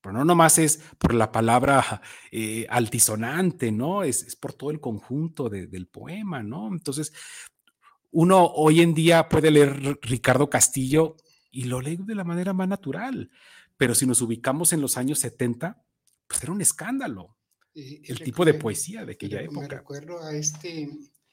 Pero 0.00 0.12
no 0.12 0.24
nomás 0.24 0.58
es 0.58 0.80
por 0.98 1.14
la 1.14 1.32
palabra 1.32 2.02
eh, 2.30 2.66
altisonante, 2.68 3.72
¿no? 3.72 4.04
Es, 4.04 4.36
por 4.36 4.52
todo 4.52 4.70
el 4.70 4.80
conjunto 4.80 5.48
del 5.48 5.88
poema, 5.88 6.42
¿no? 6.42 6.68
Entonces, 6.68 7.12
uno 8.10 8.44
hoy 8.44 8.80
en 8.80 8.94
día 8.94 9.28
puede 9.28 9.50
leer 9.50 9.98
Ricardo 10.02 10.48
Castillo 10.48 11.16
y 11.50 11.64
lo 11.64 11.80
lee 11.80 11.96
de 11.96 12.14
la 12.14 12.24
manera 12.24 12.52
más 12.52 12.68
natural, 12.68 13.30
pero 13.76 13.94
si 13.94 14.06
nos 14.06 14.22
ubicamos 14.22 14.72
en 14.72 14.80
los 14.80 14.96
años 14.96 15.18
70, 15.18 15.82
pues 16.26 16.42
era 16.42 16.52
un 16.52 16.60
escándalo. 16.60 17.36
el 17.74 18.20
tipo 18.20 18.44
de 18.44 18.54
poesía 18.54 19.04
de 19.04 19.12
aquella 19.12 19.40
época. 19.40 19.60
Me 19.60 19.68
recuerdo 19.68 20.22
a 20.22 20.34
este 20.34 20.90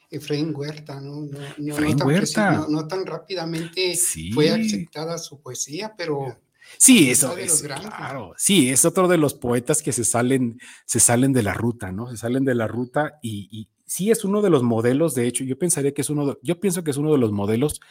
Efraín 0.09 0.53
Huerta, 0.55 0.99
¿no? 0.99 1.21
No, 1.57 1.79
no, 1.79 1.95
tan, 1.95 2.07
Huerta. 2.07 2.65
no 2.69 2.87
tan, 2.87 3.05
rápidamente 3.05 3.97
fue 4.33 4.49
aceptada 4.49 5.17
su 5.17 5.41
poesía, 5.41 5.93
pero... 5.97 6.37
Sí, 6.77 7.11
eso 7.11 7.37
es, 7.37 7.61
claro. 7.61 8.33
Sí, 8.37 8.71
es 8.71 8.85
otro 8.85 9.07
de 9.07 9.17
los 9.17 9.35
poetas 9.35 9.83
que 9.83 9.91
se 9.91 10.03
salen, 10.03 10.59
se 10.85 10.99
salen 10.99 11.31
de 11.31 11.43
la 11.43 11.53
ruta, 11.53 11.91
¿no? 11.91 12.09
Se 12.09 12.17
salen 12.17 12.43
de 12.43 12.55
la 12.55 12.67
ruta 12.67 13.19
y, 13.21 13.47
y 13.51 13.69
sí 13.85 14.11
es 14.11 14.25
uno 14.25 14.41
de 14.41 14.49
los 14.49 14.63
modelos, 14.63 15.15
de 15.15 15.27
hecho, 15.27 15.43
yo 15.43 15.57
pensaría 15.57 15.93
que 15.93 16.01
es 16.01 16.09
uno, 16.09 16.25
de, 16.25 16.37
yo 16.41 16.59
pienso 16.59 16.83
que 16.83 16.91
es 16.91 16.97
uno 16.97 17.11
de 17.11 17.17
los 17.17 17.31
modelos 17.31 17.81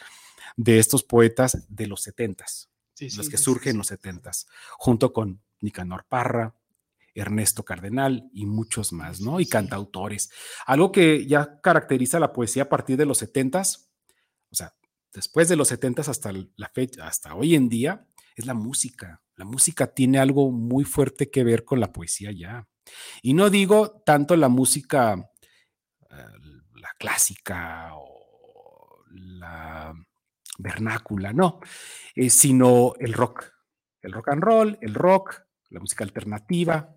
de 0.57 0.79
estos 0.79 1.03
poetas 1.03 1.65
de 1.69 1.87
los 1.87 2.01
setentas, 2.01 2.69
los 2.99 3.29
que 3.29 3.37
surgen 3.37 3.71
en 3.71 3.77
los 3.79 3.87
setentas, 3.87 4.47
junto 4.77 5.13
con 5.13 5.41
Nicanor 5.61 6.05
Parra, 6.07 6.53
Ernesto 7.15 7.63
Cardenal 7.63 8.29
y 8.33 8.45
muchos 8.45 8.91
más, 8.93 9.21
¿no? 9.21 9.39
Y 9.39 9.47
cantautores. 9.47 10.29
Algo 10.65 10.91
que 10.91 11.25
ya 11.25 11.59
caracteriza 11.61 12.19
la 12.19 12.33
poesía 12.33 12.63
a 12.63 12.69
partir 12.69 12.97
de 12.97 13.05
los 13.05 13.17
setentas, 13.17 13.89
o 14.51 14.55
sea, 14.55 14.75
después 15.13 15.47
de 15.47 15.55
los 15.55 15.69
setentas 15.69 16.09
hasta 16.09 16.31
la 16.33 16.69
fecha, 16.69 17.07
hasta 17.07 17.33
hoy 17.33 17.55
en 17.55 17.69
día, 17.69 18.05
es 18.35 18.45
la 18.45 18.53
música. 18.53 19.23
La 19.37 19.45
música 19.45 19.87
tiene 19.87 20.19
algo 20.19 20.51
muy 20.51 20.83
fuerte 20.83 21.31
que 21.31 21.43
ver 21.43 21.63
con 21.63 21.79
la 21.79 21.91
poesía 21.91 22.31
ya. 22.31 22.67
Y 23.21 23.33
no 23.33 23.49
digo 23.49 24.01
tanto 24.05 24.35
la 24.35 24.49
música, 24.49 25.31
eh, 26.09 26.15
la 26.75 26.89
clásica 26.99 27.91
o 27.95 29.03
la 29.09 29.93
vernácula, 30.57 31.33
no, 31.33 31.59
eh, 32.13 32.29
sino 32.29 32.93
el 32.99 33.13
rock, 33.13 33.51
el 34.01 34.11
rock 34.11 34.29
and 34.29 34.43
roll, 34.43 34.77
el 34.81 34.93
rock, 34.93 35.41
la 35.69 35.79
música 35.79 36.03
alternativa, 36.03 36.95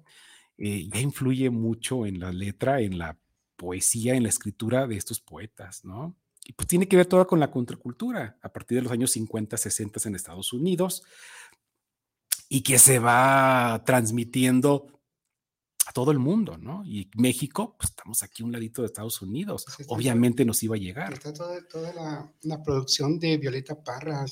eh, 0.58 0.88
ya 0.92 1.00
influye 1.00 1.50
mucho 1.50 2.04
en 2.04 2.18
la 2.18 2.32
letra, 2.32 2.80
en 2.80 2.98
la 2.98 3.16
poesía, 3.56 4.14
en 4.14 4.24
la 4.24 4.28
escritura 4.28 4.88
de 4.88 4.96
estos 4.96 5.20
poetas, 5.20 5.84
¿no? 5.84 6.16
Y 6.44 6.52
pues 6.52 6.66
tiene 6.66 6.88
que 6.88 6.96
ver 6.96 7.06
todo 7.06 7.26
con 7.26 7.38
la 7.38 7.50
contracultura 7.50 8.38
a 8.42 8.48
partir 8.48 8.78
de 8.78 8.82
los 8.82 8.92
años 8.92 9.12
50, 9.12 9.56
60 9.56 10.08
en 10.08 10.14
Estados 10.16 10.52
Unidos 10.52 11.04
y 12.48 12.62
que 12.62 12.78
se 12.78 12.98
va 12.98 13.82
transmitiendo 13.84 14.98
a 15.86 15.92
todo 15.92 16.10
el 16.10 16.18
mundo, 16.18 16.58
¿no? 16.58 16.84
Y 16.84 17.08
México, 17.16 17.76
pues 17.78 17.90
estamos 17.90 18.22
aquí 18.22 18.42
un 18.42 18.50
ladito 18.50 18.82
de 18.82 18.86
Estados 18.86 19.22
Unidos, 19.22 19.64
pues, 19.76 19.88
obviamente 19.90 20.44
nos 20.44 20.62
iba 20.62 20.74
a 20.74 20.78
llegar. 20.78 21.12
Está 21.12 21.32
toda, 21.32 22.32
la, 22.42 22.62
producción 22.62 23.18
de 23.18 23.36
Violeta 23.36 23.82
Parra. 23.82 24.26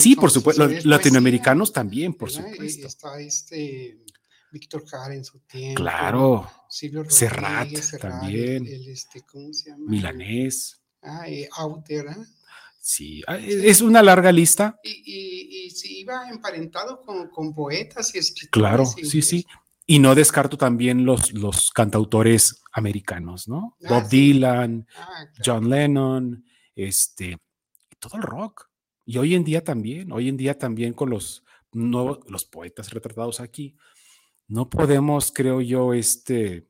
sí, 0.00 0.16
por 0.16 0.30
supuesto, 0.30 0.66
los 0.66 0.84
latinoamericanos 0.84 1.72
también, 1.72 2.14
por 2.14 2.30
supuesto. 2.30 2.86
Está 2.86 3.20
este 3.20 4.04
Víctor 4.52 4.86
Jara 4.86 5.14
en 5.14 5.24
su 5.24 5.40
tiempo. 5.40 5.82
Claro. 5.82 6.50
Silvio 6.68 7.08
Serrat, 7.08 7.68
también. 8.00 8.66
El, 8.66 8.88
este, 8.88 9.22
¿cómo 9.22 9.52
se 9.52 9.70
llama? 9.70 9.84
Milanés. 9.88 10.80
Ah, 11.02 11.28
eh, 11.28 11.48
Auter. 11.56 12.06
Sí, 12.80 13.22
es 13.46 13.80
una 13.82 14.02
larga 14.02 14.32
lista. 14.32 14.78
Y, 14.82 15.02
y, 15.04 16.00
iba 16.00 16.28
emparentado 16.30 17.02
con, 17.02 17.28
con 17.28 17.54
poetas 17.54 18.14
y 18.14 18.18
escritores. 18.18 18.50
Claro, 18.50 18.86
sí, 18.86 19.20
sí. 19.20 19.46
Y 19.86 19.98
no 19.98 20.14
descarto 20.14 20.56
también 20.56 21.04
los, 21.04 21.32
los 21.32 21.70
cantautores 21.70 22.62
americanos, 22.72 23.48
¿no? 23.48 23.76
Ah, 23.84 23.88
Bob 23.88 24.08
Dylan, 24.08 24.86
ah, 24.96 25.26
John 25.44 25.68
Lennon, 25.68 26.44
este, 26.74 27.38
todo 27.98 28.16
el 28.16 28.22
rock. 28.22 28.68
Y 29.04 29.18
hoy 29.18 29.34
en 29.34 29.44
día 29.44 29.64
también, 29.64 30.12
hoy 30.12 30.28
en 30.28 30.36
día 30.36 30.58
también 30.58 30.92
con 30.92 31.10
los, 31.10 31.44
no, 31.72 32.20
los 32.26 32.44
poetas 32.44 32.90
retratados 32.90 33.40
aquí, 33.40 33.76
no 34.48 34.70
podemos, 34.70 35.30
creo 35.30 35.60
yo, 35.60 35.92
este, 35.92 36.68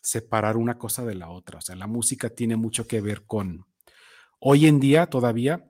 separar 0.00 0.56
una 0.56 0.78
cosa 0.78 1.04
de 1.04 1.16
la 1.16 1.28
otra. 1.28 1.58
O 1.58 1.60
sea, 1.60 1.74
la 1.74 1.88
música 1.88 2.30
tiene 2.30 2.56
mucho 2.56 2.86
que 2.86 3.00
ver 3.00 3.26
con, 3.26 3.66
hoy 4.38 4.66
en 4.66 4.78
día 4.78 5.06
todavía, 5.06 5.68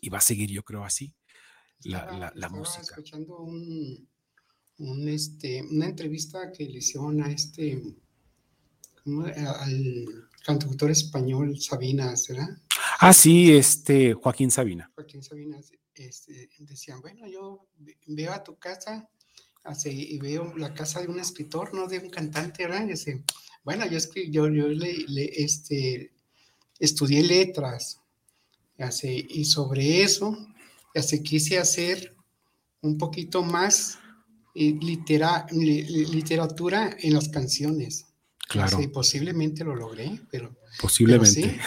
y 0.00 0.08
va 0.08 0.18
a 0.18 0.22
seguir 0.22 0.50
yo 0.50 0.62
creo 0.64 0.84
así, 0.84 1.14
la, 1.82 2.32
la, 2.34 2.48
música. 2.48 2.82
escuchando 2.82 3.40
un, 3.40 4.08
este, 5.08 5.62
una 5.62 5.86
entrevista 5.86 6.52
que 6.52 6.64
le 6.64 6.78
hicieron 6.78 7.22
a 7.22 7.30
este, 7.30 7.82
al 9.04 10.28
cantautor 10.44 10.90
español 10.90 11.60
Sabina, 11.60 12.16
¿será? 12.16 12.48
Ah, 13.00 13.12
sí, 13.12 13.52
este, 13.52 14.14
Joaquín 14.14 14.50
Sabina. 14.50 14.90
Joaquín 14.94 15.22
Sabina, 15.22 15.58
este, 15.94 16.48
decían, 16.58 17.00
bueno, 17.00 17.26
yo 17.26 17.66
veo 18.06 18.32
a 18.32 18.44
tu 18.44 18.56
casa 18.58 19.08
así, 19.68 20.08
y 20.10 20.18
veo 20.18 20.56
la 20.56 20.74
casa 20.74 21.00
de 21.00 21.08
un 21.08 21.20
escritor, 21.20 21.74
no 21.74 21.86
de 21.86 21.98
un 21.98 22.10
cantante, 22.10 22.66
¿verdad? 22.66 22.88
Y 22.88 22.92
así, 22.92 23.12
bueno, 23.64 23.86
yo, 23.86 23.98
escribí, 23.98 24.30
yo, 24.30 24.48
yo 24.48 24.68
le, 24.68 25.04
le, 25.08 25.30
este, 25.42 26.12
estudié 26.78 27.22
letras, 27.22 28.00
así, 28.78 29.26
y 29.30 29.44
sobre 29.44 30.02
eso, 30.02 30.36
así 30.94 31.22
quise 31.22 31.58
hacer 31.58 32.16
un 32.80 32.96
poquito 32.96 33.42
más 33.42 33.98
eh, 34.54 34.74
litera, 34.80 35.46
literatura 35.52 36.96
en 37.00 37.14
las 37.14 37.28
canciones. 37.28 38.06
Claro. 38.48 38.78
Sí, 38.78 38.88
posiblemente 38.88 39.62
lo 39.62 39.76
logré, 39.76 40.20
pero. 40.30 40.56
Posiblemente. 40.80 41.60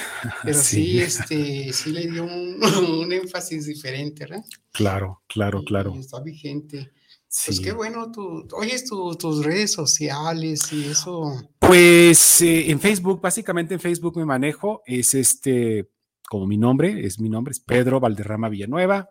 Pero 0.43 0.59
sí, 0.61 0.99
este, 1.01 1.71
sí 1.73 1.91
le 1.91 2.07
dio 2.07 2.23
un, 2.23 2.59
un, 3.03 3.13
énfasis 3.13 3.67
diferente, 3.67 4.25
¿verdad? 4.25 4.43
Claro, 4.71 5.21
claro, 5.27 5.61
Y- 5.61 5.65
claro. 5.65 5.93
está 5.95 6.21
vigente. 6.21 6.91
Sí. 7.34 7.51
Pues 7.51 7.59
qué 7.61 7.71
bueno, 7.71 8.11
tú, 8.11 8.45
oyes 8.51 8.84
tu- 8.84 9.15
tus 9.15 9.45
redes 9.45 9.71
sociales 9.71 10.71
y 10.73 10.84
eso. 10.88 11.32
Pues 11.59 12.41
eh, 12.41 12.69
en 12.69 12.79
Facebook, 12.82 13.21
básicamente 13.21 13.73
en 13.73 13.79
Facebook 13.79 14.17
me 14.17 14.25
manejo, 14.25 14.82
es 14.86 15.13
este, 15.13 15.89
como 16.29 16.45
mi 16.45 16.57
nombre, 16.57 17.05
es 17.05 17.21
mi 17.21 17.29
nombre, 17.29 17.53
es 17.53 17.61
Pedro 17.61 18.01
Valderrama 18.01 18.49
Villanueva. 18.49 19.09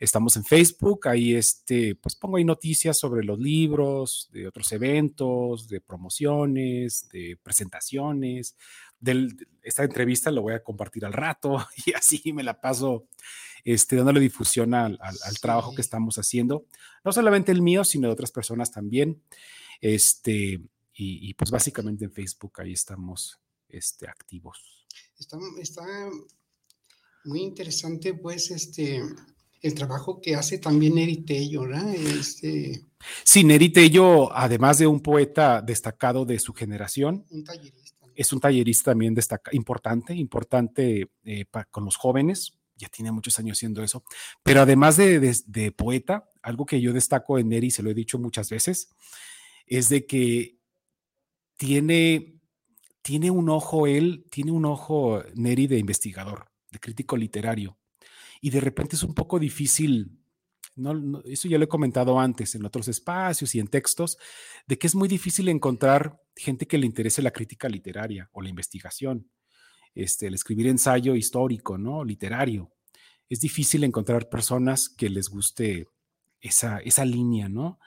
Estamos 0.00 0.36
en 0.36 0.44
Facebook, 0.44 1.08
ahí 1.08 1.34
este, 1.34 1.94
pues 1.96 2.14
pongo 2.16 2.36
ahí 2.38 2.44
noticias 2.44 2.96
sobre 2.98 3.22
los 3.22 3.38
libros, 3.38 4.30
de 4.32 4.46
otros 4.46 4.72
eventos, 4.72 5.68
de 5.68 5.80
promociones, 5.82 7.08
de 7.12 7.36
presentaciones. 7.42 8.56
Del, 9.00 9.46
esta 9.62 9.84
entrevista 9.84 10.30
lo 10.30 10.42
voy 10.42 10.54
a 10.54 10.62
compartir 10.64 11.04
al 11.04 11.12
rato 11.12 11.66
y 11.86 11.92
así 11.92 12.32
me 12.32 12.42
la 12.42 12.60
paso 12.60 13.06
este, 13.64 13.96
dándole 13.96 14.20
difusión 14.20 14.74
al, 14.74 14.98
al- 15.00 15.18
al 15.24 15.38
trabajo 15.40 15.74
que 15.74 15.80
estamos 15.82 16.18
haciendo. 16.18 16.66
No 17.04 17.12
solamente 17.12 17.52
el 17.52 17.62
mío, 17.62 17.84
sino 17.84 18.08
de 18.08 18.12
otras 18.14 18.32
personas 18.32 18.70
también. 18.72 19.22
Este, 19.80 20.60
y, 20.94 21.28
y, 21.30 21.34
pues 21.34 21.50
básicamente 21.50 22.04
en 22.04 22.12
Facebook 22.12 22.52
ahí 22.60 22.72
estamos 22.72 23.38
este, 23.68 24.08
activos. 24.08 24.86
Está, 25.18 25.36
está 25.60 25.82
muy 27.24 27.40
interesante, 27.42 28.14
pues, 28.14 28.50
este, 28.50 29.02
el 29.62 29.74
trabajo 29.74 30.20
que 30.20 30.34
hace 30.34 30.58
también 30.58 30.94
Neri 30.96 31.18
Tello, 31.18 31.62
¿verdad? 31.62 31.94
Este, 31.94 32.84
Sí, 33.22 33.44
Neri 33.44 33.68
Tello, 33.70 34.32
además 34.32 34.78
de 34.78 34.86
un 34.88 35.00
poeta 35.00 35.62
destacado 35.62 36.24
de 36.24 36.38
su 36.40 36.52
generación, 36.52 37.24
un 37.30 37.44
tallerista. 37.44 37.87
Es 38.18 38.32
un 38.32 38.40
tallerista 38.40 38.90
también 38.90 39.14
destaca, 39.14 39.50
importante, 39.54 40.12
importante 40.14 41.08
eh, 41.24 41.44
pa- 41.44 41.64
con 41.66 41.84
los 41.84 41.96
jóvenes. 41.96 42.58
Ya 42.76 42.88
tiene 42.88 43.12
muchos 43.12 43.38
años 43.38 43.58
haciendo 43.58 43.82
eso. 43.82 44.02
Pero 44.42 44.60
además 44.62 44.96
de, 44.96 45.20
de- 45.20 45.36
de 45.46 45.70
poeta, 45.72 46.28
algo 46.42 46.66
que 46.66 46.80
yo 46.80 46.92
destaco 46.92 47.38
en 47.38 47.48
Neri, 47.48 47.70
se 47.70 47.82
lo 47.82 47.90
he 47.90 47.94
dicho 47.94 48.18
muchas 48.18 48.50
veces, 48.50 48.90
es 49.66 49.88
de 49.88 50.04
que 50.06 50.58
tiene, 51.56 52.40
tiene 53.02 53.30
un 53.30 53.48
ojo, 53.50 53.86
él 53.86 54.26
tiene 54.30 54.50
un 54.52 54.64
ojo 54.64 55.22
Neri 55.34 55.66
de 55.66 55.78
investigador, 55.78 56.50
de 56.70 56.78
crítico 56.78 57.16
literario. 57.16 57.78
Y 58.40 58.50
de 58.50 58.60
repente 58.60 58.96
es 58.96 59.02
un 59.02 59.14
poco 59.14 59.38
difícil, 59.38 60.17
no, 60.78 60.94
no, 60.94 61.22
eso 61.24 61.48
ya 61.48 61.58
lo 61.58 61.64
he 61.64 61.68
comentado 61.68 62.18
antes 62.18 62.54
en 62.54 62.64
otros 62.64 62.88
espacios 62.88 63.54
y 63.54 63.60
en 63.60 63.68
textos, 63.68 64.18
de 64.66 64.78
que 64.78 64.86
es 64.86 64.94
muy 64.94 65.08
difícil 65.08 65.48
encontrar 65.48 66.20
gente 66.36 66.66
que 66.66 66.78
le 66.78 66.86
interese 66.86 67.22
la 67.22 67.32
crítica 67.32 67.68
literaria 67.68 68.30
o 68.32 68.40
la 68.42 68.48
investigación, 68.48 69.30
este, 69.94 70.28
el 70.28 70.34
escribir 70.34 70.68
ensayo 70.68 71.14
histórico, 71.14 71.76
¿no? 71.76 72.04
Literario. 72.04 72.70
Es 73.28 73.40
difícil 73.40 73.84
encontrar 73.84 74.28
personas 74.28 74.88
que 74.88 75.10
les 75.10 75.28
guste 75.28 75.88
esa, 76.40 76.78
esa 76.78 77.04
línea, 77.04 77.48
¿no? 77.48 77.78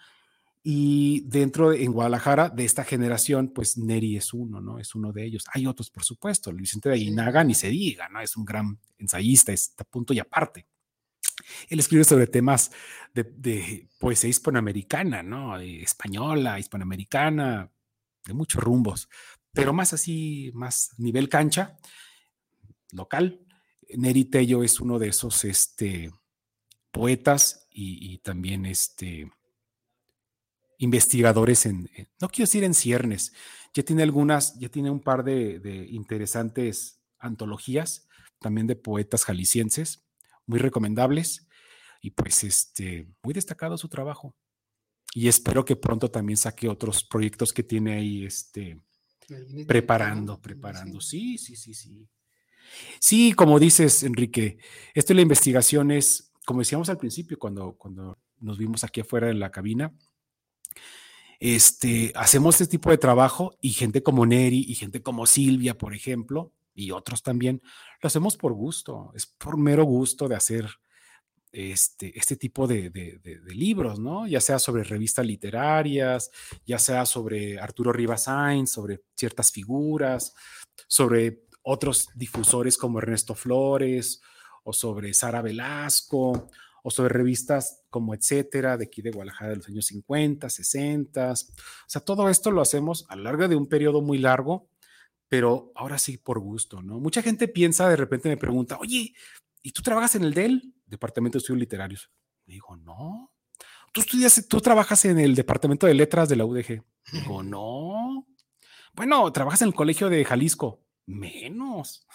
Y 0.64 1.22
dentro 1.22 1.72
de, 1.72 1.84
en 1.84 1.92
Guadalajara, 1.92 2.50
de 2.50 2.66
esta 2.66 2.84
generación, 2.84 3.52
pues 3.54 3.78
Neri 3.78 4.16
es 4.16 4.32
uno, 4.34 4.62
¿no? 4.62 4.78
Es 4.78 4.94
uno 4.94 5.12
de 5.12 5.26
ellos. 5.26 5.46
Hay 5.54 5.66
otros, 5.66 5.90
por 5.90 6.04
supuesto. 6.04 6.52
Luis 6.52 6.64
Vicente 6.64 6.90
de. 6.90 6.96
Aguinaga 6.96 7.44
ni 7.44 7.56
se 7.56 7.70
diga, 7.70 8.10
¿no? 8.10 8.22
Es 8.22 8.38
un 8.38 8.46
gran 8.46 8.80
ensayista, 9.00 9.52
está 9.52 9.84
a 9.84 9.88
punto 9.88 10.14
y 10.14 10.20
aparte. 10.20 10.68
Él 11.70 11.80
escribe 11.80 12.04
sobre 12.04 12.28
temas 12.28 12.72
de, 13.14 13.88
poesía 14.00 14.30
hispanoamericana, 14.30 15.24
¿no? 15.24 15.60
Eh, 15.60 15.82
española, 15.82 16.60
hispanoamericana, 16.60 17.72
de 18.26 18.34
muchos 18.34 18.64
rumbos, 18.64 19.10
pero 19.54 19.74
más 19.74 19.94
así, 19.94 20.52
más 20.54 20.92
nivel 20.98 21.30
cancha, 21.30 21.78
local. 22.92 23.46
Neri 23.90 24.26
Tello 24.26 24.64
es 24.64 24.80
uno 24.80 25.00
de 25.00 25.10
esos 25.10 25.44
este, 25.44 26.12
poetas 26.92 27.68
y, 27.70 28.18
también 28.20 28.66
este, 28.66 29.32
investigadores 30.78 31.66
en, 31.66 31.90
en- 31.96 32.10
no 32.20 32.30
quiero 32.30 32.48
decir 32.48 32.64
en 32.64 32.74
ciernes, 32.74 33.34
ya 33.74 33.84
tiene 33.84 34.04
algunas, 34.04 34.58
ya 34.60 34.70
tiene 34.70 34.90
un 34.90 35.00
par 35.02 35.24
de, 35.24 35.60
de 35.60 35.88
interesantes 35.88 37.02
antologías, 37.20 38.08
también 38.40 38.68
de 38.68 38.76
poetas 38.76 39.26
jaliscienses, 39.26 40.04
muy 40.52 40.60
recomendables, 40.60 41.48
y 42.02 42.12
pues 42.12 42.44
este, 42.44 43.08
muy 43.24 43.34
destacado 43.34 43.78
su 43.78 43.88
trabajo. 43.88 44.36
Y 45.14 45.30
espero 45.30 45.64
que 45.64 45.78
pronto 45.78 46.12
también 46.12 46.36
saque 46.36 46.68
otros 46.68 47.06
proyectos 47.06 47.54
que 47.54 47.64
tiene 47.64 47.94
ahí, 47.94 48.26
este, 48.26 48.78
preparando, 49.66 50.42
preparando. 50.42 51.00
sí. 51.00 51.38
Sí, 51.38 51.56
sí, 51.56 51.74
sí, 51.74 52.08
sí. 53.00 53.34
Como 53.34 53.60
dices, 53.60 54.04
Enrique, 54.04 54.58
esto 54.94 55.12
de 55.14 55.16
la 55.16 55.22
investigación 55.22 55.92
es, 55.92 56.34
como 56.46 56.60
decíamos 56.60 56.90
al 56.90 56.98
principio, 56.98 57.40
cuando, 57.40 57.78
cuando 57.78 58.18
nos 58.40 58.58
vimos 58.58 58.84
aquí 58.84 59.00
afuera 59.00 59.30
en 59.30 59.40
la 59.40 59.52
cabina, 59.52 59.94
este, 61.40 62.12
hacemos 62.16 62.60
este 62.60 62.78
tipo 62.78 62.90
de 62.90 62.98
trabajo 62.98 63.58
y 63.62 63.72
gente 63.72 64.04
como 64.04 64.26
Neri 64.26 64.66
y 64.68 64.76
gente 64.76 65.02
como 65.02 65.26
Silvia, 65.26 65.78
por 65.78 65.94
ejemplo, 65.94 66.52
y 66.74 66.92
otros 66.92 67.24
también, 67.24 67.62
lo 68.02 68.08
hacemos 68.08 68.38
por 68.38 68.54
gusto, 68.54 69.12
es 69.16 69.26
por 69.26 69.58
mero 69.58 69.84
gusto 69.84 70.28
de 70.28 70.36
hacer 70.36 70.68
este, 71.52 72.18
este 72.18 72.38
tipo 72.38 72.66
de, 72.66 73.20
libros, 73.48 74.00
¿no? 74.00 74.26
Ya 74.28 74.40
sea 74.40 74.58
sobre 74.58 74.84
revistas 74.84 75.26
literarias, 75.26 76.32
ya 76.66 76.80
sea 76.80 77.06
sobre 77.06 77.60
Arturo 77.60 77.92
Rivas 77.92 78.24
Sainz, 78.24 78.72
sobre 78.72 79.02
ciertas 79.16 79.52
figuras, 79.52 80.34
sobre 80.88 81.44
otros 81.64 82.10
difusores 82.16 82.78
como 82.78 83.00
Ernesto 83.00 83.36
Flores, 83.36 84.22
o 84.64 84.74
sobre 84.74 85.14
Sara 85.14 85.42
Velasco, 85.42 86.48
o 86.84 86.92
sobre 86.92 87.14
revistas 87.14 87.84
como 87.90 88.14
Etcétera, 88.14 88.78
de 88.78 88.86
aquí 88.86 89.02
de 89.02 89.12
Guadalajara 89.12 89.52
de 89.52 89.58
los 89.58 89.68
años 89.68 89.86
50, 89.88 90.50
60. 90.50 91.32
O 91.32 91.36
sea, 91.88 92.02
todo 92.02 92.30
esto 92.30 92.52
lo 92.52 92.62
hacemos 92.62 93.06
a 93.10 93.16
lo 93.16 93.24
largo 93.24 93.48
de 93.48 93.56
un 93.56 93.68
periodo 93.68 94.02
muy 94.02 94.18
largo, 94.18 94.70
pero 95.32 95.72
ahora 95.76 95.98
sí 95.98 96.18
por 96.18 96.42
gusto, 96.42 96.82
¿no? 96.82 97.00
Mucha 97.00 97.22
gente 97.22 97.48
piensa, 97.48 97.88
de 97.88 97.96
repente 97.96 98.28
me 98.28 98.36
pregunta, 98.36 98.78
oye, 98.82 99.14
¿y 99.62 99.72
tú 99.72 99.82
trabajas 99.82 100.16
en 100.16 100.24
el 100.24 100.34
DEL, 100.34 100.74
Departamento 100.86 101.38
de 101.38 101.40
Estudios 101.40 101.62
Literarios? 101.62 102.12
Le 102.48 102.56
digo, 102.56 102.76
no. 102.76 103.32
¿Tú 103.94 104.02
estudias, 104.02 104.46
tú 104.50 104.60
trabajas 104.60 105.06
en 105.06 105.20
el 105.20 105.34
Departamento 105.34 105.88
de 105.88 105.94
Letras 105.94 106.28
de 106.28 106.36
la 106.36 106.44
UDG? 106.44 106.84
Digo, 107.14 107.44
no. 107.44 108.28
Bueno, 108.92 109.32
¿trabajas 109.32 109.62
en 109.62 109.70
el 109.70 109.74
Colegio 109.74 110.10
de 110.10 110.26
Jalisco? 110.26 110.84
Menos. 111.06 112.06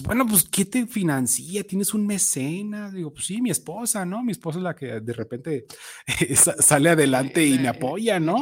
Bueno, 0.00 0.26
pues, 0.26 0.44
¿qué 0.44 0.64
te 0.64 0.86
financia? 0.86 1.62
¿Tienes 1.64 1.92
un 1.92 2.06
mecenas? 2.06 2.92
Digo, 2.94 3.12
pues 3.12 3.26
sí, 3.26 3.42
mi 3.42 3.50
esposa, 3.50 4.06
¿no? 4.06 4.22
Mi 4.22 4.32
esposa 4.32 4.58
es 4.58 4.62
la 4.64 4.74
que 4.74 5.00
de 5.00 5.12
repente 5.12 5.66
sale 6.60 6.88
adelante 6.90 7.44
y 7.46 7.58
me 7.58 7.68
apoya, 7.68 8.18
¿no? 8.18 8.36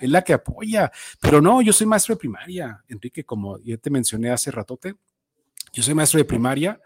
es 0.00 0.10
la 0.10 0.22
que 0.22 0.32
apoya. 0.32 0.92
Pero 1.20 1.40
no, 1.40 1.60
yo 1.60 1.72
soy 1.72 1.86
maestro 1.88 2.14
de 2.14 2.20
primaria, 2.20 2.84
Enrique, 2.88 3.24
como 3.24 3.58
ya 3.58 3.76
te 3.78 3.90
mencioné 3.90 4.30
hace 4.30 4.50
ratote. 4.52 4.94
Yo 5.72 5.82
soy 5.82 5.94
maestro 5.94 6.18
de 6.18 6.24
primaria, 6.24 6.80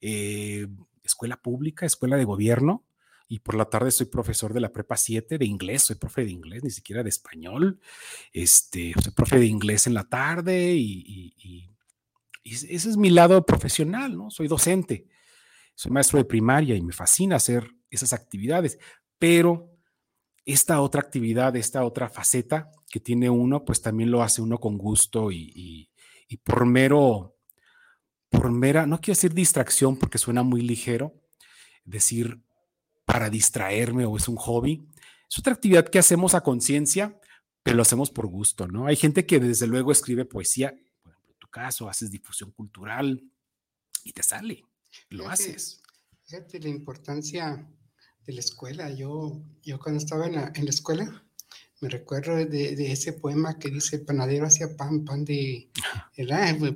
eh, 0.00 0.66
escuela 1.04 1.36
pública, 1.40 1.86
escuela 1.86 2.16
de 2.16 2.24
gobierno, 2.24 2.84
y 3.28 3.38
por 3.38 3.54
la 3.54 3.66
tarde 3.66 3.90
soy 3.92 4.06
profesor 4.06 4.52
de 4.52 4.60
la 4.60 4.72
prepa 4.72 4.96
7 4.96 5.38
de 5.38 5.46
inglés, 5.46 5.82
soy 5.84 5.96
profe 5.96 6.24
de 6.24 6.30
inglés, 6.32 6.64
ni 6.64 6.70
siquiera 6.70 7.02
de 7.04 7.08
español. 7.10 7.78
Este, 8.32 8.92
soy 9.00 9.12
profe 9.12 9.38
de 9.38 9.46
inglés 9.46 9.86
en 9.86 9.94
la 9.94 10.04
tarde 10.04 10.74
y, 10.74 11.04
y- 11.06 11.34
y- 11.38 11.70
ese 12.52 12.90
es 12.90 12.96
mi 12.96 13.10
lado 13.10 13.44
profesional, 13.46 14.16
¿no? 14.16 14.30
Soy 14.30 14.48
docente, 14.48 15.06
soy 15.74 15.90
maestro 15.92 16.18
de 16.18 16.24
primaria 16.24 16.74
y 16.76 16.82
me 16.82 16.92
fascina 16.92 17.36
hacer 17.36 17.70
esas 17.90 18.12
actividades, 18.12 18.78
pero 19.18 19.70
esta 20.44 20.80
otra 20.82 21.00
actividad, 21.00 21.56
esta 21.56 21.84
otra 21.84 22.08
faceta 22.10 22.70
que 22.90 23.00
tiene 23.00 23.30
uno, 23.30 23.64
pues 23.64 23.80
también 23.80 24.10
lo 24.10 24.22
hace 24.22 24.42
uno 24.42 24.58
con 24.58 24.76
gusto 24.78 25.30
y, 25.32 25.50
y- 25.54 25.90
y 26.28 26.36
por 26.38 26.64
mero, 26.66 27.36
por 28.30 28.50
mera, 28.50 28.86
no 28.86 29.00
quiero 29.00 29.16
decir 29.16 29.32
distracción 29.34 29.96
porque 29.98 30.18
suena 30.18 30.42
muy 30.42 30.62
ligero, 30.62 31.14
decir 31.84 32.40
para 33.04 33.30
distraerme 33.30 34.04
o 34.06 34.16
es 34.16 34.28
un 34.28 34.36
hobby. 34.36 34.88
Es 35.30 35.38
otra 35.38 35.52
actividad 35.52 35.86
que 35.88 35.98
hacemos 35.98 36.34
a 36.34 36.40
conciencia, 36.42 37.18
pero 37.62 37.76
lo 37.76 37.82
hacemos 37.82 38.10
por 38.10 38.26
gusto, 38.26 38.66
¿no? 38.66 38.86
Hay 38.86 38.96
gente 38.96 39.26
que 39.26 39.38
desde 39.40 39.66
luego 39.66 39.92
escribe 39.92 40.24
poesía, 40.24 40.74
por 41.02 41.12
ejemplo, 41.12 41.32
en 41.34 41.38
tu 41.38 41.43
caso, 41.54 41.88
haces 41.88 42.10
difusión 42.10 42.50
cultural 42.50 43.22
y 44.02 44.12
te 44.12 44.24
sale, 44.24 44.64
lo 45.10 45.24
Fíjate, 45.24 45.42
haces. 45.42 45.82
Fíjate 46.24 46.58
la 46.58 46.68
importancia 46.68 47.64
de 48.26 48.32
la 48.32 48.40
escuela. 48.40 48.90
Yo, 48.90 49.40
yo 49.62 49.78
cuando 49.78 49.98
estaba 49.98 50.26
en 50.26 50.34
la, 50.34 50.52
en 50.52 50.64
la 50.64 50.70
escuela, 50.70 51.24
me 51.80 51.88
recuerdo 51.88 52.34
de, 52.34 52.46
de, 52.46 52.92
ese 52.92 53.12
poema 53.12 53.56
que 53.56 53.70
dice, 53.70 54.00
panadero 54.00 54.46
hacía 54.46 54.76
pan, 54.76 55.04
pan 55.04 55.24
de, 55.24 55.70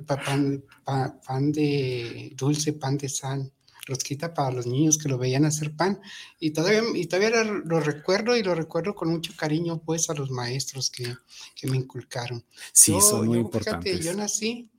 Pan, 0.07 0.63
pan, 0.85 1.19
pan, 1.25 1.51
de 1.51 2.31
dulce, 2.37 2.73
pan 2.73 2.97
de 2.97 3.09
sal, 3.09 3.51
rosquita 3.89 4.33
para 4.33 4.51
los 4.51 4.65
niños 4.65 4.97
que 4.97 5.09
lo 5.09 5.17
veían 5.17 5.45
hacer 5.45 5.75
pan. 5.75 5.99
Y 6.39 6.51
todavía, 6.51 6.83
y 6.93 7.05
todavía 7.07 7.43
lo 7.43 7.79
recuerdo 7.79 8.37
y 8.37 8.43
lo 8.43 8.55
recuerdo 8.55 8.95
con 8.95 9.09
mucho 9.09 9.33
cariño, 9.35 9.81
pues, 9.81 10.09
a 10.09 10.13
los 10.13 10.31
maestros 10.31 10.89
que, 10.89 11.15
que 11.55 11.67
me 11.67 11.77
inculcaron. 11.77 12.45
Sí, 12.71 12.93
son 13.01 13.27
muy 13.27 13.39
importantes. 13.39 14.05
yo 14.05 14.13
nací 14.13 14.69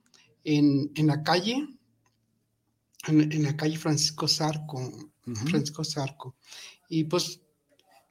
en, 0.44 0.90
en 0.94 1.06
la 1.06 1.22
calle, 1.22 1.68
en, 3.06 3.32
en, 3.32 3.42
la 3.42 3.56
calle 3.56 3.76
Francisco 3.76 4.26
Zarco, 4.28 5.10
Francisco 5.24 5.84
Zarco. 5.84 6.36
Y 6.88 7.04
pues 7.04 7.40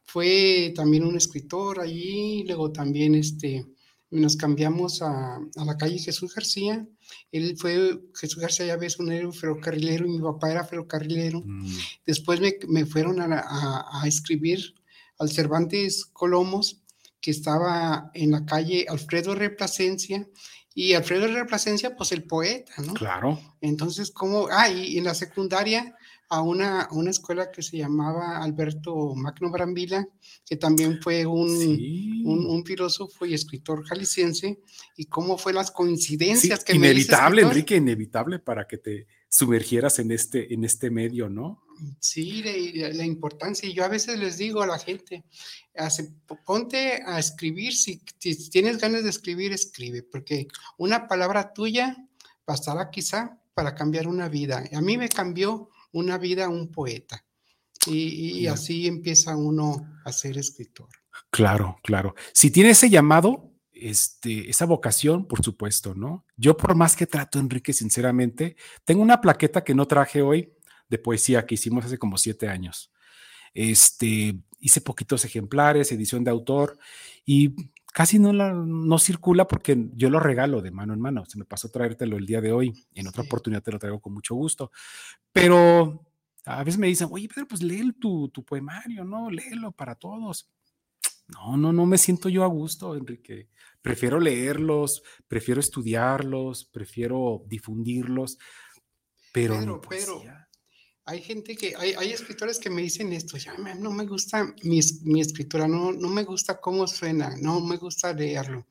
fue 0.06 0.74
también 0.76 1.04
un 1.04 1.16
escritor 1.16 1.80
allí, 1.80 2.44
luego 2.46 2.72
también 2.72 3.16
este, 3.16 3.66
nos 4.12 4.36
cambiamos 4.36 5.02
a, 5.02 5.36
a, 5.36 5.66
la 5.66 5.78
calle 5.78 6.00
Jesús 6.00 6.34
García. 6.34 6.88
Él 7.32 7.56
fue, 7.58 8.00
Jesús 8.16 8.42
García 8.42 8.66
ya 8.66 8.78
ves, 8.78 9.00
un 9.00 9.12
héroe 9.12 9.32
ferrocarrilero 9.32 10.06
y 10.06 10.10
mi 10.10 10.20
papá 10.20 10.52
era 10.52 10.64
ferrocarrilero. 10.64 11.42
Mm. 11.46 11.68
Después 12.06 12.40
me, 12.40 12.56
me 12.68 12.86
fueron 12.86 13.22
a, 13.22 13.40
a, 13.40 14.02
a, 14.02 14.08
escribir 14.08 14.76
al 15.20 15.30
Cervantes 15.30 16.06
Colomos, 16.06 16.82
que 17.22 17.32
estaba 17.32 18.10
en 18.14 18.32
la 18.32 18.46
calle 18.46 18.86
Alfredo 18.88 19.36
Replacencia. 19.36 20.28
Y 20.74 20.94
Alfredo 20.94 21.28
Replacencia, 21.28 21.96
pues 21.96 22.12
el 22.12 22.24
poeta, 22.24 22.74
¿no? 22.78 22.94
Claro. 22.94 23.40
Entonces, 23.60 24.12
¿cómo? 24.12 24.48
Ah, 24.50 24.70
y 24.70 24.98
en 24.98 25.04
la 25.04 25.14
secundaria 25.14 25.96
a 26.30 26.42
una, 26.42 26.88
una 26.92 27.10
escuela 27.10 27.52
que 27.52 27.64
se 27.64 27.78
llamaba 27.78 28.38
Alberto 28.38 29.16
Magno 29.16 29.50
Brambila, 29.50 30.08
que 30.46 30.58
también 30.58 31.02
fue 31.02 31.26
un, 31.26 32.24
un, 32.24 32.66
filósofo 32.66 33.26
y 33.26 33.34
escritor 33.34 33.84
jalisciense, 33.84 34.60
y 34.96 35.06
cómo 35.06 35.40
fue 35.40 35.54
las 35.54 35.72
coincidencias 35.72 36.64
que 36.64 36.76
Inevitable, 36.76 37.42
Enrique, 37.42 37.76
inevitable 37.78 38.38
para 38.38 38.68
que 38.68 38.78
te 38.78 39.08
sumergieras 39.28 39.98
en 39.98 40.12
este, 40.12 40.54
en 40.54 40.64
este 40.64 40.92
medio, 40.92 41.30
¿no? 41.30 41.64
Sí, 42.00 42.44
la, 42.44 43.06
importancia. 43.06 43.68
Y 43.68 43.74
yo 43.74 43.84
a 43.84 43.88
veces 43.88 44.20
les 44.20 44.38
digo 44.38 44.62
a 44.62 44.68
la 44.68 44.78
gente, 44.78 45.24
hace, 45.76 46.12
ponte 46.46 47.02
a 47.08 47.18
escribir, 47.18 47.74
si, 47.74 48.04
si 48.20 48.50
tienes 48.52 48.78
ganas 48.78 49.04
de 49.04 49.10
escribir, 49.10 49.52
escribe, 49.52 50.04
porque 50.04 50.48
una 50.78 51.08
palabra 51.08 51.54
tuya 51.54 51.98
bastará 52.46 52.92
quizá 52.92 53.40
para 53.56 53.74
cambiar 53.74 54.08
una 54.08 54.30
vida. 54.30 54.64
A 54.74 54.82
mí 54.82 54.98
me 54.98 55.10
cambió 55.10 55.70
una 55.92 56.18
vida 56.18 56.50
un 56.50 56.72
poeta. 56.72 57.26
Y, 57.88 58.46
así 58.48 58.88
empieza 58.88 59.36
uno 59.36 60.00
a 60.04 60.12
ser 60.12 60.38
escritor. 60.38 60.90
Claro, 61.30 61.78
claro. 61.82 62.14
Si 62.34 62.52
tiene 62.52 62.72
ese 62.72 62.90
llamado, 62.90 63.54
este, 63.72 64.50
esa 64.50 64.66
vocación, 64.66 65.28
por 65.28 65.44
supuesto, 65.44 65.96
¿no? 65.96 66.26
Yo 66.36 66.58
por 66.58 66.76
más 66.76 66.96
que 66.96 67.08
trato, 67.08 67.40
Enrique, 67.40 67.72
sinceramente, 67.72 68.58
tengo 68.84 69.02
una 69.02 69.22
plaqueta 69.22 69.64
que 69.64 69.74
no 69.74 69.88
traje 69.88 70.22
hoy 70.22 70.54
de 70.90 70.98
poesía 70.98 71.46
que 71.46 71.56
hicimos 71.56 71.86
hace 71.86 71.98
como 71.98 72.18
siete 72.18 72.50
años. 72.50 72.92
Este, 73.54 74.38
hice 74.60 74.82
poquitos 74.82 75.24
ejemplares, 75.26 75.92
edición 75.92 76.24
de 76.24 76.32
autor, 76.32 76.78
y 77.26 77.56
casi 77.94 78.20
no, 78.20 78.34
la, 78.34 78.54
no 78.54 79.00
circula 79.00 79.48
porque 79.48 79.90
yo 79.94 80.10
lo 80.10 80.20
regalo 80.20 80.62
de 80.62 80.72
mano 80.72 80.94
en 80.94 81.02
mano. 81.02 81.26
Se 81.26 81.38
me 81.38 81.46
pasó 81.46 81.70
traértelo 81.70 82.18
el 82.18 82.26
día 82.26 82.42
de 82.42 82.52
hoy. 82.52 82.88
En 82.94 83.08
otra 83.08 83.24
oportunidad 83.24 83.64
te 83.64 83.72
lo 83.72 83.80
traigo 83.80 84.00
con 84.00 84.14
mucho 84.14 84.36
gusto. 84.36 84.72
Pero 85.32 86.06
a 86.46 86.64
veces 86.64 86.80
me 86.80 86.88
dicen, 86.88 87.10
oye, 87.12 87.28
Pedro, 87.28 87.48
pues 87.48 87.62
lee 87.62 87.94
tu, 88.00 88.30
tu 88.30 88.44
poemario, 88.44 89.04
¿no? 89.04 89.30
Léelo 89.30 89.72
para 89.72 89.96
todos. 89.96 90.50
No, 91.28 91.58
no, 91.58 91.72
no 91.72 91.86
me 91.86 91.98
siento 91.98 92.28
yo 92.30 92.44
a 92.44 92.48
gusto, 92.48 92.96
Enrique. 92.96 93.50
Prefiero 93.82 94.20
leerlos, 94.20 95.04
prefiero 95.28 95.60
estudiarlos, 95.60 96.66
prefiero 96.66 97.44
difundirlos, 97.48 98.38
pero 99.32 99.62
no 99.62 99.80
hay 101.10 101.22
gente 101.22 101.56
que, 101.56 101.76
hay, 101.76 101.94
hay, 101.98 102.12
escritores 102.14 102.60
que 102.60 102.70
me 102.70 102.84
dicen 102.84 103.12
esto, 103.14 103.36
ya 103.38 103.54
no 103.58 103.92
me 103.92 104.06
gusta 104.06 104.54
mi, 104.62 104.80
mi, 105.04 105.22
escritura, 105.22 105.68
no, 105.68 105.92
no 105.92 106.08
me 106.08 106.24
gusta 106.24 106.62
cómo 106.62 106.86
suena, 106.86 107.36
no 107.38 107.60
me 107.62 107.78
gusta 107.78 108.14
leerlo. 108.14 108.68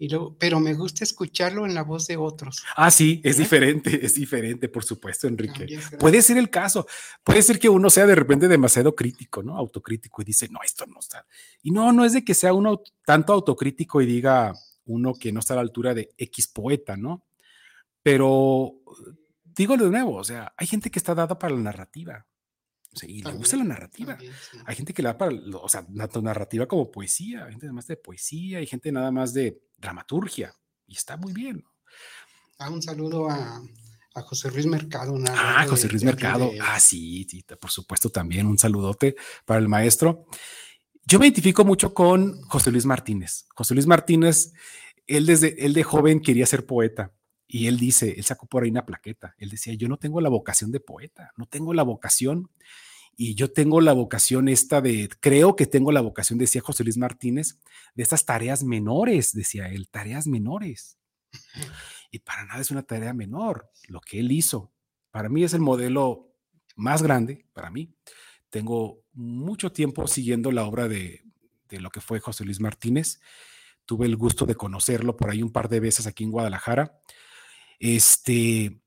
Y 0.00 0.08
luego, 0.08 0.36
pero 0.38 0.60
me 0.60 0.74
gusta 0.74 1.02
escucharlo 1.02 1.64
en 1.64 1.74
la 1.74 1.82
voz 1.82 2.06
de 2.06 2.16
otros. 2.16 2.62
Ah, 2.76 2.90
sí, 2.90 3.20
es 3.24 3.38
diferente, 3.38 4.04
es 4.04 4.14
diferente, 4.14 4.68
por 4.68 4.84
supuesto, 4.84 5.26
Enrique. 5.26 5.80
Puede 5.98 6.20
ser 6.20 6.36
el 6.36 6.50
caso, 6.50 6.86
puede 7.24 7.42
ser 7.42 7.58
que 7.58 7.70
uno 7.70 7.88
sea 7.90 8.06
de 8.06 8.14
repente 8.14 8.46
demasiado 8.48 8.94
crítico, 8.94 9.42
¿no? 9.42 9.56
Autocrítico 9.56 10.22
y 10.22 10.26
dice, 10.26 10.48
no, 10.50 10.60
esto 10.62 10.86
no 10.86 11.00
está. 11.00 11.26
Y 11.62 11.70
no, 11.70 11.90
no 11.92 12.04
es 12.04 12.12
de 12.12 12.22
que 12.22 12.34
sea 12.34 12.52
uno 12.52 12.82
tanto 13.04 13.32
autocrítico 13.32 14.00
y 14.02 14.06
diga 14.06 14.52
uno 14.84 15.14
que 15.14 15.32
no 15.32 15.40
está 15.40 15.54
a 15.54 15.56
la 15.56 15.62
altura 15.62 15.94
de 15.94 16.10
X 16.18 16.48
poeta, 16.48 16.96
¿no? 16.96 17.24
Pero 18.02 18.74
digo 19.62 19.76
de 19.76 19.90
nuevo, 19.90 20.14
o 20.14 20.24
sea, 20.24 20.54
hay 20.56 20.66
gente 20.66 20.90
que 20.90 20.98
está 20.98 21.14
dada 21.14 21.38
para 21.38 21.54
la 21.54 21.60
narrativa. 21.60 22.26
O 22.92 22.96
sea, 22.96 23.08
y 23.08 23.22
le 23.22 23.32
gusta 23.32 23.56
la 23.56 23.64
narrativa. 23.64 24.16
Hay 24.64 24.76
gente 24.76 24.94
que 24.94 25.02
la 25.02 25.12
da 25.12 25.18
para, 25.18 25.36
o 25.60 25.68
sea, 25.68 25.86
narrativa 25.88 26.66
como 26.66 26.90
poesía, 26.90 27.44
hay 27.44 27.52
gente 27.52 27.66
nada 27.66 27.74
más 27.74 27.86
de 27.86 27.96
poesía, 27.96 28.58
hay 28.58 28.66
gente 28.66 28.90
nada 28.90 29.10
más 29.10 29.34
de 29.34 29.60
dramaturgia, 29.76 30.54
y 30.86 30.94
está 30.94 31.16
muy 31.16 31.32
bien. 31.32 31.64
Ah, 32.58 32.70
un 32.70 32.82
saludo 32.82 33.28
a, 33.28 33.62
a 34.14 34.22
José 34.22 34.50
Luis 34.50 34.66
Mercado. 34.66 35.16
Ah, 35.28 35.66
José 35.68 35.88
Luis 35.88 36.02
Mercado. 36.02 36.50
Ah, 36.62 36.80
sí, 36.80 37.26
sí, 37.28 37.44
por 37.60 37.70
supuesto 37.70 38.10
también 38.10 38.46
un 38.46 38.58
saludote 38.58 39.16
para 39.44 39.60
el 39.60 39.68
maestro. 39.68 40.26
Yo 41.04 41.18
me 41.18 41.26
identifico 41.26 41.64
mucho 41.64 41.94
con 41.94 42.40
José 42.42 42.70
Luis 42.70 42.86
Martínez. 42.86 43.46
José 43.54 43.74
Luis 43.74 43.86
Martínez, 43.86 44.52
él 45.06 45.26
desde 45.26 45.64
él 45.64 45.72
de 45.72 45.82
joven 45.82 46.20
quería 46.20 46.46
ser 46.46 46.66
poeta 46.66 47.12
y 47.48 47.66
él 47.66 47.78
dice, 47.78 48.14
él 48.18 48.24
sacó 48.24 48.46
por 48.46 48.62
ahí 48.62 48.70
una 48.70 48.84
plaqueta, 48.84 49.34
él 49.38 49.48
decía, 49.48 49.72
yo 49.72 49.88
no 49.88 49.96
tengo 49.96 50.20
la 50.20 50.28
vocación 50.28 50.70
de 50.70 50.80
poeta, 50.80 51.32
no 51.38 51.46
tengo 51.46 51.72
la 51.72 51.82
vocación, 51.82 52.50
y 53.16 53.34
yo 53.34 53.50
tengo 53.50 53.80
la 53.80 53.94
vocación 53.94 54.48
esta 54.48 54.80
de, 54.82 55.08
creo 55.18 55.56
que 55.56 55.66
tengo 55.66 55.90
la 55.90 56.02
vocación, 56.02 56.38
decía 56.38 56.60
José 56.60 56.84
Luis 56.84 56.98
Martínez, 56.98 57.58
de 57.94 58.02
estas 58.02 58.26
tareas 58.26 58.62
menores, 58.62 59.32
decía 59.32 59.68
él, 59.70 59.88
tareas 59.88 60.28
menores. 60.28 60.98
Y 62.10 62.20
para 62.20 62.46
nada 62.46 62.60
es 62.60 62.70
una 62.70 62.84
tarea 62.84 63.12
menor 63.12 63.68
lo 63.88 64.00
que 64.00 64.20
él 64.20 64.32
hizo. 64.32 64.72
Para 65.10 65.28
mí 65.28 65.44
es 65.44 65.52
el 65.52 65.60
modelo 65.60 66.32
más 66.74 67.02
grande, 67.02 67.44
para 67.52 67.70
mí. 67.70 67.92
Tengo 68.48 69.02
mucho 69.12 69.72
tiempo 69.72 70.06
siguiendo 70.06 70.50
la 70.50 70.64
obra 70.64 70.88
de, 70.88 71.22
de 71.68 71.80
lo 71.80 71.90
que 71.90 72.00
fue 72.00 72.20
José 72.20 72.46
Luis 72.46 72.60
Martínez. 72.60 73.20
Tuve 73.84 74.06
el 74.06 74.16
gusto 74.16 74.46
de 74.46 74.54
conocerlo 74.54 75.18
por 75.18 75.30
ahí 75.30 75.42
un 75.42 75.52
par 75.52 75.68
de 75.68 75.80
veces 75.80 76.06
aquí 76.06 76.24
en 76.24 76.30
Guadalajara 76.30 76.98
este, 77.78 78.80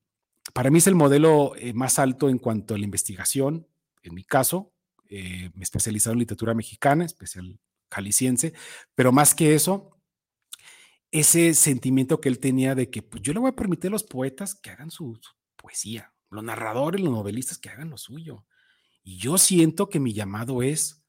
para 0.53 0.69
mí 0.69 0.79
es 0.79 0.87
el 0.87 0.95
modelo 0.95 1.55
eh, 1.55 1.73
más 1.73 1.99
alto 1.99 2.29
en 2.29 2.37
cuanto 2.37 2.75
a 2.75 2.77
la 2.77 2.85
investigación. 2.85 3.67
En 4.03 4.13
mi 4.13 4.23
caso, 4.23 4.73
eh, 5.09 5.51
me 5.53 5.61
he 5.61 5.63
especializado 5.63 6.13
en 6.13 6.19
literatura 6.19 6.53
mexicana, 6.53 7.05
especial 7.05 7.59
jalisciense, 7.89 8.53
pero 8.95 9.11
más 9.11 9.35
que 9.35 9.53
eso, 9.53 10.01
ese 11.11 11.53
sentimiento 11.53 12.21
que 12.21 12.29
él 12.29 12.39
tenía 12.39 12.73
de 12.73 12.89
que 12.89 13.01
pues, 13.01 13.21
yo 13.21 13.33
le 13.33 13.39
voy 13.39 13.49
a 13.49 13.55
permitir 13.55 13.89
a 13.89 13.91
los 13.91 14.03
poetas 14.03 14.55
que 14.55 14.69
hagan 14.69 14.89
su, 14.89 15.19
poesía, 15.57 16.13
los 16.29 16.43
narradores, 16.43 17.01
los 17.01 17.11
novelistas 17.11 17.57
que 17.57 17.69
hagan 17.69 17.89
lo 17.89 17.97
suyo. 17.97 18.45
Y 19.03 19.17
yo 19.17 19.37
siento 19.37 19.89
que 19.89 19.99
mi 19.99 20.13
llamado 20.13 20.61
es 20.61 21.03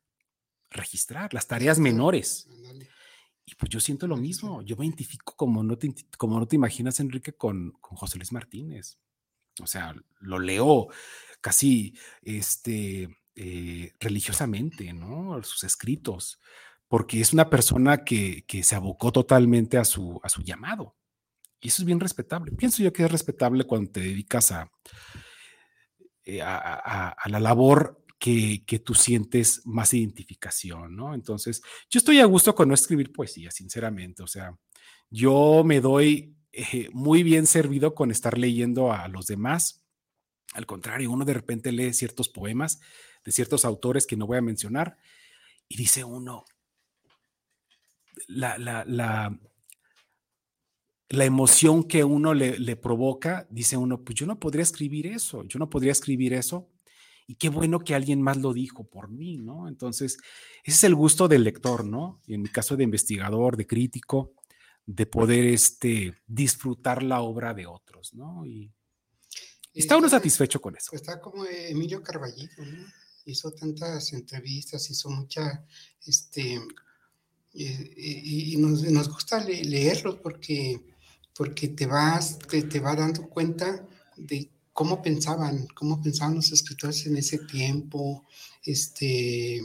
registrar 0.71 1.33
las 1.35 1.47
tareas 1.47 1.79
menores. 1.79 2.49
Y 3.45 3.55
pues 3.57 3.71
yo 3.71 3.81
siento 3.81 4.07
lo 4.07 4.17
mismo, 4.17 4.63
yo 4.63 4.77
me 4.77 4.87
identifico 4.87 5.35
como 5.37 5.63
no 5.63 5.77
te, 5.77 5.93
como 6.17 6.39
no 6.39 6.47
te 6.47 6.57
imaginas, 6.57 7.01
Enrique, 7.01 7.33
con, 7.33 7.73
con 7.81 7.97
José 7.97 8.19
Luis 8.19 8.33
Martínez. 8.33 8.99
O 9.61 9.67
sea, 9.67 9.95
lo 10.21 10.39
leo 10.39 10.89
casi 11.41 11.95
este, 12.23 13.09
eh, 13.35 13.93
religiosamente, 13.99 14.93
¿no? 14.93 15.43
Sus 15.43 15.65
escritos, 15.65 16.41
porque 16.89 17.21
es 17.21 17.33
una 17.33 17.51
persona 17.51 18.05
que, 18.05 18.45
que, 18.47 18.63
se 18.63 18.77
abocó 18.77 19.13
totalmente 19.13 19.79
a 19.79 19.85
su, 19.85 20.21
a 20.23 20.29
su 20.29 20.43
llamado. 20.43 20.97
Y 21.61 21.69
eso 21.69 21.83
es 21.83 21.87
bien 21.87 22.01
respetable. 22.01 22.53
Pienso 22.53 22.83
yo 22.83 22.93
que 22.93 23.05
es 23.05 23.11
respetable 23.11 23.65
cuando 23.65 23.91
te 23.91 24.01
dedicas 24.01 24.53
a, 24.53 24.71
eh, 26.25 26.41
a, 26.43 26.57
a, 26.57 27.09
a 27.11 27.29
la 27.29 27.41
labor 27.41 28.02
que, 28.23 28.79
tú 28.85 28.95
sientes 28.95 29.63
más 29.65 29.93
identificación, 29.93 30.95
¿no? 30.95 31.13
Entonces, 31.13 31.61
yo 31.91 31.99
estoy 31.99 32.21
a 32.21 32.25
gusto 32.25 32.55
con 32.55 32.69
no 32.69 32.75
escribir 32.75 33.13
poesía, 33.13 33.51
sinceramente, 33.51 34.23
o 34.23 34.29
sea, 34.29 34.57
yo 35.11 35.65
me 35.65 35.81
doy 35.81 36.37
eh, 36.53 36.89
muy 36.93 37.25
bien 37.25 37.49
servido 37.49 37.97
con 37.97 38.13
estar 38.13 38.39
leyendo 38.39 38.93
a 38.93 39.09
los 39.09 39.27
demás. 39.27 39.85
Al 40.53 40.67
contrario, 40.67 41.11
uno 41.11 41.25
de 41.25 41.35
repente 41.35 41.73
lee 41.73 41.93
ciertos 41.93 42.29
poemas 42.29 42.81
de 43.25 43.33
ciertos 43.33 43.65
autores 43.65 44.07
que 44.07 44.17
no 44.17 44.29
voy 44.29 44.39
a 44.39 44.43
mencionar 44.43 44.99
y 45.69 45.77
dice 45.77 46.05
uno, 46.05 46.45
la, 48.29 48.57
la, 48.57 48.85
la, 48.85 49.37
la 51.09 51.25
emoción 51.25 51.83
que 51.83 52.05
uno 52.05 52.35
le, 52.35 52.57
le, 52.61 52.77
provoca, 52.77 53.49
dice 53.51 53.77
uno, 53.77 54.05
pues 54.05 54.15
yo 54.15 54.27
no 54.27 54.39
podría 54.39 54.63
escribir 54.63 55.09
eso, 55.09 55.43
yo 55.43 55.59
no 55.59 55.69
podría 55.69 55.91
escribir 55.91 56.35
eso 56.35 56.72
y 57.27 57.37
qué 57.37 57.49
bueno 57.49 57.81
que 57.81 57.95
alguien 57.95 58.21
más 58.21 58.37
lo 58.37 58.53
dijo 58.53 58.85
por 58.85 59.09
mí, 59.09 59.39
¿no? 59.39 59.69
Entonces, 59.69 60.19
ese 60.65 60.77
es 60.77 60.85
el 60.85 60.95
gusto 60.95 61.29
del 61.29 61.45
lector, 61.45 61.85
¿no? 61.85 62.21
Y 62.27 62.35
en 62.35 62.43
mi 62.43 62.49
caso 62.49 62.77
de 62.77 62.85
investigador, 62.85 63.57
de 63.57 63.67
crítico, 63.67 64.35
de 64.87 65.07
poder 65.07 65.47
este, 65.47 66.15
disfrutar 66.27 67.03
la 67.03 67.21
obra 67.21 67.55
de 67.55 67.67
otros, 67.67 68.15
¿no? 68.15 68.45
Y, 68.45 68.71
está 69.75 69.97
uno 69.97 70.09
satisfecho 70.09 70.61
con 70.61 70.77
eso. 70.77 70.95
Está 70.95 71.21
como 71.21 71.45
Emilio 71.45 72.03
Carballito, 72.03 72.65
¿no? 72.65 72.85
Hizo 73.25 73.53
tantas 73.53 74.13
entrevistas, 74.13 74.91
hizo 74.91 75.09
mucha, 75.09 75.65
este, 76.05 76.61
y, 77.55 78.57
nos, 78.59 79.09
gusta 79.09 79.45
leerlos 79.45 80.17
porque, 80.17 80.81
porque 81.35 81.69
te 81.69 81.87
vas, 81.87 82.39
te, 82.39 82.63
te 82.63 82.81
va 82.81 82.97
dando 82.97 83.29
cuenta 83.29 83.87
de 84.17 84.51
cómo 84.73 85.03
pensaban, 85.03 85.67
cómo 85.75 86.03
pensaban 86.03 86.35
los 86.35 86.51
escritores 86.53 87.07
en 87.07 87.17
ese 87.17 87.39
tiempo, 87.39 88.25
este, 88.65 89.61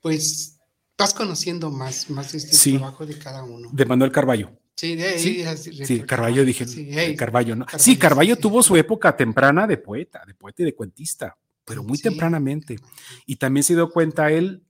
pues 0.00 0.58
vas 0.96 1.14
conociendo 1.14 1.70
más, 1.70 2.10
más 2.10 2.34
este 2.34 2.76
trabajo 2.76 3.06
de 3.06 3.18
cada 3.18 3.44
uno. 3.44 3.70
De 3.72 3.84
Manuel 3.84 4.12
Carballo. 4.12 4.52
Sí, 4.76 4.96
de, 4.96 5.18
sí, 5.18 5.44
sí 5.84 6.00
Carballo 6.00 6.44
dije, 6.44 6.66
sí, 6.66 7.14
Carballo, 7.16 7.54
¿no? 7.54 7.64
sí, 7.78 7.96
Carballo 7.96 8.36
tuvo 8.36 8.60
su 8.62 8.76
época 8.76 9.16
temprana 9.16 9.68
de 9.68 9.76
poeta, 9.76 10.24
de 10.26 10.34
poeta 10.34 10.62
y 10.62 10.66
de 10.66 10.74
cuentista, 10.74 11.36
pero 11.64 11.84
muy 11.84 11.98
tempranamente. 11.98 12.76
Y 13.24 13.36
también 13.36 13.62
se 13.62 13.74
dio 13.74 13.88
cuenta 13.90 14.32
él 14.32 14.64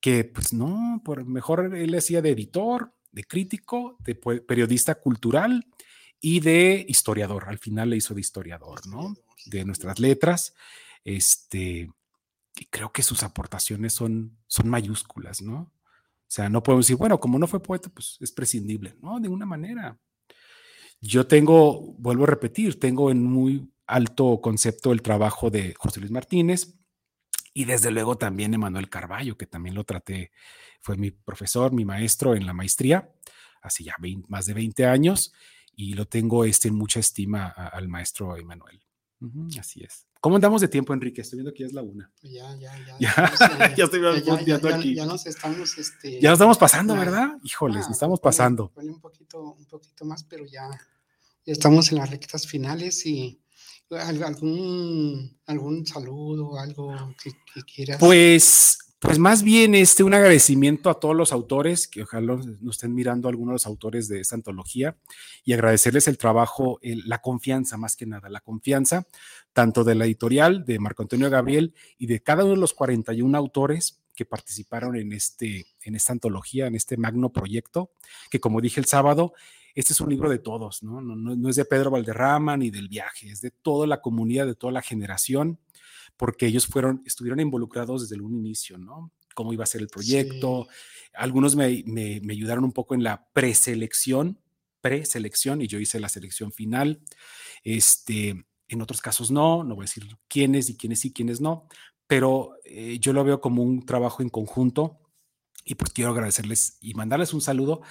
que, 0.00 0.24
pues 0.24 0.52
no, 0.52 1.00
por 1.02 1.24
mejor 1.24 1.74
él 1.74 1.94
hacía 1.94 2.20
de 2.20 2.30
editor, 2.30 2.92
de 3.10 3.24
crítico, 3.24 3.96
de 4.04 4.14
periodista 4.14 4.96
cultural, 4.96 5.66
y 6.20 6.40
de 6.40 6.84
historiador. 6.88 7.44
Al 7.48 7.58
final 7.58 7.90
le 7.90 7.96
hizo 7.96 8.14
de 8.14 8.20
historiador, 8.20 8.86
¿no? 8.86 9.16
De 9.46 9.64
nuestras 9.64 9.98
letras. 9.98 10.54
Este, 11.04 11.90
y 12.56 12.64
creo 12.66 12.92
que 12.92 13.02
sus 13.02 13.22
aportaciones 13.22 13.92
son, 13.92 14.36
son 14.46 14.68
mayúsculas, 14.68 15.42
¿no? 15.42 15.58
O 15.58 16.28
sea, 16.28 16.48
no 16.48 16.62
podemos 16.62 16.86
decir, 16.86 16.96
bueno, 16.96 17.20
como 17.20 17.38
no 17.38 17.46
fue 17.46 17.62
poeta, 17.62 17.88
pues 17.88 18.16
es 18.20 18.32
prescindible. 18.32 18.96
No, 19.00 19.14
de 19.14 19.22
ninguna 19.22 19.46
manera. 19.46 19.98
Yo 21.00 21.26
tengo, 21.26 21.94
vuelvo 21.98 22.24
a 22.24 22.28
repetir, 22.28 22.80
tengo 22.80 23.10
en 23.10 23.22
muy 23.22 23.70
alto 23.86 24.40
concepto 24.40 24.92
el 24.92 25.02
trabajo 25.02 25.50
de 25.50 25.74
José 25.78 26.00
Luis 26.00 26.10
Martínez 26.10 26.74
y 27.54 27.64
desde 27.64 27.90
luego 27.90 28.18
también 28.18 28.52
Emanuel 28.52 28.90
Carballo, 28.90 29.36
que 29.36 29.46
también 29.46 29.74
lo 29.74 29.84
traté, 29.84 30.32
fue 30.80 30.96
mi 30.96 31.10
profesor, 31.10 31.72
mi 31.72 31.84
maestro 31.84 32.34
en 32.34 32.46
la 32.46 32.52
maestría, 32.52 33.10
hace 33.62 33.84
ya 33.84 33.94
más 34.28 34.46
de 34.46 34.54
20 34.54 34.84
años, 34.84 35.32
y 35.76 35.92
lo 35.92 36.06
tengo 36.06 36.44
este, 36.44 36.68
en 36.68 36.74
mucha 36.74 36.98
estima 36.98 37.48
al 37.48 37.86
maestro 37.88 38.36
Emanuel. 38.36 38.80
así 39.60 39.84
es. 39.84 40.06
¿Cómo 40.20 40.36
andamos 40.36 40.62
de 40.62 40.68
tiempo, 40.68 40.92
Enrique? 40.92 41.20
Estoy 41.20 41.36
viendo 41.36 41.52
que 41.52 41.60
ya 41.60 41.66
es 41.66 41.72
la 41.72 41.82
una. 41.82 42.10
Ya, 42.22 42.56
ya, 42.56 42.72
ya. 42.98 43.74
Ya, 43.76 43.84
estoy 43.84 44.00
viendo 44.44 44.68
aquí. 44.68 44.94
Ya 44.94 45.04
nos 45.04 45.26
estamos, 45.26 45.78
este, 45.78 46.20
ya 46.20 46.30
nos 46.30 46.38
estamos 46.38 46.58
pasando, 46.58 46.94
¿verdad? 46.96 47.36
Híjoles, 47.44 47.84
ah, 47.86 47.92
estamos 47.92 48.18
pasando. 48.18 48.72
un 48.74 49.00
poquito, 49.00 49.52
un 49.52 49.66
poquito 49.66 50.04
más, 50.04 50.24
pero 50.24 50.44
ya, 50.46 50.68
ya 51.44 51.52
estamos 51.52 51.92
en 51.92 51.98
las 51.98 52.10
rectas 52.10 52.46
finales 52.46 53.04
y 53.06 53.40
algún, 53.90 55.38
algún 55.46 55.86
saludo, 55.86 56.58
algo 56.58 57.14
que, 57.22 57.30
que 57.54 57.62
quieras. 57.62 57.98
Pues 58.00 58.78
pues 58.98 59.18
más 59.18 59.42
bien 59.42 59.74
este, 59.74 60.02
un 60.02 60.14
agradecimiento 60.14 60.88
a 60.88 60.98
todos 60.98 61.14
los 61.14 61.32
autores, 61.32 61.86
que 61.86 62.02
ojalá 62.02 62.36
nos 62.60 62.76
estén 62.76 62.94
mirando 62.94 63.28
algunos 63.28 63.50
de 63.50 63.54
los 63.54 63.66
autores 63.66 64.08
de 64.08 64.20
esta 64.20 64.36
antología, 64.36 64.96
y 65.44 65.52
agradecerles 65.52 66.08
el 66.08 66.16
trabajo, 66.18 66.78
la 66.82 67.20
confianza 67.20 67.76
más 67.76 67.96
que 67.96 68.06
nada, 68.06 68.28
la 68.28 68.40
confianza 68.40 69.06
tanto 69.52 69.84
de 69.84 69.94
la 69.94 70.04
editorial 70.04 70.64
de 70.64 70.78
Marco 70.78 71.02
Antonio 71.02 71.30
Gabriel 71.30 71.74
y 71.98 72.06
de 72.06 72.22
cada 72.22 72.44
uno 72.44 72.54
de 72.54 72.60
los 72.60 72.74
41 72.74 73.36
autores 73.36 74.00
que 74.14 74.24
participaron 74.24 74.96
en, 74.96 75.12
este, 75.12 75.66
en 75.82 75.94
esta 75.94 76.12
antología, 76.12 76.66
en 76.66 76.74
este 76.74 76.96
magno 76.96 77.30
proyecto, 77.32 77.90
que 78.30 78.40
como 78.40 78.60
dije 78.60 78.80
el 78.80 78.86
sábado, 78.86 79.34
este 79.74 79.92
es 79.92 80.00
un 80.00 80.08
libro 80.08 80.30
de 80.30 80.38
todos, 80.38 80.82
¿no? 80.82 81.02
No, 81.02 81.50
es 81.50 81.56
de 81.56 81.66
Pedro 81.66 81.90
Valderrama 81.90 82.56
ni 82.56 82.70
del 82.70 82.88
viaje, 82.88 83.30
es 83.30 83.42
de 83.42 83.50
toda 83.50 83.86
la 83.86 84.00
comunidad, 84.00 84.46
de 84.46 84.54
toda 84.54 84.72
la 84.72 84.80
generación 84.80 85.58
porque 86.16 86.46
ellos 86.46 86.66
fueron, 86.66 87.02
estuvieron 87.06 87.40
involucrados 87.40 88.08
desde 88.08 88.22
un 88.22 88.34
inicio, 88.34 88.78
¿no? 88.78 89.12
Cómo 89.34 89.52
iba 89.52 89.64
a 89.64 89.66
ser 89.66 89.82
el 89.82 89.88
proyecto. 89.88 90.66
Algunos 91.14 91.56
me, 91.56 91.82
me, 91.86 92.20
me, 92.22 92.32
ayudaron 92.32 92.64
un 92.64 92.72
poco 92.72 92.94
en 92.94 93.02
la 93.02 93.28
preselección, 93.32 94.40
preselección, 94.80 95.60
y 95.60 95.66
yo 95.66 95.78
hice 95.78 96.00
la 96.00 96.08
selección 96.08 96.52
final. 96.52 97.02
Este, 97.62 98.46
en 98.68 98.82
otros 98.82 99.00
casos 99.00 99.30
no, 99.30 99.64
no 99.64 99.74
voy 99.74 99.84
a 99.84 99.88
decir 99.88 100.06
quiénes 100.28 100.70
y 100.70 100.76
quiénes 100.76 101.00
sí, 101.00 101.12
quiénes 101.12 101.40
no, 101.40 101.68
pero 102.06 102.52
eh, 102.64 102.98
yo 103.00 103.12
lo 103.12 103.24
veo 103.24 103.40
como 103.40 103.62
un 103.62 103.84
trabajo 103.84 104.22
en 104.22 104.28
conjunto 104.28 104.98
y 105.64 105.74
pues 105.74 105.92
quiero 105.92 106.12
agradecerles 106.12 106.78
y 106.80 106.94
mandarles 106.94 107.34
un 107.34 107.40
saludo 107.40 107.82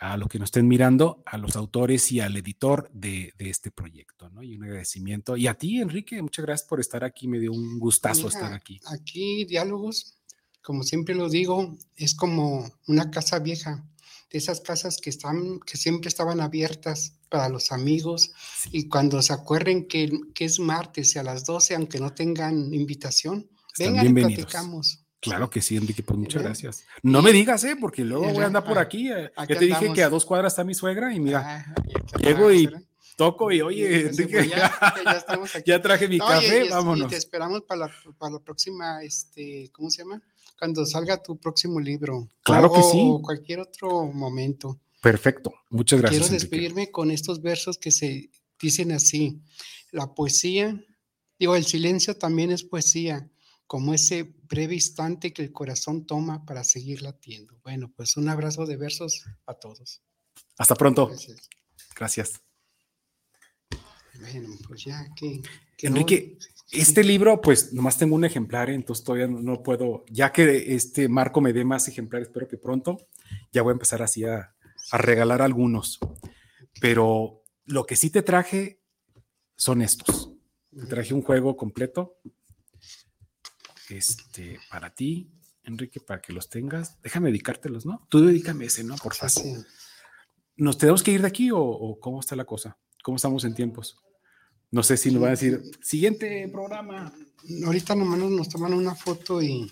a 0.00 0.16
los 0.16 0.28
que 0.28 0.38
nos 0.38 0.48
estén 0.48 0.68
mirando, 0.68 1.22
a 1.26 1.38
los 1.38 1.56
autores 1.56 2.10
y 2.12 2.20
al 2.20 2.36
editor 2.36 2.90
de, 2.92 3.32
este 3.38 3.70
proyecto, 3.70 4.30
¿no? 4.30 4.42
Y 4.42 4.56
un 4.56 4.64
agradecimiento. 4.64 5.36
Y 5.36 5.46
a 5.46 5.54
ti, 5.54 5.80
Enrique, 5.80 6.20
muchas 6.22 6.44
gracias 6.44 6.68
por 6.68 6.80
estar 6.80 7.04
aquí, 7.04 7.26
me 7.26 7.38
dio 7.38 7.52
un 7.52 7.78
gustazo 7.78 8.28
estar 8.28 8.52
aquí. 8.52 8.80
Aquí, 8.86 9.44
diálogos, 9.44 10.14
como 10.62 10.82
siempre 10.82 11.14
lo 11.14 11.28
digo, 11.28 11.76
es 11.96 12.14
como 12.14 12.70
una 12.86 13.10
casa 13.10 13.38
vieja, 13.38 13.84
de 14.30 14.38
esas 14.38 14.60
casas 14.60 14.98
que, 14.98 15.10
están, 15.10 15.58
que 15.60 15.76
siempre 15.76 16.08
estaban 16.08 16.40
abiertas 16.40 17.14
para 17.30 17.48
los 17.48 17.72
amigos 17.72 18.30
y 18.70 18.88
cuando 18.88 19.22
se 19.22 19.32
acuerden 19.32 19.88
que, 19.88 20.10
que, 20.34 20.44
es 20.44 20.60
martes 20.60 21.14
y 21.14 21.18
a 21.18 21.22
las 21.22 21.46
12, 21.46 21.74
aunque 21.74 21.98
no 21.98 22.12
tengan 22.12 22.74
invitación, 22.74 23.48
vengan 23.78 24.06
y 24.06 24.12
platicamos. 24.12 25.07
Claro 25.20 25.50
que 25.50 25.60
sí, 25.60 25.76
Enrique, 25.76 26.02
pues 26.02 26.18
muchas 26.18 26.42
gracias. 26.42 26.84
No 27.02 27.22
me 27.22 27.32
digas, 27.32 27.64
¿eh? 27.64 27.76
Porque 27.78 28.04
luego 28.04 28.28
voy 28.32 28.44
a 28.44 28.46
andar 28.46 28.64
por 28.64 28.78
aquí. 28.78 29.10
Eh, 29.10 29.30
ya 29.36 29.46
te 29.46 29.64
dije 29.64 29.92
que 29.92 30.02
a 30.02 30.08
dos 30.08 30.24
cuadras 30.24 30.52
está 30.52 30.62
mi 30.62 30.74
suegra 30.74 31.12
y 31.12 31.18
mira, 31.18 31.74
llego 32.20 32.52
y 32.52 32.70
toco 33.16 33.50
y 33.50 33.60
oye, 33.60 34.08
Enrique, 34.08 34.48
ya, 35.66 35.82
traje 35.82 36.06
mi 36.06 36.18
café, 36.18 36.68
vámonos. 36.70 37.06
Y 37.06 37.10
te 37.10 37.16
esperamos 37.16 37.62
para 37.62 37.86
la, 37.86 37.92
para 38.16 38.34
la 38.34 38.38
próxima, 38.38 39.02
este, 39.02 39.70
¿cómo 39.72 39.90
se 39.90 40.02
llama? 40.02 40.22
Cuando 40.56 40.86
salga 40.86 41.20
tu 41.20 41.36
próximo 41.36 41.80
libro. 41.80 42.28
Claro 42.44 42.72
que 42.72 42.82
sí. 42.82 43.00
O 43.10 43.20
cualquier 43.20 43.60
otro 43.60 44.06
momento. 44.06 44.78
Perfecto, 45.02 45.52
muchas 45.70 46.00
gracias. 46.00 46.28
Quiero 46.28 46.32
despedirme 46.32 46.92
con 46.92 47.10
estos 47.10 47.42
versos 47.42 47.76
que 47.76 47.90
se 47.90 48.30
dicen 48.60 48.92
así. 48.92 49.40
La 49.90 50.14
poesía, 50.14 50.80
digo, 51.40 51.56
el 51.56 51.64
silencio 51.64 52.16
también 52.16 52.52
es 52.52 52.62
poesía 52.62 53.28
como 53.68 53.92
ese 53.92 54.34
breve 54.48 54.74
instante 54.74 55.32
que 55.34 55.42
el 55.42 55.52
corazón 55.52 56.06
toma 56.06 56.44
para 56.46 56.64
seguir 56.64 57.02
latiendo. 57.02 57.54
Bueno, 57.62 57.92
pues 57.94 58.16
un 58.16 58.30
abrazo 58.30 58.64
de 58.64 58.78
versos 58.78 59.26
a 59.46 59.54
todos. 59.54 60.02
Hasta 60.56 60.74
pronto. 60.74 61.10
Gracias. 61.94 62.40
Bueno, 64.18 64.48
pues 64.66 64.84
ya 64.84 65.06
que... 65.14 65.42
Enrique, 65.82 66.38
este 66.72 67.04
libro, 67.04 67.42
pues 67.42 67.72
nomás 67.74 67.98
tengo 67.98 68.16
un 68.16 68.24
ejemplar, 68.24 68.70
entonces 68.70 69.04
todavía 69.04 69.28
no, 69.28 69.62
puedo, 69.62 70.04
ya 70.08 70.32
que 70.32 70.74
este 70.74 71.08
Marco 71.08 71.42
me 71.42 71.52
dé 71.52 71.64
más 71.64 71.86
ejemplares, 71.88 72.28
espero 72.28 72.48
que 72.48 72.56
pronto, 72.56 73.06
ya 73.52 73.60
voy 73.60 73.72
a 73.72 73.74
empezar 73.74 74.02
así 74.02 74.24
a, 74.24 74.54
a 74.90 74.98
regalar 74.98 75.42
algunos. 75.42 75.98
Pero 76.80 77.42
lo 77.66 77.84
que 77.84 77.96
sí 77.96 78.08
te 78.08 78.22
traje 78.22 78.80
son 79.56 79.82
estos. 79.82 80.32
Te 80.74 80.86
traje 80.86 81.12
un 81.12 81.22
juego 81.22 81.54
completo 81.54 82.18
este, 83.90 84.58
para 84.70 84.94
ti, 84.94 85.30
Enrique, 85.62 86.00
para 86.00 86.20
que 86.20 86.32
los 86.32 86.48
tengas. 86.48 87.00
Déjame 87.02 87.28
dedicártelos, 87.28 87.86
¿no? 87.86 88.06
Tú 88.08 88.24
dedícame 88.24 88.66
ese, 88.66 88.84
¿no? 88.84 88.96
Por 88.96 89.14
favor. 89.14 89.64
¿Nos 90.56 90.78
tenemos 90.78 91.02
que 91.02 91.12
ir 91.12 91.22
de 91.22 91.28
aquí 91.28 91.50
o, 91.52 91.98
cómo 92.00 92.20
está 92.20 92.34
la 92.34 92.44
cosa? 92.44 92.76
¿Cómo 93.02 93.16
estamos 93.16 93.44
en 93.44 93.54
tiempos? 93.54 93.96
No 94.70 94.82
sé 94.82 94.96
si 94.96 95.10
nos 95.10 95.22
van 95.22 95.28
a 95.28 95.30
decir, 95.32 95.62
siguiente 95.80 96.48
programa. 96.48 97.12
Ahorita 97.64 97.94
nomás 97.94 98.18
nos 98.18 98.48
toman 98.48 98.74
una 98.74 98.94
foto 98.94 99.40
y... 99.40 99.70